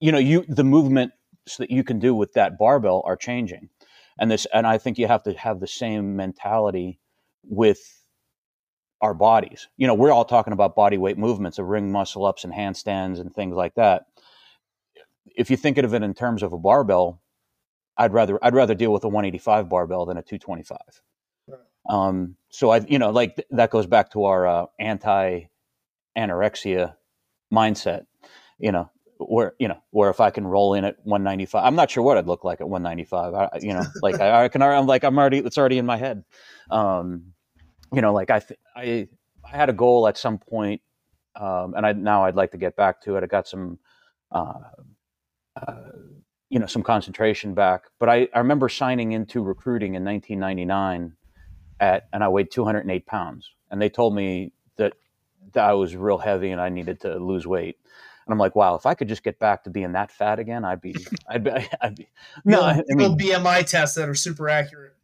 you 0.00 0.12
know, 0.12 0.18
you 0.18 0.44
the 0.48 0.64
movements 0.64 1.14
that 1.58 1.70
you 1.70 1.82
can 1.82 1.98
do 1.98 2.14
with 2.14 2.34
that 2.34 2.58
barbell 2.58 3.02
are 3.04 3.16
changing. 3.16 3.68
And 4.18 4.30
this 4.30 4.46
and 4.52 4.66
I 4.66 4.78
think 4.78 4.98
you 4.98 5.06
have 5.08 5.22
to 5.24 5.32
have 5.32 5.60
the 5.60 5.66
same 5.66 6.16
mentality 6.16 7.00
with 7.44 8.01
our 9.02 9.12
bodies. 9.12 9.68
You 9.76 9.88
know, 9.88 9.94
we're 9.94 10.12
all 10.12 10.24
talking 10.24 10.52
about 10.52 10.76
body 10.76 10.96
weight 10.96 11.18
movements 11.18 11.58
of 11.58 11.66
ring 11.66 11.90
muscle 11.90 12.24
ups 12.24 12.44
and 12.44 12.52
handstands 12.52 13.20
and 13.20 13.34
things 13.34 13.54
like 13.54 13.74
that. 13.74 14.06
If 15.36 15.50
you 15.50 15.56
think 15.56 15.76
of 15.76 15.92
it 15.92 16.02
in 16.02 16.14
terms 16.14 16.42
of 16.42 16.52
a 16.52 16.58
barbell, 16.58 17.20
I'd 17.96 18.12
rather 18.12 18.38
I'd 18.42 18.54
rather 18.54 18.74
deal 18.74 18.92
with 18.92 19.04
a 19.04 19.08
185 19.08 19.68
barbell 19.68 20.06
than 20.06 20.16
a 20.16 20.22
225. 20.22 20.78
Um, 21.88 22.36
so 22.48 22.70
I, 22.70 22.78
you 22.78 22.98
know, 22.98 23.10
like 23.10 23.36
th- 23.36 23.48
that 23.50 23.70
goes 23.70 23.86
back 23.86 24.12
to 24.12 24.24
our 24.24 24.46
uh, 24.46 24.66
anti 24.78 25.42
anorexia 26.16 26.94
mindset. 27.52 28.06
You 28.58 28.70
know, 28.70 28.90
where 29.18 29.54
you 29.58 29.66
know 29.66 29.82
where 29.90 30.10
if 30.10 30.20
I 30.20 30.30
can 30.30 30.46
roll 30.46 30.74
in 30.74 30.84
at 30.84 30.96
195, 31.04 31.64
I'm 31.64 31.74
not 31.74 31.90
sure 31.90 32.04
what 32.04 32.18
I'd 32.18 32.26
look 32.28 32.44
like 32.44 32.60
at 32.60 32.68
195. 32.68 33.34
I, 33.34 33.48
you 33.60 33.74
know, 33.74 33.82
like 34.00 34.20
I, 34.20 34.44
I, 34.44 34.48
can, 34.48 34.62
I'm 34.62 34.86
like 34.86 35.02
I'm 35.02 35.18
already 35.18 35.38
it's 35.38 35.58
already 35.58 35.78
in 35.78 35.86
my 35.86 35.96
head. 35.96 36.24
Um, 36.70 37.32
you 37.92 38.00
know, 38.00 38.12
like 38.12 38.30
I, 38.30 38.40
th- 38.40 38.60
I, 38.74 39.08
I 39.44 39.56
had 39.56 39.68
a 39.68 39.72
goal 39.72 40.08
at 40.08 40.16
some 40.16 40.38
point, 40.38 40.80
um, 41.36 41.74
and 41.74 41.86
I 41.86 41.92
now 41.92 42.24
I'd 42.24 42.36
like 42.36 42.50
to 42.52 42.58
get 42.58 42.76
back 42.76 43.02
to 43.02 43.16
it. 43.16 43.24
I 43.24 43.26
got 43.26 43.46
some, 43.46 43.78
uh, 44.30 44.54
uh, 45.56 45.74
you 46.48 46.58
know, 46.58 46.66
some 46.66 46.82
concentration 46.82 47.54
back. 47.54 47.84
But 47.98 48.08
I, 48.08 48.28
I 48.34 48.38
remember 48.38 48.68
signing 48.68 49.12
into 49.12 49.42
recruiting 49.42 49.94
in 49.94 50.04
1999 50.04 51.14
at, 51.80 52.08
and 52.12 52.22
I 52.22 52.28
weighed 52.28 52.50
208 52.50 53.06
pounds, 53.06 53.50
and 53.70 53.80
they 53.80 53.88
told 53.88 54.14
me 54.14 54.52
that, 54.76 54.94
that 55.52 55.64
I 55.64 55.72
was 55.74 55.96
real 55.96 56.18
heavy 56.18 56.50
and 56.50 56.60
I 56.60 56.68
needed 56.68 57.00
to 57.00 57.16
lose 57.16 57.46
weight. 57.46 57.76
And 58.26 58.32
I'm 58.32 58.38
like, 58.38 58.54
wow, 58.54 58.76
if 58.76 58.86
I 58.86 58.94
could 58.94 59.08
just 59.08 59.24
get 59.24 59.38
back 59.38 59.64
to 59.64 59.70
being 59.70 59.92
that 59.92 60.10
fat 60.10 60.38
again, 60.38 60.64
I'd 60.64 60.80
be, 60.80 60.94
I'd 61.28 61.42
be, 61.42 61.50
I'd 61.80 61.96
be. 61.96 62.08
No, 62.44 62.62
I 62.62 62.82
mean, 62.88 63.18
BMI 63.18 63.66
tests 63.66 63.96
that 63.96 64.08
are 64.08 64.14
super 64.14 64.48
accurate. 64.48 64.94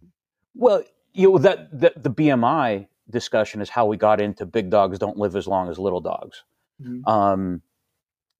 Well, 0.55 0.85
you 1.19 1.33
know 1.33 1.39
that, 1.39 1.81
that 1.81 2.03
the 2.03 2.11
BMI 2.11 2.87
discussion 3.11 3.61
is 3.61 3.71
how 3.71 3.87
we 3.87 3.97
got 3.97 4.21
into 4.21 4.47
big 4.47 4.71
dogs 4.71 4.99
don't 4.99 5.17
live 5.17 5.35
as 5.35 5.47
long 5.47 5.69
as 5.69 5.79
little 5.79 6.01
dogs. 6.01 6.45
Mm-hmm. 6.81 7.09
Um, 7.09 7.63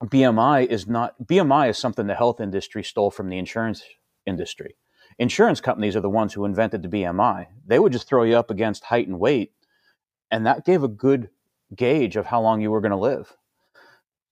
BMI 0.05 0.67
is 0.67 0.87
not 0.87 1.17
BMI 1.25 1.71
is 1.71 1.79
something 1.79 2.07
the 2.07 2.15
health 2.15 2.41
industry 2.41 2.85
stole 2.85 3.11
from 3.11 3.29
the 3.29 3.39
insurance 3.39 3.83
industry. 4.27 4.77
Insurance 5.19 5.61
companies 5.61 5.97
are 5.97 6.01
the 6.01 6.09
ones 6.09 6.35
who 6.35 6.45
invented 6.45 6.83
the 6.83 6.89
BMI. 6.89 7.47
They 7.67 7.81
would 7.81 7.93
just 7.93 8.07
throw 8.07 8.23
you 8.23 8.37
up 8.37 8.51
against 8.51 8.85
height 8.85 9.09
and 9.09 9.19
weight, 9.19 9.53
and 10.31 10.47
that 10.47 10.65
gave 10.65 10.85
a 10.85 10.89
good 10.89 11.31
gauge 11.75 12.15
of 12.15 12.27
how 12.27 12.41
long 12.41 12.61
you 12.61 12.71
were 12.71 12.81
going 12.81 12.93
to 12.93 12.97
live 12.97 13.37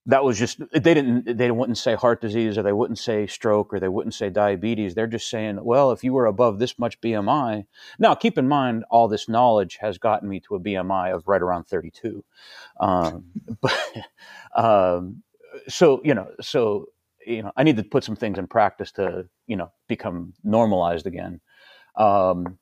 that 0.07 0.23
was 0.23 0.39
just 0.39 0.59
they 0.71 0.93
didn't 0.93 1.37
they 1.37 1.51
wouldn't 1.51 1.77
say 1.77 1.95
heart 1.95 2.21
disease 2.21 2.57
or 2.57 2.63
they 2.63 2.73
wouldn't 2.73 2.97
say 2.97 3.27
stroke 3.27 3.73
or 3.73 3.79
they 3.79 3.89
wouldn't 3.89 4.13
say 4.13 4.29
diabetes. 4.29 4.95
They're 4.95 5.05
just 5.05 5.29
saying 5.29 5.63
well 5.63 5.91
if 5.91 6.03
you 6.03 6.13
were 6.13 6.25
above 6.25 6.59
this 6.59 6.79
much 6.79 6.99
bmi 7.01 7.65
now 7.99 8.15
keep 8.15 8.37
in 8.37 8.47
mind 8.47 8.85
all 8.89 9.07
this 9.07 9.29
knowledge 9.29 9.77
has 9.81 9.97
gotten 9.97 10.29
me 10.29 10.39
to 10.41 10.55
a 10.55 10.59
bmi 10.59 11.13
of 11.13 11.27
right 11.27 11.41
around 11.41 11.65
32 11.65 12.23
um, 12.79 13.25
but 13.61 13.77
um, 14.55 15.23
so 15.67 16.01
you 16.03 16.13
know 16.13 16.29
so 16.41 16.87
you 17.25 17.43
know 17.43 17.51
i 17.57 17.63
need 17.63 17.77
to 17.77 17.83
put 17.83 18.03
some 18.03 18.15
things 18.15 18.39
in 18.39 18.47
practice 18.47 18.91
to 18.93 19.27
you 19.45 19.55
know 19.57 19.71
become 19.87 20.33
normalized 20.43 21.05
again. 21.07 21.41
Um, 21.95 22.59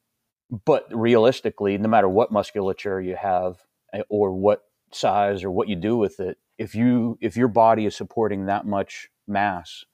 but 0.66 0.88
realistically 0.92 1.78
no 1.78 1.90
matter 1.90 2.08
what 2.08 2.32
musculature 2.32 3.02
you 3.02 3.16
have 3.16 3.58
eh, 3.94 4.02
or 4.10 4.34
what 4.34 4.65
size 4.96 5.44
or 5.44 5.52
what 5.52 5.68
you 5.68 5.76
do 5.76 5.98
with 5.98 6.20
it 6.20 6.38
if 6.58 6.76
you 6.76 7.18
if 7.22 7.36
your 7.36 7.48
body 7.48 7.86
is 7.86 7.96
supporting 7.96 8.46
that 8.46 8.66
much 8.66 9.10
mass 9.28 9.86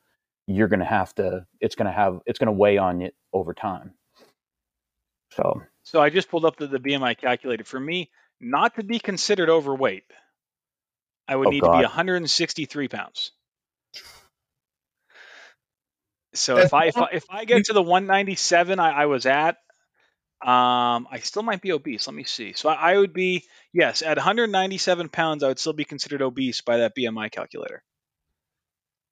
you're 0.47 0.67
going 0.67 0.79
to 0.79 0.85
have 0.85 1.13
to 1.15 1.45
it's 1.59 1.75
going 1.75 1.85
to 1.85 1.91
have 1.91 2.19
it's 2.25 2.39
going 2.39 2.47
to 2.47 2.53
weigh 2.53 2.77
on 2.77 3.01
it 3.01 3.15
over 3.33 3.53
time. 3.53 3.93
So. 5.31 5.61
So 5.83 6.01
i 6.01 6.09
just 6.09 6.29
pulled 6.29 6.45
up 6.45 6.57
the, 6.57 6.67
the 6.67 6.79
bmi 6.79 7.17
calculator. 7.17 7.63
For 7.63 7.79
me 7.79 8.11
not 8.39 8.75
to 8.75 8.83
be 8.83 8.99
considered 8.99 9.49
overweight 9.49 10.03
i 11.27 11.35
would 11.35 11.47
oh, 11.47 11.51
need 11.51 11.61
God. 11.61 11.73
to 11.73 11.77
be 11.79 11.83
163 11.83 12.87
pounds. 12.87 13.31
So 16.33 16.57
if 16.57 16.73
I, 16.73 16.85
if 16.85 16.97
I 16.97 17.07
if 17.11 17.25
I 17.29 17.45
get 17.45 17.65
to 17.65 17.73
the 17.73 17.81
197 17.81 18.79
I, 18.79 18.91
I 19.03 19.05
was 19.07 19.25
at, 19.25 19.57
um, 20.43 21.07
I 21.11 21.19
still 21.21 21.43
might 21.43 21.61
be 21.61 21.71
obese. 21.71 22.07
Let 22.07 22.15
me 22.15 22.23
see. 22.23 22.53
So 22.53 22.69
I, 22.69 22.93
I 22.93 22.97
would 22.97 23.13
be 23.13 23.43
yes 23.73 24.01
at 24.01 24.17
197 24.17 25.09
pounds. 25.09 25.43
I 25.43 25.49
would 25.49 25.59
still 25.59 25.73
be 25.73 25.85
considered 25.85 26.21
obese 26.21 26.61
by 26.61 26.77
that 26.77 26.95
BMI 26.95 27.31
calculator. 27.31 27.83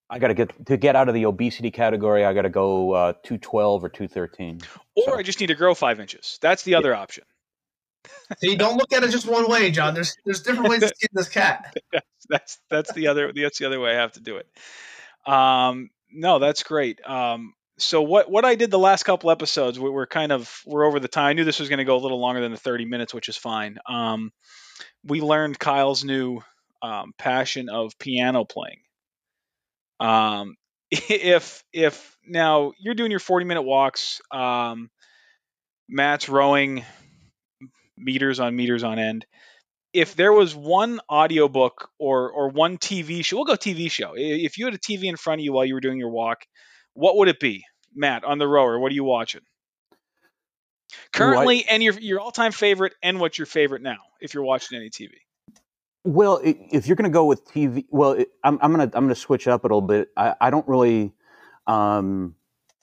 I 0.09 0.17
got 0.17 0.29
to 0.29 0.33
get 0.33 0.65
to 0.65 0.77
get 0.77 0.95
out 0.95 1.07
of 1.07 1.13
the 1.13 1.25
obesity 1.25 1.69
category. 1.69 2.25
I 2.25 2.33
got 2.33 2.41
to 2.41 2.49
go 2.49 2.93
uh, 2.93 3.13
212 3.23 3.83
or 3.83 3.89
213. 3.89 4.61
Or 4.95 5.03
so. 5.03 5.13
I 5.13 5.21
just 5.21 5.39
need 5.39 5.47
to 5.47 5.55
grow 5.55 5.75
five 5.75 5.99
inches. 5.99 6.39
That's 6.41 6.63
the 6.63 6.75
other 6.75 6.91
yeah. 6.91 6.99
option. 6.99 7.23
See, 8.39 8.55
don't 8.55 8.77
look 8.77 8.91
at 8.91 9.03
it 9.03 9.11
just 9.11 9.27
one 9.27 9.47
way, 9.47 9.69
John. 9.69 9.93
There's 9.93 10.15
there's 10.25 10.41
different 10.41 10.69
ways 10.69 10.79
to 10.81 10.87
skin 10.95 11.09
this 11.13 11.29
cat. 11.29 11.75
that's, 11.91 12.05
that's 12.27 12.59
that's 12.69 12.93
the 12.93 13.07
other 13.07 13.31
that's 13.33 13.59
the 13.59 13.65
other 13.65 13.79
way 13.79 13.91
I 13.91 13.95
have 13.95 14.13
to 14.13 14.19
do 14.19 14.37
it. 14.37 14.47
Um, 15.31 15.91
no, 16.11 16.39
that's 16.39 16.63
great. 16.63 17.07
Um, 17.07 17.53
so 17.81 18.01
what 18.01 18.29
what 18.29 18.45
I 18.45 18.55
did 18.55 18.71
the 18.71 18.79
last 18.79 19.03
couple 19.03 19.31
episodes, 19.31 19.79
we, 19.79 19.89
we're 19.89 20.07
kind 20.07 20.31
of 20.31 20.61
we're 20.65 20.85
over 20.85 20.99
the 20.99 21.07
time. 21.07 21.27
I 21.27 21.33
knew 21.33 21.43
this 21.43 21.59
was 21.59 21.69
going 21.69 21.79
to 21.79 21.85
go 21.85 21.95
a 21.95 21.99
little 21.99 22.19
longer 22.19 22.41
than 22.41 22.51
the 22.51 22.57
30 22.57 22.85
minutes, 22.85 23.13
which 23.13 23.29
is 23.29 23.37
fine. 23.37 23.77
Um, 23.87 24.31
we 25.03 25.21
learned 25.21 25.59
Kyle's 25.59 26.03
new 26.03 26.41
um, 26.81 27.13
passion 27.17 27.69
of 27.69 27.97
piano 27.99 28.45
playing. 28.45 28.79
Um, 29.99 30.55
if 30.91 31.63
if 31.73 32.17
now 32.25 32.73
you're 32.79 32.95
doing 32.95 33.11
your 33.11 33.19
40 33.19 33.45
minute 33.45 33.63
walks, 33.63 34.21
um, 34.31 34.89
Matt's 35.87 36.29
rowing 36.29 36.83
meters 37.97 38.39
on 38.39 38.55
meters 38.55 38.83
on 38.83 38.99
end. 38.99 39.25
If 39.91 40.15
there 40.15 40.31
was 40.31 40.55
one 40.55 40.99
audiobook 41.09 41.89
or 41.97 42.31
or 42.31 42.49
one 42.49 42.77
TV 42.77 43.25
show, 43.25 43.37
we'll 43.37 43.45
go 43.45 43.55
TV 43.55 43.91
show. 43.91 44.13
If 44.15 44.57
you 44.57 44.65
had 44.65 44.75
a 44.75 44.79
TV 44.79 45.05
in 45.05 45.17
front 45.17 45.41
of 45.41 45.45
you 45.45 45.53
while 45.53 45.65
you 45.65 45.73
were 45.73 45.79
doing 45.79 45.97
your 45.97 46.09
walk, 46.09 46.45
what 46.99 47.15
would 47.17 47.29
it 47.29 47.39
be? 47.39 47.65
Matt, 47.95 48.23
on 48.23 48.37
the 48.37 48.47
rower, 48.47 48.77
what 48.77 48.91
are 48.91 48.95
you 48.95 49.03
watching? 49.03 49.41
Currently, 51.13 51.65
and 51.69 51.81
your 51.81 51.93
your 51.99 52.19
all 52.19 52.31
time 52.31 52.51
favorite, 52.51 52.93
and 53.01 53.19
what's 53.19 53.37
your 53.37 53.45
favorite 53.45 53.81
now, 53.81 53.99
if 54.19 54.33
you're 54.33 54.43
watching 54.43 54.77
any 54.77 54.89
TV? 54.89 55.11
Well, 56.03 56.39
if 56.43 56.87
you're 56.87 56.95
going 56.95 57.09
to 57.09 57.13
go 57.13 57.25
with 57.25 57.45
TV, 57.45 57.85
well, 57.89 58.17
I'm, 58.43 58.57
I'm 58.61 58.73
going 58.73 58.89
to 58.89 58.97
I'm 58.97 59.05
going 59.05 59.13
to 59.13 59.19
switch 59.19 59.47
up 59.47 59.63
a 59.63 59.67
little 59.67 59.81
bit. 59.81 60.09
I, 60.17 60.35
I 60.41 60.49
don't 60.49 60.67
really, 60.67 61.13
um, 61.67 62.35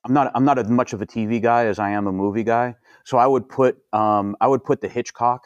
I'm 0.05 0.13
not 0.13 0.31
I'm 0.35 0.45
not 0.45 0.59
as 0.59 0.69
much 0.69 0.93
of 0.93 1.03
a 1.03 1.07
TV 1.07 1.43
guy 1.43 1.67
as 1.67 1.79
I 1.79 1.91
am 1.91 2.07
a 2.07 2.13
movie 2.13 2.45
guy. 2.45 2.77
So 3.05 3.19
I 3.19 3.27
would 3.27 3.49
put 3.49 3.79
um, 3.93 4.37
I 4.41 4.47
would 4.47 4.65
put 4.65 4.81
the 4.81 4.89
Hitchcock 4.89 5.45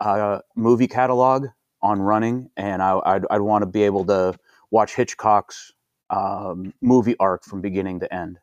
uh, 0.00 0.40
movie 0.54 0.88
catalog 0.88 1.46
on 1.82 2.00
running, 2.00 2.50
and 2.56 2.82
I, 2.82 2.94
would 2.94 3.26
I'd 3.30 3.40
want 3.40 3.62
to 3.62 3.66
be 3.66 3.82
able 3.82 4.04
to 4.06 4.34
watch 4.70 4.94
Hitchcock's 4.94 5.72
um, 6.10 6.72
movie 6.80 7.16
arc 7.18 7.44
from 7.44 7.60
beginning 7.60 8.00
to 8.00 8.14
end. 8.14 8.38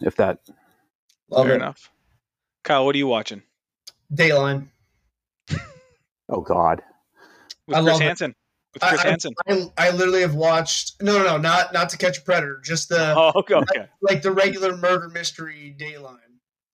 If 0.00 0.16
that 0.16 0.38
Love 1.30 1.46
fair 1.46 1.54
it. 1.54 1.56
enough. 1.56 1.90
Kyle, 2.64 2.84
what 2.84 2.94
are 2.94 2.98
you 2.98 3.06
watching? 3.06 3.42
Dateline. 4.12 4.68
oh 6.28 6.40
God. 6.40 6.82
With 7.66 7.76
I 7.76 7.82
Chris 7.82 7.98
Hansen. 7.98 8.34
With 8.74 8.82
Chris 8.82 9.00
I, 9.00 9.08
Hansen. 9.08 9.34
I, 9.48 9.68
I, 9.78 9.90
literally 9.90 10.20
have 10.20 10.34
watched 10.34 11.00
no 11.02 11.18
no 11.18 11.24
no 11.24 11.38
not 11.38 11.72
not 11.72 11.88
to 11.90 11.96
catch 11.96 12.18
a 12.18 12.22
predator 12.22 12.60
just 12.62 12.88
the 12.88 13.14
oh, 13.16 13.32
okay, 13.36 13.54
okay. 13.54 13.78
Like, 13.78 13.90
like 14.02 14.22
the 14.22 14.32
regular 14.32 14.76
murder 14.76 15.08
mystery 15.08 15.74
Dateline. 15.78 16.18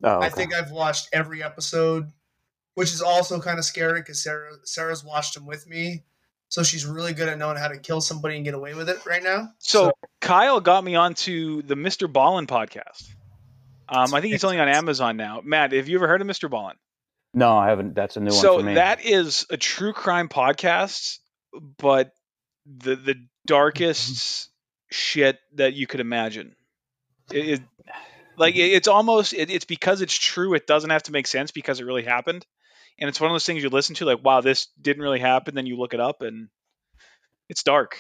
Oh, 0.03 0.17
okay. 0.17 0.27
I 0.27 0.29
think 0.29 0.55
I've 0.55 0.71
watched 0.71 1.09
every 1.13 1.43
episode, 1.43 2.11
which 2.75 2.93
is 2.93 3.01
also 3.01 3.41
kind 3.41 3.59
of 3.59 3.65
scary 3.65 4.01
because 4.01 4.23
Sarah 4.23 4.53
Sarah's 4.65 5.05
watched 5.05 5.35
them 5.35 5.47
with 5.47 5.67
me, 5.67 6.05
so 6.49 6.63
she's 6.63 6.87
really 6.87 7.13
good 7.13 7.29
at 7.29 7.39
knowing 7.39 7.57
how 7.57 7.69
to 7.69 7.79
kill 7.79 8.01
somebody 8.01 8.37
and 8.37 8.45
get 8.45 8.55
away 8.55 8.75
with 8.75 8.89
it 8.89 9.05
right 9.07 9.23
now. 9.23 9.51
So, 9.59 9.87
so. 9.87 9.93
Kyle 10.21 10.61
got 10.61 10.85
me 10.85 10.95
onto 10.95 11.63
the 11.63 11.75
Mr. 11.75 12.11
Ballen 12.11 12.47
podcast. 12.47 13.09
Um, 13.89 14.15
I 14.15 14.21
think 14.21 14.33
he's 14.33 14.45
only 14.45 14.59
on 14.59 14.69
Amazon 14.69 15.17
now. 15.17 15.41
Matt, 15.45 15.73
have 15.73 15.89
you 15.89 15.97
ever 15.97 16.09
heard 16.09 16.21
of 16.21 16.27
Mr. 16.27 16.51
Ballen? 16.51 16.75
No, 17.33 17.57
I 17.57 17.69
haven't. 17.69 17.95
That's 17.95 18.17
a 18.17 18.21
new 18.21 18.31
so 18.31 18.57
one. 18.57 18.65
So 18.65 18.75
that 18.75 19.05
is 19.05 19.47
a 19.51 19.57
true 19.57 19.93
crime 19.93 20.29
podcast, 20.29 21.19
but 21.79 22.13
the 22.65 22.97
the 22.97 23.15
darkest 23.47 24.49
shit 24.91 25.39
that 25.55 25.75
you 25.75 25.87
could 25.87 26.01
imagine. 26.01 26.57
It, 27.31 27.49
it, 27.49 27.61
like 28.39 28.57
it's 28.57 28.89
almost 28.89 29.35
it, 29.35 29.51
it's 29.51 29.65
because 29.65 30.01
it's 30.01 30.17
true. 30.17 30.55
It 30.55 30.67
doesn't 30.67 30.91
have 30.91 31.05
to 31.05 31.13
make 31.13 31.27
sense 31.27 31.51
because 31.51 31.81
it 31.81 31.85
really 31.85 32.05
happened, 32.05 32.47
and 32.99 33.09
it's 33.09 33.21
one 33.21 33.31
of 33.31 33.35
those 33.35 33.45
things 33.45 33.63
you 33.63 33.69
listen 33.69 33.95
to 33.97 34.05
like, 34.05 34.25
wow, 34.25 34.41
this 34.41 34.69
didn't 34.81 35.03
really 35.03 35.21
happen. 35.21 35.55
Then 35.55 35.67
you 35.67 35.77
look 35.79 35.95
it 35.95 36.01
up 36.01 36.23
and 36.23 36.49
it's 37.49 37.63
dark. 37.63 37.97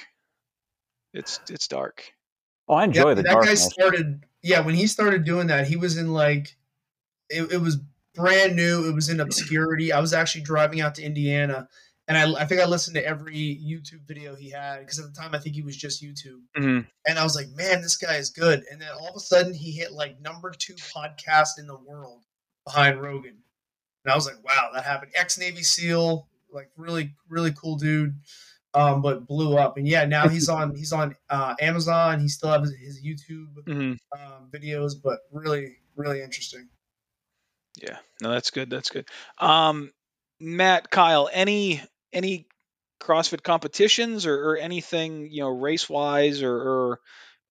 It's 1.12 1.40
it's 1.48 1.68
dark. 1.68 2.04
Oh, 2.68 2.74
I 2.74 2.84
enjoy 2.84 3.10
yeah, 3.10 3.14
the 3.14 3.22
that 3.22 3.32
darkness. 3.32 3.64
guy 3.64 3.68
started. 3.68 4.24
Yeah, 4.42 4.60
when 4.60 4.74
he 4.74 4.86
started 4.86 5.24
doing 5.24 5.48
that, 5.48 5.66
he 5.66 5.76
was 5.76 5.96
in 5.96 6.12
like 6.12 6.56
it, 7.30 7.52
it 7.52 7.60
was 7.60 7.78
brand 8.14 8.56
new. 8.56 8.88
It 8.88 8.94
was 8.94 9.08
in 9.08 9.20
obscurity. 9.20 9.92
I 9.92 10.00
was 10.00 10.12
actually 10.12 10.42
driving 10.42 10.80
out 10.80 10.94
to 10.96 11.02
Indiana 11.02 11.68
and 12.08 12.16
I, 12.16 12.42
I 12.42 12.44
think 12.44 12.60
I 12.60 12.66
listened 12.66 12.94
to 12.94 13.04
every 13.04 13.60
YouTube 13.62 14.06
video 14.06 14.36
he 14.36 14.50
had 14.50 14.80
because 14.80 14.98
at 14.98 15.12
the 15.12 15.20
time 15.20 15.34
I 15.34 15.38
think 15.38 15.56
he 15.56 15.62
was 15.62 15.76
just 15.76 16.02
YouTube, 16.02 16.42
mm-hmm. 16.56 16.80
and 17.06 17.18
I 17.18 17.24
was 17.24 17.34
like, 17.34 17.48
man, 17.50 17.82
this 17.82 17.96
guy 17.96 18.16
is 18.16 18.30
good. 18.30 18.62
And 18.70 18.80
then 18.80 18.88
all 18.98 19.08
of 19.08 19.16
a 19.16 19.20
sudden 19.20 19.52
he 19.52 19.72
hit 19.72 19.92
like 19.92 20.20
number 20.20 20.52
two 20.52 20.74
podcast 20.74 21.58
in 21.58 21.66
the 21.66 21.76
world 21.76 22.24
behind 22.64 23.00
Rogan, 23.00 23.38
and 24.06 24.12
I 24.12 24.14
was 24.14 24.26
like, 24.26 24.42
wow, 24.44 24.70
that 24.72 24.84
happened. 24.84 25.10
Ex 25.16 25.36
Navy 25.36 25.64
SEAL, 25.64 26.28
like 26.52 26.70
really 26.76 27.14
really 27.28 27.52
cool 27.52 27.74
dude, 27.74 28.14
um, 28.72 29.02
but 29.02 29.26
blew 29.26 29.58
up. 29.58 29.76
And 29.78 29.88
yeah, 29.88 30.04
now 30.04 30.28
he's 30.28 30.48
on 30.48 30.76
he's 30.76 30.92
on 30.92 31.16
uh, 31.28 31.56
Amazon. 31.60 32.20
He 32.20 32.28
still 32.28 32.50
has 32.50 32.72
his 32.80 33.04
YouTube 33.04 33.48
mm-hmm. 33.66 33.94
um, 34.12 34.48
videos, 34.52 34.92
but 35.02 35.18
really 35.32 35.78
really 35.96 36.22
interesting. 36.22 36.68
Yeah, 37.82 37.96
no, 38.22 38.30
that's 38.30 38.50
good. 38.50 38.70
That's 38.70 38.90
good. 38.90 39.08
Um, 39.38 39.90
Matt, 40.38 40.88
Kyle, 40.88 41.28
any 41.32 41.82
any 42.12 42.46
CrossFit 43.00 43.42
competitions 43.42 44.24
or, 44.24 44.52
or 44.52 44.56
anything, 44.56 45.28
you 45.32 45.40
know, 45.40 45.48
race 45.48 45.88
wise 45.88 46.42
or, 46.42 46.54
or, 46.54 47.00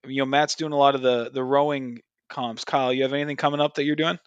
you 0.07 0.19
know, 0.21 0.25
Matt's 0.25 0.55
doing 0.55 0.71
a 0.71 0.77
lot 0.77 0.95
of 0.95 1.01
the 1.01 1.29
the 1.31 1.43
rowing 1.43 1.99
comps. 2.29 2.63
Kyle, 2.63 2.93
you 2.93 3.03
have 3.03 3.13
anything 3.13 3.35
coming 3.35 3.59
up 3.59 3.75
that 3.75 3.83
you're 3.83 3.97
doing? 3.97 4.19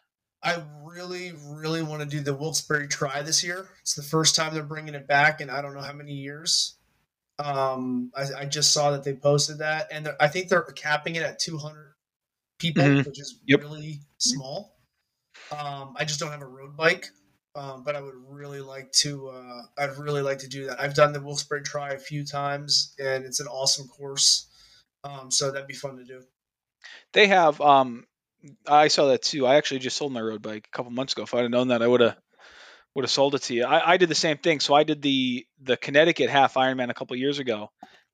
I 0.42 0.62
really, 0.84 1.32
really 1.46 1.82
want 1.82 2.02
to 2.02 2.08
do 2.08 2.20
the 2.20 2.34
Wilkes-Barre 2.34 2.86
Tri 2.86 3.22
this 3.22 3.42
year. 3.42 3.68
It's 3.80 3.94
the 3.94 4.02
first 4.02 4.36
time 4.36 4.54
they're 4.54 4.62
bringing 4.62 4.94
it 4.94 5.06
back 5.06 5.40
in 5.40 5.50
I 5.50 5.60
don't 5.62 5.74
know 5.74 5.80
how 5.80 5.92
many 5.92 6.12
years. 6.12 6.76
Um, 7.38 8.12
I, 8.16 8.26
I 8.40 8.44
just 8.44 8.72
saw 8.72 8.90
that 8.92 9.04
they 9.04 9.14
posted 9.14 9.58
that, 9.58 9.88
and 9.92 10.08
I 10.20 10.28
think 10.28 10.48
they're 10.48 10.62
capping 10.62 11.16
it 11.16 11.22
at 11.22 11.38
200 11.38 11.94
people, 12.58 12.82
mm-hmm. 12.82 13.08
which 13.08 13.20
is 13.20 13.40
yep. 13.46 13.62
really 13.62 14.00
small. 14.18 14.76
Um, 15.52 15.94
I 15.96 16.04
just 16.04 16.20
don't 16.20 16.30
have 16.30 16.42
a 16.42 16.46
road 16.46 16.76
bike, 16.76 17.08
um, 17.54 17.82
but 17.84 17.96
I 17.96 18.00
would 18.00 18.14
really 18.28 18.60
like 18.60 18.90
to. 18.92 19.28
Uh, 19.28 19.62
I'd 19.76 19.96
really 19.98 20.22
like 20.22 20.38
to 20.40 20.48
do 20.48 20.66
that. 20.66 20.80
I've 20.80 20.94
done 20.94 21.12
the 21.12 21.20
Wilkes-Barre 21.20 21.62
Tri 21.62 21.90
a 21.90 21.98
few 21.98 22.24
times, 22.24 22.94
and 22.98 23.24
it's 23.24 23.40
an 23.40 23.46
awesome 23.46 23.88
course. 23.88 24.46
Um, 25.04 25.30
so 25.30 25.50
that'd 25.50 25.68
be 25.68 25.74
fun 25.74 25.96
to 25.96 26.04
do. 26.04 26.22
They 27.12 27.28
have. 27.28 27.60
Um, 27.60 28.04
I 28.66 28.88
saw 28.88 29.06
that 29.08 29.22
too. 29.22 29.46
I 29.46 29.56
actually 29.56 29.80
just 29.80 29.96
sold 29.96 30.12
my 30.12 30.20
road 30.20 30.42
bike 30.42 30.68
a 30.72 30.76
couple 30.76 30.92
months 30.92 31.12
ago. 31.12 31.22
If 31.22 31.34
I'd 31.34 31.42
have 31.42 31.50
known 31.50 31.68
that, 31.68 31.82
I 31.82 31.86
would 31.86 32.00
have 32.00 32.16
would 32.94 33.04
have 33.04 33.10
sold 33.10 33.34
it 33.34 33.42
to 33.42 33.54
you. 33.54 33.64
I, 33.64 33.92
I, 33.92 33.96
did 33.96 34.08
the 34.08 34.14
same 34.14 34.38
thing. 34.38 34.60
So 34.60 34.74
I 34.74 34.84
did 34.84 35.02
the 35.02 35.46
the 35.62 35.76
Connecticut 35.76 36.30
half 36.30 36.54
Ironman 36.54 36.90
a 36.90 36.94
couple 36.94 37.16
years 37.16 37.38
ago, 37.38 37.70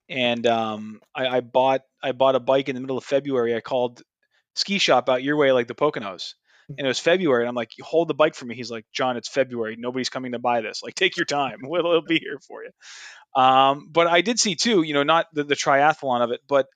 and 0.08 0.46
um, 0.46 1.00
I, 1.14 1.26
I 1.26 1.40
bought 1.40 1.82
I 2.02 2.12
bought 2.12 2.34
a 2.34 2.40
bike 2.40 2.68
in 2.68 2.74
the 2.74 2.80
middle 2.80 2.98
of 2.98 3.04
February. 3.04 3.54
I 3.54 3.60
called 3.60 4.02
ski 4.54 4.78
shop 4.78 5.08
out 5.08 5.22
your 5.22 5.36
way, 5.36 5.52
like 5.52 5.68
the 5.68 5.74
Poconos, 5.74 6.34
and 6.68 6.80
it 6.80 6.88
was 6.88 6.98
February. 6.98 7.42
And 7.42 7.48
I'm 7.48 7.54
like, 7.54 7.70
hold 7.80 8.08
the 8.08 8.14
bike 8.14 8.34
for 8.34 8.46
me. 8.46 8.54
He's 8.54 8.70
like, 8.70 8.86
John, 8.92 9.16
it's 9.16 9.28
February. 9.28 9.76
Nobody's 9.78 10.08
coming 10.08 10.32
to 10.32 10.38
buy 10.38 10.60
this. 10.60 10.82
Like, 10.82 10.94
take 10.94 11.16
your 11.16 11.26
time. 11.26 11.58
It'll, 11.64 11.76
it'll 11.76 12.02
be 12.02 12.18
here 12.18 12.38
for 12.46 12.62
you. 12.64 12.70
Um, 13.40 13.88
but 13.90 14.06
I 14.06 14.20
did 14.20 14.38
see 14.38 14.54
too, 14.54 14.82
you 14.82 14.94
know, 14.94 15.02
not 15.02 15.26
the, 15.32 15.44
the 15.44 15.56
triathlon 15.56 16.22
of 16.22 16.30
it, 16.30 16.40
but 16.46 16.66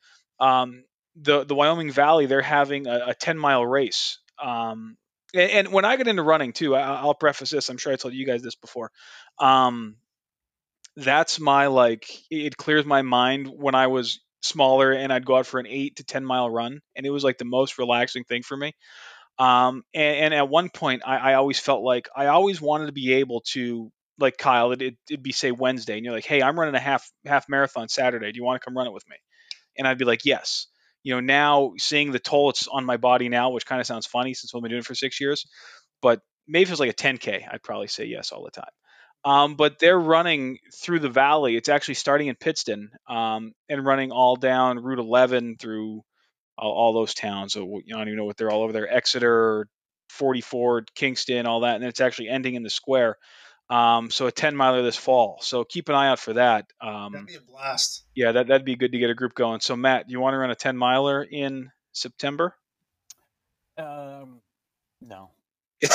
um, 0.41 0.85
the 1.21 1.45
the 1.45 1.55
Wyoming 1.55 1.91
Valley. 1.91 2.27
They're 2.27 2.43
having 2.43 2.87
a, 2.87 3.09
a 3.09 3.15
10 3.15 3.39
mile 3.39 3.65
race. 3.65 4.19
Um, 4.43 4.97
and, 5.35 5.51
and, 5.51 5.73
when 5.73 5.85
I 5.85 5.97
get 5.97 6.09
into 6.09 6.23
running 6.23 6.53
too, 6.53 6.75
I, 6.75 7.05
will 7.05 7.15
preface 7.15 7.51
this. 7.51 7.69
I'm 7.69 7.79
sure 7.79 7.93
I 7.93 7.97
told 7.97 8.15
you 8.15 8.27
guys 8.27 8.43
this 8.43 8.55
before. 8.55 8.91
Um, 9.39 9.97
that's 10.97 11.39
my 11.39 11.67
like. 11.67 12.07
It 12.31 12.57
clears 12.57 12.85
my 12.85 13.03
mind 13.03 13.49
when 13.49 13.75
I 13.75 13.89
was 13.89 14.21
smaller 14.41 14.93
and 14.93 15.13
I'd 15.13 15.27
go 15.27 15.37
out 15.37 15.47
for 15.47 15.61
an 15.61 15.67
eight 15.67 15.97
to 15.97 16.05
10 16.05 16.25
mile 16.25 16.49
run, 16.49 16.81
and 16.97 17.07
it 17.07 17.11
was 17.11 17.25
like 17.25 17.39
the 17.39 17.45
most 17.45 17.79
relaxing 17.79 18.25
thing 18.25 18.43
for 18.43 18.57
me. 18.57 18.75
Um, 19.39 19.85
and, 19.95 20.17
and, 20.17 20.35
at 20.35 20.49
one 20.49 20.69
point, 20.69 21.03
I, 21.07 21.17
I, 21.17 21.35
always 21.35 21.61
felt 21.61 21.85
like 21.85 22.09
I 22.17 22.27
always 22.27 22.61
wanted 22.61 22.87
to 22.87 22.93
be 22.93 23.13
able 23.15 23.43
to, 23.53 23.93
like 24.19 24.37
Kyle, 24.37 24.73
it, 24.73 24.97
would 25.11 25.23
be 25.23 25.31
say 25.31 25.53
Wednesday, 25.53 25.95
and 25.95 26.05
you're 26.05 26.15
like, 26.15 26.27
"Hey, 26.27 26.43
I'm 26.43 26.59
running 26.59 26.75
a 26.75 26.81
half 26.81 27.09
half 27.25 27.49
marathon 27.49 27.89
Saturday. 27.89 28.33
Do 28.33 28.37
you 28.37 28.43
want 28.43 28.61
to 28.61 28.65
come 28.65 28.77
run 28.77 28.89
it 28.89 28.93
with 28.93 29.09
me?" 29.09 29.15
And 29.77 29.87
I'd 29.87 29.99
be 29.99 30.05
like, 30.05 30.25
"Yes." 30.25 30.67
You 31.09 31.15
know, 31.15 31.21
now 31.21 31.73
seeing 31.79 32.13
the 32.13 32.19
toll 32.19 32.51
it's 32.51 32.69
on 32.69 32.85
my 32.85 32.99
body 32.99 33.31
now, 33.31 33.49
which 33.49 33.65
kind 33.65 33.81
of 33.81 33.87
sounds 33.87 34.05
funny 34.05 34.35
since 34.35 34.53
we've 34.53 34.63
been 34.63 34.69
doing 34.69 34.81
it 34.81 34.85
for 34.85 34.95
six 34.95 35.19
years, 35.19 35.47
but 36.03 36.21
maybe 36.47 36.65
if 36.65 36.69
it 36.69 36.73
was 36.73 36.81
like 36.81 36.91
a 36.91 36.93
10k, 36.93 37.49
I'd 37.51 37.63
probably 37.63 37.87
say 37.87 38.05
yes 38.05 38.31
all 38.31 38.45
the 38.45 38.51
time. 38.51 38.69
Um, 39.25 39.55
but 39.55 39.79
they're 39.79 39.99
running 39.99 40.59
through 40.79 40.99
the 40.99 41.09
valley. 41.09 41.57
It's 41.57 41.71
actually 41.71 41.95
starting 41.95 42.27
in 42.27 42.37
Pittston 42.37 42.91
um, 43.09 43.53
and 43.71 43.87
running 43.87 44.13
all 44.13 44.37
down 44.37 44.81
Route 44.81 44.99
11 44.99 45.57
through 45.59 46.03
all, 46.59 46.73
all 46.73 46.93
those 46.93 47.15
towns. 47.15 47.55
So 47.55 47.81
you 47.87 47.95
don't 47.95 48.07
even 48.07 48.17
know 48.19 48.27
what 48.27 48.37
they're 48.37 48.51
all 48.51 48.63
over 48.63 48.75
there. 48.75 48.93
Exeter, 48.93 49.67
44, 50.11 50.85
Kingston, 50.95 51.47
all 51.47 51.61
that, 51.61 51.77
and 51.77 51.85
it's 51.85 52.03
actually 52.03 52.29
ending 52.29 52.55
in 52.55 52.63
the 52.63 52.69
square. 52.69 53.17
Um, 53.71 54.11
so 54.11 54.27
a 54.27 54.33
10 54.33 54.57
miler 54.57 54.83
this 54.83 54.97
fall. 54.97 55.39
So 55.43 55.65
keep 55.65 55.89
an 55.89 55.95
eye 55.95 56.09
out 56.09 56.19
for 56.19 56.33
that. 56.35 56.67
Um, 56.81 57.13
that'd 57.13 57.27
be 57.27 57.35
a 57.35 57.41
blast. 57.41 58.05
Yeah, 58.15 58.33
that 58.33 58.49
that'd 58.49 58.65
be 58.65 58.77
good 58.77 58.93
to 58.93 58.99
get 58.99 59.11
a 59.11 59.15
group 59.15 59.35
going. 59.35 59.61
So 59.61 59.77
Matt, 59.77 60.09
you 60.09 60.21
want 60.21 60.35
to 60.35 60.39
run 60.39 60.51
a 60.51 60.55
10 60.55 60.77
miler 60.77 61.23
in 61.23 61.71
September? 61.93 62.55
Um, 63.77 64.41
no. 65.01 65.31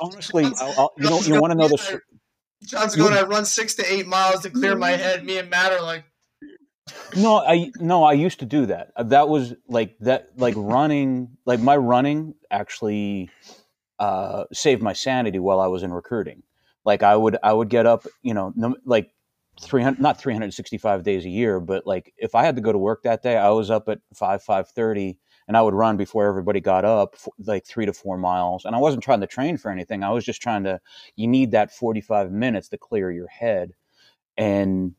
honestly, 0.00 0.44
I'll, 0.44 0.74
I'll, 0.76 0.92
you 0.98 1.10
know, 1.10 1.20
you 1.20 1.40
want 1.40 1.52
to 1.52 1.58
know 1.58 1.68
the. 1.68 2.00
John's 2.64 2.96
going. 2.96 3.14
I 3.14 3.22
run 3.22 3.44
six 3.44 3.74
to 3.74 3.92
eight 3.92 4.06
miles 4.06 4.40
to 4.42 4.50
clear 4.50 4.76
my 4.76 4.90
head. 4.92 5.24
Me 5.24 5.38
and 5.38 5.48
Matt 5.50 5.72
are 5.72 5.82
like. 5.82 6.04
No, 7.16 7.38
I 7.38 7.70
no, 7.78 8.04
I 8.04 8.12
used 8.12 8.40
to 8.40 8.46
do 8.46 8.66
that. 8.66 8.92
That 8.98 9.28
was 9.28 9.54
like 9.68 9.96
that, 10.00 10.30
like 10.36 10.54
running. 10.56 11.36
Like 11.46 11.60
my 11.60 11.76
running 11.76 12.34
actually 12.50 13.30
uh, 13.98 14.44
saved 14.52 14.82
my 14.82 14.92
sanity 14.92 15.38
while 15.38 15.60
I 15.60 15.66
was 15.68 15.82
in 15.82 15.92
recruiting. 15.92 16.42
Like 16.84 17.02
I 17.02 17.16
would, 17.16 17.38
I 17.42 17.52
would 17.52 17.68
get 17.70 17.86
up, 17.86 18.06
you 18.22 18.34
know, 18.34 18.52
no, 18.56 18.76
like 18.84 19.10
300 19.60 20.00
not 20.00 20.20
365 20.20 21.04
days 21.04 21.24
a 21.24 21.28
year 21.28 21.60
but 21.60 21.86
like 21.86 22.12
if 22.18 22.34
i 22.34 22.42
had 22.44 22.56
to 22.56 22.60
go 22.60 22.72
to 22.72 22.78
work 22.78 23.04
that 23.04 23.22
day 23.22 23.36
i 23.36 23.48
was 23.50 23.70
up 23.70 23.88
at 23.88 24.00
5 24.12 24.42
5.30 24.42 25.16
and 25.46 25.56
i 25.56 25.62
would 25.62 25.74
run 25.74 25.96
before 25.96 26.26
everybody 26.26 26.60
got 26.60 26.84
up 26.84 27.14
like 27.38 27.64
three 27.64 27.86
to 27.86 27.92
four 27.92 28.18
miles 28.18 28.64
and 28.64 28.74
i 28.74 28.78
wasn't 28.80 29.02
trying 29.04 29.20
to 29.20 29.28
train 29.28 29.56
for 29.56 29.70
anything 29.70 30.02
i 30.02 30.10
was 30.10 30.24
just 30.24 30.42
trying 30.42 30.64
to 30.64 30.80
you 31.14 31.28
need 31.28 31.52
that 31.52 31.72
45 31.72 32.32
minutes 32.32 32.68
to 32.70 32.78
clear 32.78 33.12
your 33.12 33.28
head 33.28 33.74
and 34.36 34.94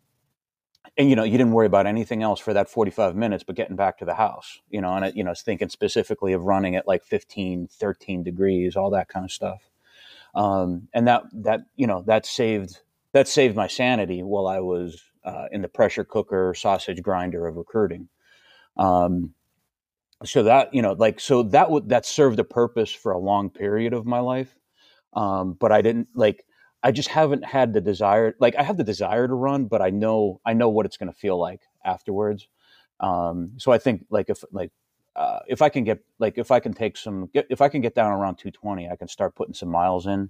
and 0.98 1.10
you 1.10 1.16
know 1.16 1.24
you 1.24 1.38
didn't 1.38 1.54
worry 1.54 1.68
about 1.68 1.88
anything 1.88 2.24
else 2.24 2.40
for 2.40 2.54
that 2.54 2.70
45 2.70 3.16
minutes 3.16 3.44
but 3.44 3.56
getting 3.56 3.76
back 3.76 3.98
to 4.00 4.06
the 4.06 4.16
house 4.16 4.60
you 4.70 4.82
know 4.82 4.94
and 4.96 5.06
it, 5.06 5.16
you 5.16 5.24
know 5.24 5.34
thinking 5.36 5.70
specifically 5.70 6.34
of 6.34 6.44
running 6.44 6.76
at 6.76 6.88
like 6.88 7.04
15 7.04 7.68
13 7.68 8.24
degrees 8.24 8.76
all 8.76 8.90
that 8.92 9.10
kind 9.10 9.26
of 9.26 9.32
stuff 9.32 9.70
um, 10.36 10.88
and 10.94 11.08
that 11.08 11.24
that 11.34 11.62
you 11.76 11.88
know 11.88 12.04
that 12.08 12.26
saved 12.26 12.80
that 13.14 13.28
saved 13.28 13.56
my 13.56 13.68
sanity 13.68 14.22
while 14.24 14.48
I 14.48 14.60
was 14.60 15.02
uh, 15.24 15.46
in 15.52 15.62
the 15.62 15.70
pressure 15.70 16.04
cooker 16.04 16.54
sausage 16.54 17.02
grinder 17.02 17.48
of 17.48 17.56
recruiting. 17.56 18.10
Um, 18.78 19.34
so 20.24 20.44
that 20.44 20.74
you 20.74 20.82
know, 20.82 20.94
like 20.94 21.20
so 21.20 21.44
that 21.44 21.72
would 21.72 21.90
that 21.90 22.06
served 22.06 22.40
a 22.40 22.44
purpose 22.44 22.92
for 22.92 23.14
a 23.14 23.20
long 23.20 23.50
period 23.50 23.94
of 23.94 24.06
my 24.06 24.20
life. 24.20 24.56
Um, 25.14 25.54
but 25.54 25.72
I 25.72 25.82
didn't 25.82 26.10
like. 26.16 26.46
I 26.86 26.92
just 26.92 27.10
haven't 27.10 27.44
had 27.44 27.74
the 27.74 27.82
desire. 27.82 28.36
Like 28.40 28.56
I 28.56 28.62
have 28.62 28.78
the 28.78 28.84
desire 28.84 29.28
to 29.28 29.34
run, 29.34 29.66
but 29.66 29.82
I 29.82 29.90
know 29.90 30.40
I 30.46 30.54
know 30.54 30.70
what 30.70 30.86
it's 30.86 30.98
going 30.98 31.12
to 31.12 31.18
feel 31.18 31.40
like 31.40 31.62
afterwards. 31.84 32.48
Um, 33.00 33.54
so 33.58 33.72
I 33.72 33.80
think 33.80 34.06
like 34.12 34.30
if 34.30 34.44
like 34.52 34.72
uh, 35.16 35.40
if 35.48 35.64
I 35.64 35.70
can 35.70 35.84
get 35.84 36.04
like 36.20 36.38
if 36.38 36.52
I 36.52 36.60
can 36.60 36.74
take 36.74 36.96
some 36.96 37.32
if 37.34 37.60
I 37.60 37.70
can 37.70 37.82
get 37.82 37.96
down 37.96 38.12
around 38.12 38.36
220, 38.36 38.88
I 38.88 38.96
can 38.98 39.08
start 39.08 39.34
putting 39.34 39.56
some 39.56 39.70
miles 39.70 40.06
in. 40.06 40.30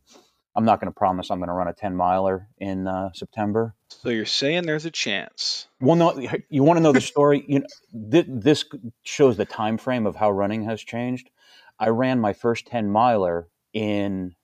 I'm 0.56 0.64
not 0.64 0.80
going 0.80 0.90
to 0.90 0.98
promise 0.98 1.30
I'm 1.30 1.40
going 1.40 1.50
to 1.50 1.54
run 1.54 1.68
a 1.68 1.74
10 1.74 1.94
miler 1.94 2.48
in 2.58 2.88
uh, 2.88 3.10
September. 3.12 3.76
So 3.90 4.08
you're 4.08 4.26
saying 4.26 4.64
there's 4.64 4.86
a 4.86 4.92
chance? 4.92 5.68
Well, 5.82 5.98
no. 5.98 6.18
You 6.48 6.64
want 6.64 6.78
to 6.78 6.82
know 6.82 6.94
the 6.94 7.02
story? 7.14 7.44
You 7.50 7.60
know, 7.60 8.10
th- 8.12 8.28
this 8.30 8.64
shows 9.04 9.36
the 9.36 9.44
time 9.44 9.78
frame 9.78 10.06
of 10.06 10.16
how 10.16 10.32
running 10.32 10.64
has 10.64 10.82
changed. 10.82 11.30
I 11.78 11.90
ran 11.90 12.22
my 12.22 12.32
first 12.32 12.68
10 12.68 12.90
miler 12.90 13.50
in 13.74 14.36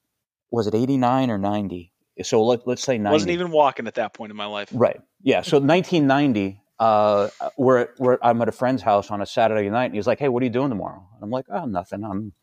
was 0.51 0.67
it 0.67 0.75
89 0.75 1.31
or 1.31 1.37
90? 1.37 1.90
So 2.23 2.43
let, 2.43 2.67
let's 2.67 2.83
say 2.83 2.97
90. 2.97 3.13
Wasn't 3.13 3.31
even 3.31 3.51
walking 3.51 3.87
at 3.87 3.95
that 3.95 4.13
point 4.13 4.31
in 4.31 4.37
my 4.37 4.45
life. 4.45 4.69
Right. 4.71 4.99
Yeah. 5.23 5.41
So 5.41 5.57
1990. 5.59 6.59
Uh, 6.79 7.29
we're, 7.59 7.89
we're 7.99 8.17
I'm 8.23 8.41
at 8.41 8.49
a 8.49 8.51
friend's 8.51 8.81
house 8.81 9.11
on 9.11 9.21
a 9.21 9.25
Saturday 9.27 9.69
night, 9.69 9.85
and 9.85 9.93
he's 9.93 10.07
like, 10.07 10.17
"Hey, 10.17 10.29
what 10.29 10.41
are 10.41 10.45
you 10.47 10.51
doing 10.51 10.69
tomorrow?" 10.69 11.07
And 11.13 11.23
I'm 11.23 11.29
like, 11.29 11.45
"Oh, 11.47 11.65
nothing. 11.65 12.03
I'm, 12.03 12.33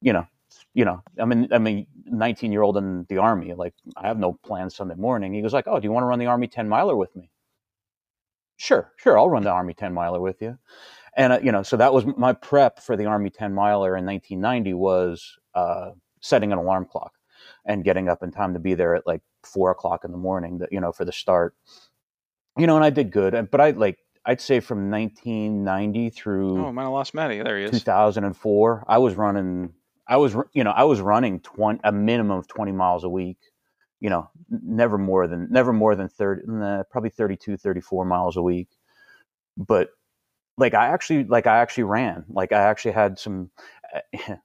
you 0.00 0.14
know, 0.14 0.26
you 0.72 0.86
know, 0.86 1.02
I'm 1.18 1.30
in, 1.32 1.52
I'm 1.52 1.66
a 1.66 1.86
19 2.06 2.50
year 2.50 2.62
old 2.62 2.78
in 2.78 3.04
the 3.10 3.18
army. 3.18 3.52
Like, 3.52 3.74
I 3.94 4.08
have 4.08 4.18
no 4.18 4.38
plans 4.42 4.74
Sunday 4.74 4.94
morning. 4.94 5.34
He 5.34 5.42
goes 5.42 5.52
like, 5.52 5.68
"Oh, 5.68 5.78
do 5.78 5.84
you 5.84 5.92
want 5.92 6.04
to 6.04 6.06
run 6.06 6.18
the 6.18 6.26
Army 6.26 6.48
10 6.48 6.66
miler 6.66 6.96
with 6.96 7.14
me?" 7.14 7.30
Sure, 8.56 8.90
sure, 8.96 9.18
I'll 9.18 9.28
run 9.28 9.42
the 9.42 9.50
Army 9.50 9.74
10 9.74 9.92
miler 9.92 10.20
with 10.20 10.40
you. 10.40 10.58
And 11.16 11.32
uh, 11.34 11.40
you 11.42 11.52
know, 11.52 11.62
so 11.62 11.76
that 11.76 11.92
was 11.92 12.04
my 12.16 12.32
prep 12.32 12.80
for 12.80 12.96
the 12.96 13.06
Army 13.06 13.30
10 13.30 13.52
miler 13.52 13.96
in 13.96 14.06
1990 14.06 14.74
was 14.74 15.36
uh, 15.54 15.90
setting 16.20 16.52
an 16.52 16.58
alarm 16.58 16.86
clock 16.90 17.12
and 17.66 17.84
getting 17.84 18.08
up 18.08 18.22
in 18.22 18.30
time 18.30 18.54
to 18.54 18.60
be 18.60 18.74
there 18.74 18.94
at 18.94 19.06
like 19.06 19.22
four 19.42 19.70
o'clock 19.70 20.04
in 20.04 20.12
the 20.12 20.18
morning. 20.18 20.58
That 20.58 20.72
you 20.72 20.80
know 20.80 20.92
for 20.92 21.04
the 21.04 21.12
start. 21.12 21.54
You 22.56 22.66
know, 22.66 22.76
and 22.76 22.84
I 22.84 22.90
did 22.90 23.10
good, 23.10 23.50
but 23.50 23.60
I 23.60 23.70
like 23.70 23.98
I'd 24.24 24.40
say 24.40 24.60
from 24.60 24.90
1990 24.90 26.10
through 26.10 26.64
oh, 26.64 26.74
I 26.78 26.86
lost 26.86 27.14
Matty. 27.14 27.42
There 27.42 27.58
he 27.58 27.64
is. 27.64 27.70
2004. 27.72 28.84
I 28.86 28.98
was 28.98 29.16
running 29.16 29.72
I 30.06 30.16
was, 30.16 30.36
you 30.52 30.64
know, 30.64 30.70
I 30.70 30.84
was 30.84 31.00
running 31.00 31.40
20, 31.40 31.80
a 31.82 31.92
minimum 31.92 32.38
of 32.38 32.46
20 32.46 32.72
miles 32.72 33.04
a 33.04 33.08
week, 33.08 33.38
you 34.00 34.10
know, 34.10 34.28
never 34.50 34.98
more 34.98 35.26
than, 35.26 35.48
never 35.50 35.72
more 35.72 35.96
than 35.96 36.08
30, 36.08 36.42
probably 36.90 37.10
32, 37.10 37.56
34 37.56 38.04
miles 38.04 38.36
a 38.36 38.42
week. 38.42 38.68
But 39.56 39.88
like, 40.58 40.74
I 40.74 40.88
actually, 40.88 41.24
like, 41.24 41.46
I 41.46 41.58
actually 41.58 41.84
ran, 41.84 42.24
like, 42.28 42.52
I 42.52 42.62
actually 42.62 42.92
had 42.92 43.18
some, 43.18 43.50
eh, 44.12 44.36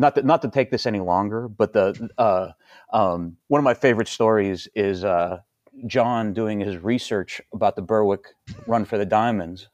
not 0.00 0.14
to, 0.16 0.22
not 0.22 0.42
to 0.42 0.48
take 0.50 0.70
this 0.70 0.86
any 0.86 1.00
longer, 1.00 1.48
but 1.48 1.72
the, 1.72 2.08
uh, 2.18 2.52
um, 2.92 3.36
one 3.48 3.58
of 3.58 3.64
my 3.64 3.74
favorite 3.74 4.08
stories 4.08 4.68
is, 4.74 5.04
uh, 5.04 5.40
John 5.86 6.34
doing 6.34 6.60
his 6.60 6.76
research 6.78 7.40
about 7.54 7.76
the 7.76 7.82
Berwick 7.82 8.24
run 8.66 8.84
for 8.84 8.98
the 8.98 9.06
diamonds. 9.06 9.68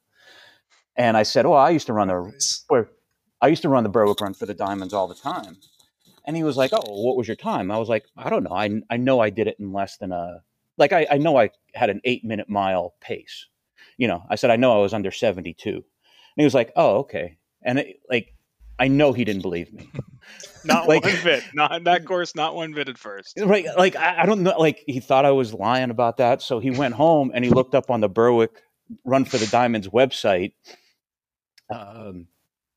And 0.95 1.17
I 1.17 1.25
said, 1.25 1.47
"Oh, 1.47 1.53
I 1.53 1.71
used 1.71 1.87
to 1.87 1.93
run 1.93 2.09
the 2.09 2.89
I 3.41 3.49
used 3.49 3.63
to 3.63 3.69
run 3.69 3.85
the 3.85 3.91
Berwick 3.91 4.21
run 4.21 4.35
for 4.35 4.47
the 4.47 4.55
Diamonds 4.55 4.95
all 4.95 5.09
the 5.09 5.15
time. 5.15 5.59
And 6.27 6.37
he 6.37 6.43
was 6.43 6.57
like, 6.57 6.73
Oh, 6.73 7.03
what 7.05 7.17
was 7.17 7.29
your 7.29 7.37
time? 7.37 7.71
I 7.71 7.79
was 7.79 7.89
like, 7.89 8.05
I 8.17 8.31
don't 8.31 8.43
know. 8.43 8.53
I, 8.53 8.81
I 8.91 8.97
know 8.97 9.21
I 9.21 9.31
did 9.31 9.47
it 9.47 9.57
in 9.61 9.73
less 9.73 9.99
than 9.99 10.13
a, 10.13 10.43
like, 10.79 10.93
I, 10.93 11.07
I 11.11 11.19
know 11.19 11.39
I 11.39 11.51
had 11.75 11.91
an 11.91 12.01
eight 12.05 12.25
minute 12.25 12.49
mile 12.49 12.95
pace. 13.01 13.47
You 13.99 14.09
know, 14.09 14.25
I 14.29 14.35
said, 14.37 14.51
I 14.51 14.57
know 14.57 14.77
I 14.77 14.83
was 14.83 14.95
under 14.95 15.11
72. 15.11 15.71
And 15.71 15.83
he 16.37 16.45
was 16.45 16.55
like, 16.55 16.73
Oh, 16.77 16.97
okay. 16.99 17.39
And 17.63 17.79
it, 17.79 18.01
like, 18.11 18.35
I 18.79 18.89
know 18.89 19.13
he 19.13 19.25
didn't 19.25 19.43
believe 19.43 19.73
me. 19.73 19.91
not 20.65 20.89
like, 20.89 21.05
one 21.05 21.17
bit. 21.25 21.45
Not 21.55 21.85
that 21.85 22.05
course, 22.05 22.35
not 22.35 22.55
one 22.55 22.73
bit 22.73 22.89
at 22.89 22.99
first. 22.99 23.39
Right. 23.43 23.67
Like, 23.77 23.97
I, 23.97 24.23
I 24.23 24.27
don't 24.27 24.43
know. 24.43 24.59
Like, 24.59 24.85
he 24.87 25.01
thought 25.01 25.25
I 25.25 25.31
was 25.31 25.55
lying 25.55 25.91
about 25.91 26.19
that. 26.19 26.43
So 26.43 26.59
he 26.59 26.71
went 26.71 26.95
home 26.95 27.31
and 27.35 27.45
he 27.45 27.51
looked 27.51 27.75
up 27.75 27.91
on 27.91 28.01
the 28.01 28.09
Berwick 28.09 28.51
Run 29.05 29.25
for 29.25 29.39
the 29.39 29.47
Diamonds 29.47 29.89
website. 29.89 30.53
Um, 31.71 32.29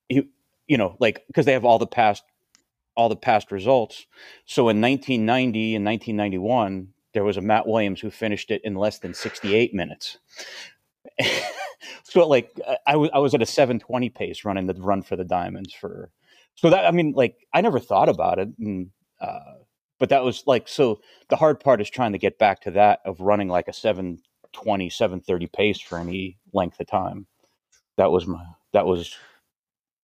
he, 0.08 0.30
you 0.68 0.78
know, 0.78 0.96
like 1.00 1.24
because 1.28 1.46
they 1.46 1.54
have 1.54 1.66
all 1.66 1.78
the 1.78 1.88
past 1.88 2.24
all 2.96 3.10
the 3.10 3.16
past 3.16 3.52
results. 3.52 4.06
So 4.46 4.64
in 4.70 4.82
1990 4.82 5.76
and 5.76 5.86
1991, 5.86 6.90
there 7.14 7.24
was 7.24 7.38
a 7.38 7.42
Matt 7.42 7.68
Williams 7.68 8.02
who 8.02 8.12
finished 8.12 8.52
it 8.52 8.62
in 8.64 8.76
less 8.76 9.00
than 9.00 9.14
68 9.14 9.74
minutes. 9.74 10.18
so 12.04 12.28
like 12.28 12.52
I 12.86 12.96
was 12.96 13.10
I 13.14 13.20
was 13.20 13.34
at 13.34 13.42
a 13.42 13.46
720 13.46 14.10
pace 14.10 14.46
running 14.46 14.68
the 14.68 14.74
run 14.74 15.02
for 15.02 15.16
the 15.16 15.24
diamonds 15.24 15.74
for 15.74 16.12
so 16.56 16.70
that 16.70 16.86
I 16.86 16.92
mean 16.92 17.14
like 17.16 17.36
I 17.54 17.62
never 17.62 17.80
thought 17.80 18.10
about 18.10 18.40
it 18.40 18.50
and 18.60 18.90
uh, 19.22 19.40
but 20.00 20.10
that 20.10 20.24
was 20.24 20.44
like 20.48 20.68
so 20.68 21.02
the 21.30 21.36
hard 21.36 21.60
part 21.60 21.82
is 21.82 21.90
trying 21.90 22.14
to 22.14 22.18
get 22.18 22.40
back 22.40 22.62
to 22.62 22.72
that 22.72 23.00
of 23.06 23.20
running 23.20 23.50
like 23.50 23.68
a 23.68 23.74
720 23.74 24.90
730 24.90 25.48
pace 25.48 25.80
for 25.80 26.00
any 26.00 26.38
length 26.54 26.80
of 26.80 26.88
time. 26.88 27.28
That 27.98 28.12
was 28.12 28.26
my 28.26 28.44
that 28.74 28.86
was 28.86 29.16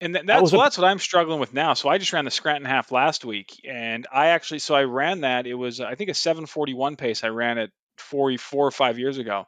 and 0.02 0.14
that's 0.14 0.28
that 0.28 0.42
well, 0.44 0.62
that's 0.62 0.78
what 0.78 0.86
I'm 0.86 1.00
struggling 1.00 1.40
with 1.40 1.54
now. 1.54 1.74
So 1.74 1.88
I 1.88 1.98
just 1.98 2.12
ran 2.12 2.26
the 2.26 2.32
Scranton 2.32 2.66
half 2.66 2.92
last 2.92 3.24
week, 3.24 3.62
and 3.68 4.06
I 4.12 4.28
actually 4.28 4.60
so 4.60 4.76
I 4.76 4.84
ran 4.84 5.22
that. 5.22 5.48
It 5.48 5.54
was 5.54 5.80
I 5.80 5.96
think 5.96 6.10
a 6.10 6.14
7:41 6.14 6.98
pace. 6.98 7.24
I 7.24 7.30
ran 7.30 7.58
it 7.58 7.72
four 7.98 8.38
four 8.38 8.68
or 8.68 8.72
five 8.72 9.00
years 9.00 9.18
ago, 9.18 9.48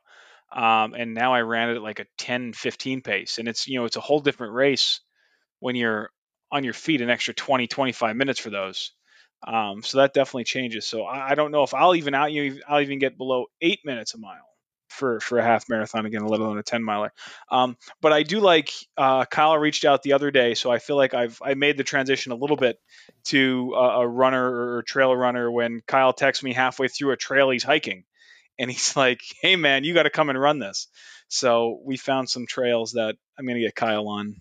um, 0.52 0.94
and 0.94 1.14
now 1.14 1.34
I 1.34 1.42
ran 1.42 1.70
it 1.70 1.76
at 1.76 1.82
like 1.82 2.00
a 2.00 2.06
10, 2.18 2.54
15 2.54 3.02
pace. 3.02 3.38
And 3.38 3.48
it's 3.48 3.68
you 3.68 3.80
know 3.80 3.86
it's 3.86 3.98
a 3.98 4.02
whole 4.02 4.20
different 4.20 4.54
race 4.54 5.02
when 5.60 5.76
you're 5.76 6.10
on 6.52 6.64
your 6.64 6.74
feet 6.74 7.02
an 7.02 7.10
extra 7.10 7.34
20 7.34 7.68
25 7.68 8.16
minutes 8.16 8.40
for 8.40 8.50
those. 8.50 8.92
Um, 9.46 9.84
so 9.84 10.00
that 10.00 10.14
definitely 10.14 10.46
changes. 10.46 10.88
So 10.88 11.04
I, 11.04 11.32
I, 11.32 11.36
don't 11.36 11.52
know 11.52 11.64
if 11.64 11.74
I'll 11.74 11.96
even 11.96 12.16
out 12.16 12.32
you 12.32 12.60
I'll 12.68 12.82
even 12.82 12.98
get 12.98 13.18
below 13.18 13.46
eight 13.62 13.80
minutes 13.86 14.16
a 14.16 14.18
mile 14.18 14.48
for 14.90 15.20
for 15.20 15.38
a 15.38 15.44
half 15.44 15.70
marathon 15.70 16.06
again, 16.06 16.26
let 16.26 16.40
alone 16.40 16.58
a 16.58 16.64
ten 16.64 16.84
miler. 16.84 17.14
Um, 17.52 17.78
but 18.02 18.14
I 18.14 18.24
do 18.24 18.40
like 18.40 18.72
uh, 18.98 19.26
Kyle 19.26 19.58
reached 19.58 19.86
out 19.86 20.02
the 20.02 20.14
other 20.14 20.32
day, 20.32 20.56
so 20.56 20.72
I 20.72 20.80
feel 20.80 20.96
like 20.96 21.14
I've 21.14 21.40
I 21.44 21.54
made 21.54 21.78
the 21.78 21.84
transition 21.84 22.32
a 22.32 22.36
little 22.36 22.58
bit 22.58 22.80
to 23.26 23.74
a, 23.76 24.02
a 24.02 24.08
runner 24.08 24.78
or 24.78 24.84
trail 24.84 25.16
runner 25.16 25.52
when 25.52 25.82
Kyle 25.86 26.14
texts 26.14 26.44
me 26.44 26.54
halfway 26.54 26.88
through 26.88 27.12
a 27.12 27.18
trail 27.18 27.50
he's 27.52 27.64
hiking, 27.64 28.06
and 28.60 28.70
he's 28.72 28.96
like, 28.96 29.22
"Hey 29.42 29.56
man, 29.56 29.84
you 29.84 29.94
got 29.94 30.04
to 30.04 30.10
come 30.10 30.30
and 30.30 30.40
run 30.40 30.60
this." 30.60 30.88
So 31.30 31.82
we 31.84 31.98
found 31.98 32.30
some 32.30 32.46
trails 32.48 32.94
that 32.94 33.16
I'm 33.38 33.46
gonna 33.46 33.60
get 33.60 33.76
Kyle 33.76 34.08
on. 34.08 34.36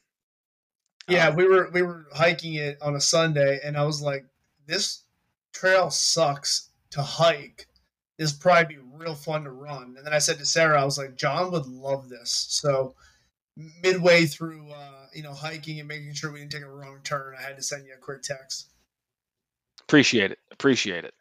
Yeah, 1.08 1.28
um, 1.28 1.36
we 1.36 1.46
were 1.46 1.70
we 1.72 1.82
were 1.82 2.06
hiking 2.12 2.54
it 2.54 2.78
on 2.82 2.96
a 2.96 3.00
Sunday, 3.00 3.60
and 3.64 3.76
I 3.76 3.84
was 3.84 4.00
like, 4.00 4.24
"This 4.66 5.02
trail 5.52 5.90
sucks 5.90 6.70
to 6.90 7.02
hike." 7.02 7.66
this 8.18 8.32
probably 8.32 8.76
be 8.76 8.82
real 8.94 9.14
fun 9.14 9.44
to 9.44 9.50
run. 9.50 9.94
And 9.96 10.06
then 10.06 10.12
I 10.12 10.18
said 10.18 10.38
to 10.38 10.46
Sarah, 10.46 10.80
I 10.80 10.84
was 10.84 10.98
like, 10.98 11.16
John 11.16 11.50
would 11.52 11.66
love 11.66 12.08
this. 12.08 12.46
So 12.48 12.94
midway 13.82 14.26
through, 14.26 14.70
uh, 14.70 15.06
you 15.14 15.22
know, 15.22 15.32
hiking 15.32 15.78
and 15.78 15.88
making 15.88 16.14
sure 16.14 16.32
we 16.32 16.40
didn't 16.40 16.52
take 16.52 16.62
a 16.62 16.70
wrong 16.70 17.00
turn, 17.04 17.34
I 17.38 17.42
had 17.42 17.56
to 17.56 17.62
send 17.62 17.86
you 17.86 17.94
a 17.94 17.98
quick 17.98 18.22
text. 18.22 18.68
Appreciate 19.82 20.32
it. 20.32 20.38
Appreciate 20.50 21.04
it. 21.04 21.14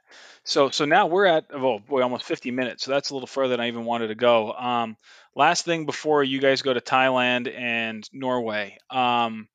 So, 0.46 0.70
so 0.70 0.86
now 0.86 1.08
we're 1.08 1.26
at 1.26 1.46
oh 1.52 1.80
boy, 1.80 2.02
almost 2.04 2.24
50 2.24 2.52
minutes. 2.52 2.84
So 2.86 2.92
that's 2.92 3.10
a 3.10 3.14
little 3.14 3.28
further 3.28 3.50
than 3.50 3.60
I 3.60 3.68
even 3.68 3.84
wanted 3.84 4.08
to 4.08 4.16
go. 4.16 4.54
Um, 4.54 4.96
last 5.36 5.66
thing 5.66 5.86
before 5.86 6.24
you 6.24 6.40
guys 6.40 6.62
go 6.62 6.74
to 6.74 6.82
Thailand 6.82 7.52
and 7.54 8.08
Norway. 8.14 8.78
Um, 8.90 9.48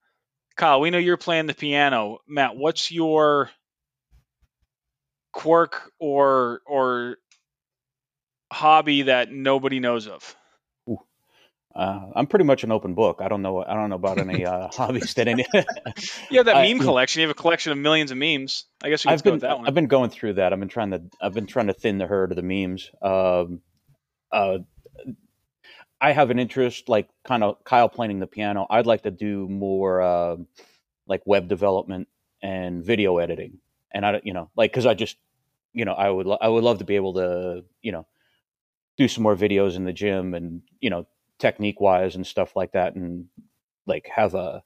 Kyle, 0.57 0.81
we 0.81 0.91
know 0.91 0.99
you're 0.99 1.17
playing 1.17 1.47
the 1.47 1.55
piano. 1.55 2.19
Matt, 2.27 2.57
what's 2.57 2.91
your 2.91 3.51
quirk 5.33 5.93
or 6.01 6.61
or 6.67 7.17
hobby 8.53 9.03
that 9.03 9.31
nobody 9.31 9.79
knows 9.79 10.09
of? 10.09 10.35
Uh, 11.75 12.07
I'm 12.17 12.27
pretty 12.27 12.45
much 12.45 12.65
an 12.65 12.73
open 12.73 12.95
book. 12.95 13.21
I 13.21 13.29
don't 13.29 13.43
know. 13.43 13.63
I 13.63 13.75
don't 13.75 13.91
know 13.91 13.97
about 13.97 14.19
any 14.19 14.45
uh, 14.45 14.69
hobbies 14.73 15.15
that 15.15 15.29
any. 15.29 15.47
you 16.31 16.39
have 16.39 16.47
that 16.47 16.57
I, 16.57 16.67
meme 16.67 16.81
collection. 16.81 17.21
You 17.21 17.29
have 17.29 17.37
a 17.37 17.41
collection 17.41 17.71
of 17.71 17.79
millions 17.79 18.11
of 18.11 18.17
memes. 18.17 18.65
I 18.83 18.91
guess 18.91 19.05
we 19.05 19.13
I've 19.13 19.23
been, 19.23 19.39
that 19.39 19.59
one. 19.59 19.69
I've 19.69 19.75
been 19.75 19.87
going 19.87 20.11
through 20.11 20.35
that. 20.35 20.53
I've 20.53 20.59
been 20.59 20.69
trying 20.69 20.91
to. 20.91 21.03
I've 21.21 21.35
been 21.35 21.47
trying 21.47 21.69
to 21.69 21.73
thin 21.73 21.99
the 21.99 22.07
herd 22.07 22.33
of 22.33 22.37
the 22.37 22.43
memes. 22.43 22.91
Um, 23.01 23.61
uh, 24.33 24.59
I 26.01 26.13
have 26.13 26.31
an 26.31 26.39
interest, 26.39 26.89
like 26.89 27.09
kind 27.25 27.45
of 27.45 27.63
Kyle 27.63 27.89
playing 27.89 28.19
the 28.19 28.27
piano. 28.27 28.67
I'd 28.69 28.87
like 28.87 29.03
to 29.03 29.11
do 29.13 29.49
more 29.49 30.03
uh, 30.03 30.37
like 31.07 31.23
web 31.25 31.47
development 31.47 32.09
and 32.43 32.85
video 32.85 33.19
editing, 33.19 33.59
and 33.93 34.05
I, 34.05 34.21
you 34.25 34.33
know, 34.33 34.51
like 34.57 34.73
because 34.73 34.87
I 34.87 34.95
just, 34.95 35.19
you 35.73 35.85
know, 35.85 35.93
I 35.93 36.11
would, 36.11 36.27
lo- 36.27 36.39
I 36.41 36.49
would 36.49 36.65
love 36.65 36.79
to 36.79 36.85
be 36.85 36.97
able 36.97 37.15
to, 37.15 37.65
you 37.83 37.93
know, 37.93 38.07
do 38.97 39.09
some 39.09 39.23
more 39.23 39.37
videos 39.37 39.77
in 39.77 39.85
the 39.85 39.93
gym 39.93 40.35
and 40.35 40.63
you 40.81 40.91
know 40.91 41.07
technique 41.41 41.81
wise 41.81 42.15
and 42.15 42.27
stuff 42.27 42.55
like 42.55 42.73
that 42.73 42.95
and 42.95 43.27
like 43.87 44.09
have 44.15 44.35
a 44.35 44.63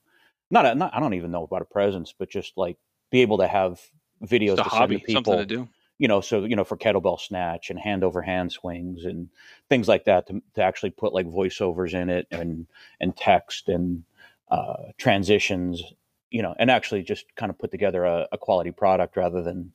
not 0.51 0.67
a 0.67 0.75
not 0.75 0.95
I 0.95 1.01
don't 1.01 1.15
even 1.15 1.31
know 1.31 1.45
about 1.45 1.63
a 1.63 1.67
presence, 1.67 2.15
but 2.17 2.29
just 2.29 2.57
like 2.57 2.77
be 3.11 3.23
able 3.23 3.39
to 3.39 3.49
have 3.49 3.81
videos 4.23 4.57
to 4.57 4.65
hobby, 4.65 4.99
to 4.99 5.05
people, 5.05 5.25
something 5.25 5.39
to 5.39 5.47
do. 5.47 5.69
You 5.99 6.09
know, 6.09 6.21
so 6.21 6.45
you 6.45 6.57
know, 6.57 6.65
for 6.65 6.77
kettlebell 6.77 7.21
snatch 7.21 7.71
and 7.71 7.79
hand 7.79 8.05
over 8.05 8.21
hand 8.21 8.53
swings 8.53 9.05
and 9.05 9.29
things 9.69 9.89
like 9.89 10.05
that, 10.05 10.27
to, 10.27 10.43
to 10.55 10.63
actually 10.63 10.91
put 10.91 11.15
like 11.15 11.27
voiceovers 11.27 11.95
in 11.95 12.11
it 12.11 12.27
and 12.31 12.67
and 13.01 13.17
text 13.17 13.69
and 13.69 14.05
uh, 14.49 14.93
transitions, 14.99 15.83
you 16.31 16.43
know, 16.43 16.55
and 16.59 16.71
actually 16.71 17.03
just 17.03 17.25
kind 17.37 17.51
of 17.51 17.59
put 17.59 17.71
together 17.71 18.05
a, 18.05 18.29
a 18.33 18.39
quality 18.39 18.73
product 18.73 19.17
rather 19.17 19.43
than 19.43 19.73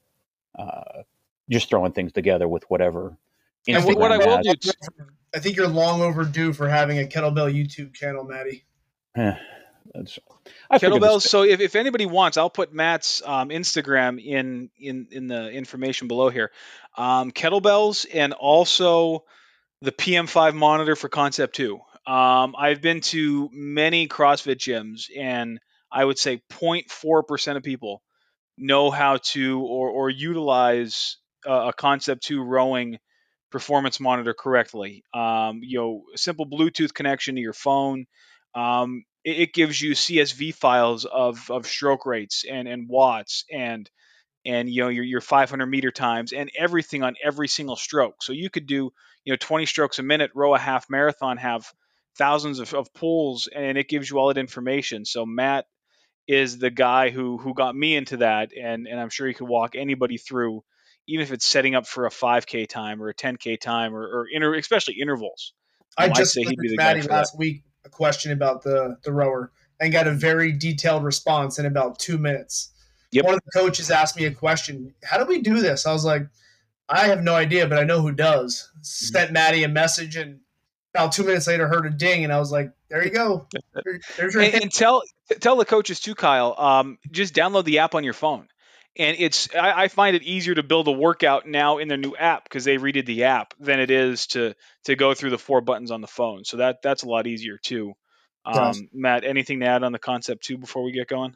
uh, 0.58 1.04
just 1.50 1.70
throwing 1.70 1.93
things 1.93 2.12
together 2.12 2.47
with 2.47 2.64
whatever. 2.70 3.18
And 3.68 3.84
what 3.95 4.12
I 4.12 4.18
will 4.18 4.41
do, 4.41 4.54
I 5.34 5.40
think 5.40 5.58
you're 5.58 5.68
long 5.68 6.02
overdue 6.02 6.54
for 6.54 6.68
having 6.68 7.00
a 7.00 7.04
kettlebell 7.04 7.54
YouTube 7.54 7.94
channel, 7.94 8.24
Maddie. 8.24 8.66
Yeah. 9.16 9.38
kettlebells. 10.72 11.22
So 11.22 11.44
if, 11.44 11.62
if 11.62 11.76
anybody 11.76 12.06
wants, 12.06 12.38
I'll 12.38 12.50
put 12.50 12.74
Matt's 12.74 13.22
um, 13.26 13.50
Instagram 13.50 14.24
in 14.24 14.70
in 14.78 15.08
in 15.12 15.28
the 15.28 15.50
information 15.50 16.08
below 16.08 16.30
here. 16.30 16.52
Um, 16.98 17.32
kettlebells 17.32 18.06
and 18.14 18.34
also 18.34 19.26
the 19.82 19.92
PM5 19.92 20.54
monitor 20.54 20.96
for 20.96 21.10
Concept 21.10 21.56
Two. 21.56 21.80
Um, 22.06 22.56
I've 22.58 22.82
been 22.82 23.02
to 23.02 23.50
many 23.52 24.08
CrossFit 24.08 24.58
gyms, 24.58 25.06
and 25.16 25.60
I 25.92 26.04
would 26.04 26.18
say 26.18 26.42
0.4 26.52 27.28
percent 27.28 27.58
of 27.58 27.64
people 27.64 28.02
know 28.58 28.92
how 28.92 29.18
to 29.18 29.62
or 29.62 29.90
or 29.90 30.10
utilize 30.10 31.18
uh, 31.48 31.70
a 31.70 31.74
Concept 31.74 32.24
Two 32.24 32.44
rowing 32.44 33.00
performance 33.52 34.00
monitor 34.00 34.34
correctly. 34.34 35.04
Um, 35.14 35.62
you 35.64 35.80
know, 35.80 36.04
simple 36.16 36.47
Bluetooth 36.47 36.93
connection 36.93 37.36
to 37.36 37.41
your 37.41 37.54
phone. 37.54 38.06
Um, 38.56 39.04
it, 39.24 39.39
it, 39.39 39.54
gives 39.54 39.80
you 39.80 39.91
CSV 39.91 40.56
files 40.56 41.06
of, 41.06 41.52
of 41.52 41.68
stroke 41.68 42.06
rates 42.06 42.45
and, 42.50 42.68
and 42.68 42.89
watts 42.89 43.45
and 43.52 43.89
and 44.45 44.70
you 44.70 44.82
know 44.82 44.89
your, 44.89 45.04
your 45.04 45.22
500 45.22 45.66
meter 45.66 45.91
times 45.91 46.32
and 46.32 46.50
everything 46.58 47.04
on 47.04 47.16
every 47.24 47.47
single 47.47 47.76
stroke. 47.76 48.24
So 48.24 48.34
you 48.34 48.50
could 48.50 48.66
do 48.66 48.91
you 49.26 49.34
know 49.34 49.38
20 49.38 49.66
strokes 49.66 50.00
a 50.00 50.04
minute, 50.04 50.32
row 50.34 50.56
a 50.56 50.60
half 50.60 50.89
marathon, 50.89 51.38
have 51.38 51.72
thousands 52.18 52.60
of, 52.60 52.74
of 52.74 52.93
pulls, 52.93 53.47
and 53.47 53.78
it 53.78 53.89
gives 53.89 54.10
you 54.10 54.18
all 54.18 54.28
that 54.30 54.38
information. 54.38 55.06
So 55.06 55.26
Matt 55.26 55.66
is 56.28 56.58
the 56.58 56.70
guy 56.70 57.10
who 57.10 57.38
who 57.38 57.54
got 57.54 57.76
me 57.76 57.95
into 57.95 58.18
that, 58.18 58.52
and 58.54 58.88
and 58.88 59.00
I'm 59.00 59.10
sure 59.10 59.28
he 59.28 59.34
could 59.34 59.47
walk 59.47 59.76
anybody 59.76 60.18
through 60.18 60.64
even 61.10 61.24
if 61.24 61.32
it's 61.32 61.45
setting 61.45 61.76
up 61.76 61.88
for 61.88 62.05
a 62.05 62.10
5K 62.10 62.68
time 62.70 63.01
or 63.01 63.10
a 63.10 63.14
10K 63.14 63.60
time 63.60 63.95
or, 63.95 64.03
or 64.03 64.28
inter, 64.32 64.53
especially 64.55 64.95
intervals. 65.01 65.53
I 65.97 66.10
just 66.10 66.34
say 66.34 66.43
he'd 66.43 66.60
be 66.60 66.70
the 66.70 66.78
Maddie 66.78 67.01
last 67.01 67.34
that. 67.34 67.38
week 67.38 67.64
a 67.84 67.89
question 67.89 68.32
about 68.32 68.62
the 68.64 68.97
the 69.03 69.12
rower 69.12 69.51
and 69.80 69.91
got 69.91 70.07
a 70.07 70.14
very 70.14 70.51
detailed 70.51 71.03
response 71.03 71.60
in 71.60 71.66
about 71.66 71.99
two 71.99 72.18
minutes. 72.18 72.72
Yep. 73.12 73.26
One 73.26 73.34
of 73.34 73.41
the 73.43 73.60
coaches 73.60 73.89
asked 73.89 74.16
me 74.16 74.26
a 74.26 74.32
question: 74.32 74.93
"How 75.03 75.18
do 75.18 75.26
we 75.26 75.41
do 75.41 75.60
this?" 75.60 75.86
I 75.86 75.91
was 75.91 76.05
like, 76.05 76.28
"I 76.88 77.07
have 77.07 77.24
no 77.24 77.34
idea, 77.34 77.68
but 77.68 77.80
I 77.80 77.84
know 77.84 78.01
who 78.01 78.12
does." 78.12 78.70
Mm-hmm. 78.72 78.84
Sent 78.84 79.32
Maddie 79.32 79.64
a 79.64 79.68
message, 79.68 80.16
and 80.16 80.39
about 80.93 81.12
two 81.12 81.24
minutes 81.24 81.47
later, 81.47 81.68
heard 81.68 81.86
a 81.86 81.89
ding, 81.89 82.24
and 82.24 82.32
I 82.32 82.39
was 82.39 82.51
like, 82.51 82.72
"There 82.89 83.03
you 83.03 83.10
go." 83.12 83.47
There's 84.16 84.34
your 84.34 84.43
and, 84.43 84.53
and, 84.53 84.72
tell 84.72 85.01
tell 85.39 85.55
the 85.55 85.66
coaches 85.66 85.99
too, 85.99 86.16
Kyle. 86.16 86.55
Um, 86.57 86.99
just 87.12 87.34
download 87.34 87.66
the 87.66 87.80
app 87.80 87.95
on 87.95 88.03
your 88.03 88.14
phone 88.14 88.47
and 88.98 89.18
it's 89.20 89.54
I, 89.56 89.84
I, 89.84 89.88
find 89.88 90.16
it 90.16 90.24
easier 90.24 90.56
to 90.56 90.64
build 90.64 90.88
a 90.88 90.92
workout 90.92 91.48
now 91.48 91.78
in 91.78 91.88
their 91.88 91.98
new 91.98 92.16
app 92.16 92.44
because 92.44 92.66
they 92.66 92.78
redid 92.78 93.06
the 93.06 93.26
app 93.26 93.54
than 93.60 93.80
it 93.80 93.92
is 93.92 94.28
to 94.28 94.56
to 94.86 94.96
go 94.96 95.14
through 95.14 95.30
the 95.32 95.38
four 95.38 95.62
buttons 95.62 95.92
on 95.92 96.02
the 96.02 96.08
phone. 96.08 96.44
So 96.44 96.58
that 96.58 96.82
that's 96.82 97.04
a 97.04 97.08
lot 97.08 97.28
easier 97.28 97.58
too. 97.58 97.94
Um, 98.46 98.90
Matt, 98.94 99.26
anything 99.26 99.60
to 99.60 99.68
add 99.68 99.84
on 99.84 99.92
the 99.92 100.00
concept 100.00 100.44
too 100.44 100.58
before 100.58 100.84
we 100.84 100.92
get 100.92 101.08
going? 101.08 101.36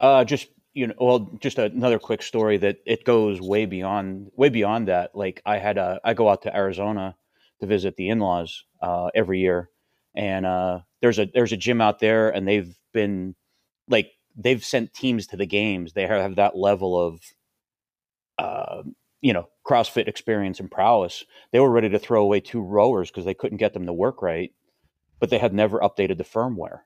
Uh, 0.00 0.24
just 0.24 0.48
you 0.74 0.86
know, 0.86 0.94
well, 0.98 1.30
just 1.40 1.58
another 1.58 1.98
quick 1.98 2.22
story 2.22 2.56
that 2.58 2.78
it 2.86 3.04
goes 3.04 3.40
way 3.40 3.66
beyond 3.66 4.30
way 4.34 4.48
beyond 4.48 4.88
that. 4.88 5.14
Like 5.14 5.42
I 5.44 5.58
had 5.58 5.78
a 5.78 6.00
I 6.04 6.14
go 6.14 6.28
out 6.28 6.42
to 6.42 6.54
Arizona 6.54 7.14
to 7.60 7.66
visit 7.66 7.96
the 7.96 8.08
in 8.08 8.18
laws 8.18 8.64
uh, 8.80 9.10
every 9.14 9.40
year, 9.40 9.68
and 10.16 10.46
uh, 10.46 10.80
there's 11.00 11.18
a 11.18 11.26
there's 11.32 11.52
a 11.52 11.56
gym 11.56 11.80
out 11.80 11.98
there, 11.98 12.30
and 12.30 12.48
they've 12.48 12.74
been 12.92 13.34
like 13.88 14.10
they've 14.36 14.64
sent 14.64 14.94
teams 14.94 15.26
to 15.28 15.36
the 15.36 15.46
games. 15.46 15.92
They 15.92 16.06
have 16.06 16.36
that 16.36 16.56
level 16.56 16.98
of, 16.98 17.20
uh, 18.38 18.82
you 19.20 19.32
know, 19.32 19.48
CrossFit 19.66 20.08
experience 20.08 20.60
and 20.60 20.70
prowess. 20.70 21.24
They 21.52 21.60
were 21.60 21.70
ready 21.70 21.88
to 21.90 21.98
throw 21.98 22.22
away 22.22 22.40
two 22.40 22.60
rowers 22.60 23.10
because 23.10 23.24
they 23.24 23.34
couldn't 23.34 23.58
get 23.58 23.72
them 23.72 23.86
to 23.86 23.92
work 23.92 24.22
right, 24.22 24.52
but 25.20 25.30
they 25.30 25.38
had 25.38 25.54
never 25.54 25.78
updated 25.80 26.18
the 26.18 26.24
firmware. 26.24 26.80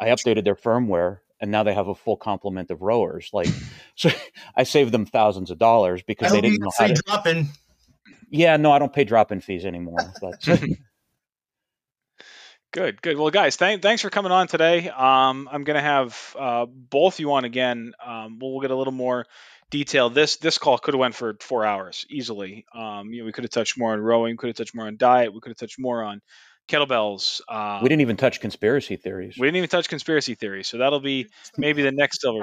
I 0.00 0.06
updated 0.08 0.44
their 0.44 0.54
firmware, 0.54 1.18
and 1.40 1.50
now 1.50 1.62
they 1.62 1.74
have 1.74 1.88
a 1.88 1.94
full 1.94 2.16
complement 2.16 2.70
of 2.70 2.82
rowers. 2.82 3.30
Like, 3.32 3.48
so 3.94 4.10
I 4.56 4.62
saved 4.62 4.92
them 4.92 5.06
thousands 5.06 5.50
of 5.50 5.58
dollars 5.58 6.02
because 6.02 6.32
they 6.32 6.40
didn't 6.40 6.60
know 6.60 6.70
how 6.78 6.86
to 6.86 6.94
drop 6.94 7.26
in. 7.26 7.48
Yeah, 8.30 8.56
no, 8.56 8.72
I 8.72 8.78
don't 8.78 8.92
pay 8.92 9.04
drop 9.04 9.32
in 9.32 9.40
fees 9.40 9.64
anymore. 9.64 10.12
But 10.20 10.46
Good, 12.70 13.00
good. 13.00 13.16
Well, 13.16 13.30
guys, 13.30 13.56
th- 13.56 13.80
thanks 13.80 14.02
for 14.02 14.10
coming 14.10 14.30
on 14.30 14.46
today. 14.46 14.90
Um, 14.90 15.48
I'm 15.50 15.64
going 15.64 15.76
to 15.76 15.82
have 15.82 16.36
uh, 16.38 16.66
both 16.66 17.18
you 17.18 17.32
on 17.32 17.44
again. 17.44 17.92
Um, 18.04 18.38
we'll, 18.38 18.52
we'll, 18.52 18.60
get 18.60 18.70
a 18.70 18.76
little 18.76 18.92
more 18.92 19.24
detail. 19.70 20.10
This 20.10 20.36
this 20.36 20.58
call 20.58 20.76
could 20.76 20.92
have 20.92 21.00
went 21.00 21.14
for 21.14 21.34
four 21.40 21.64
hours 21.64 22.04
easily. 22.10 22.66
Um, 22.74 23.10
you 23.12 23.20
know, 23.20 23.26
we 23.26 23.32
could 23.32 23.44
have 23.44 23.50
touched 23.50 23.78
more 23.78 23.94
on 23.94 24.00
rowing, 24.00 24.36
could 24.36 24.48
have 24.48 24.56
touched 24.56 24.74
more 24.74 24.86
on 24.86 24.98
diet, 24.98 25.32
we 25.32 25.40
could 25.40 25.50
have 25.50 25.56
touched 25.56 25.78
more 25.78 26.02
on 26.02 26.20
kettlebells. 26.68 27.40
Um, 27.48 27.82
we 27.82 27.88
didn't 27.88 28.02
even 28.02 28.18
touch 28.18 28.40
conspiracy 28.40 28.96
theories. 28.96 29.36
We 29.38 29.46
didn't 29.46 29.56
even 29.56 29.70
touch 29.70 29.88
conspiracy 29.88 30.34
theories. 30.34 30.68
So 30.68 30.78
that'll 30.78 31.00
be 31.00 31.28
maybe 31.56 31.82
the 31.82 31.92
next 31.92 32.20
silver. 32.20 32.42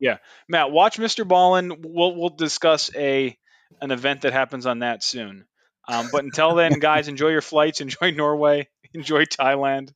Yeah, 0.00 0.16
Matt, 0.48 0.72
watch 0.72 0.96
Mr. 0.96 1.24
Ballen. 1.26 1.76
We'll 1.80 2.16
we'll 2.16 2.30
discuss 2.30 2.90
a 2.96 3.36
an 3.80 3.90
event 3.90 4.22
that 4.22 4.32
happens 4.32 4.66
on 4.66 4.80
that 4.80 5.04
soon. 5.04 5.44
Um, 5.88 6.08
but 6.12 6.24
until 6.24 6.54
then, 6.54 6.72
guys, 6.80 7.08
enjoy 7.08 7.28
your 7.28 7.40
flights, 7.42 7.80
enjoy 7.80 8.10
Norway, 8.10 8.68
enjoy 8.94 9.24
Thailand, 9.24 9.92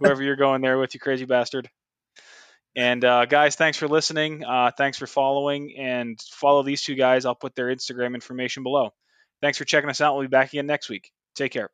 whoever 0.00 0.22
you're 0.22 0.36
going 0.36 0.62
there 0.62 0.78
with, 0.78 0.94
you 0.94 1.00
crazy 1.00 1.24
bastard. 1.24 1.68
And 2.76 3.04
uh, 3.04 3.26
guys, 3.26 3.54
thanks 3.54 3.78
for 3.78 3.86
listening. 3.86 4.44
Uh, 4.44 4.70
thanks 4.76 4.98
for 4.98 5.06
following, 5.06 5.74
and 5.78 6.20
follow 6.32 6.62
these 6.62 6.82
two 6.82 6.96
guys. 6.96 7.24
I'll 7.24 7.34
put 7.34 7.54
their 7.54 7.66
Instagram 7.66 8.14
information 8.14 8.64
below. 8.64 8.90
Thanks 9.40 9.58
for 9.58 9.64
checking 9.64 9.90
us 9.90 10.00
out. 10.00 10.14
We'll 10.14 10.24
be 10.24 10.28
back 10.28 10.48
again 10.48 10.66
next 10.66 10.88
week. 10.88 11.10
Take 11.36 11.52
care. 11.52 11.70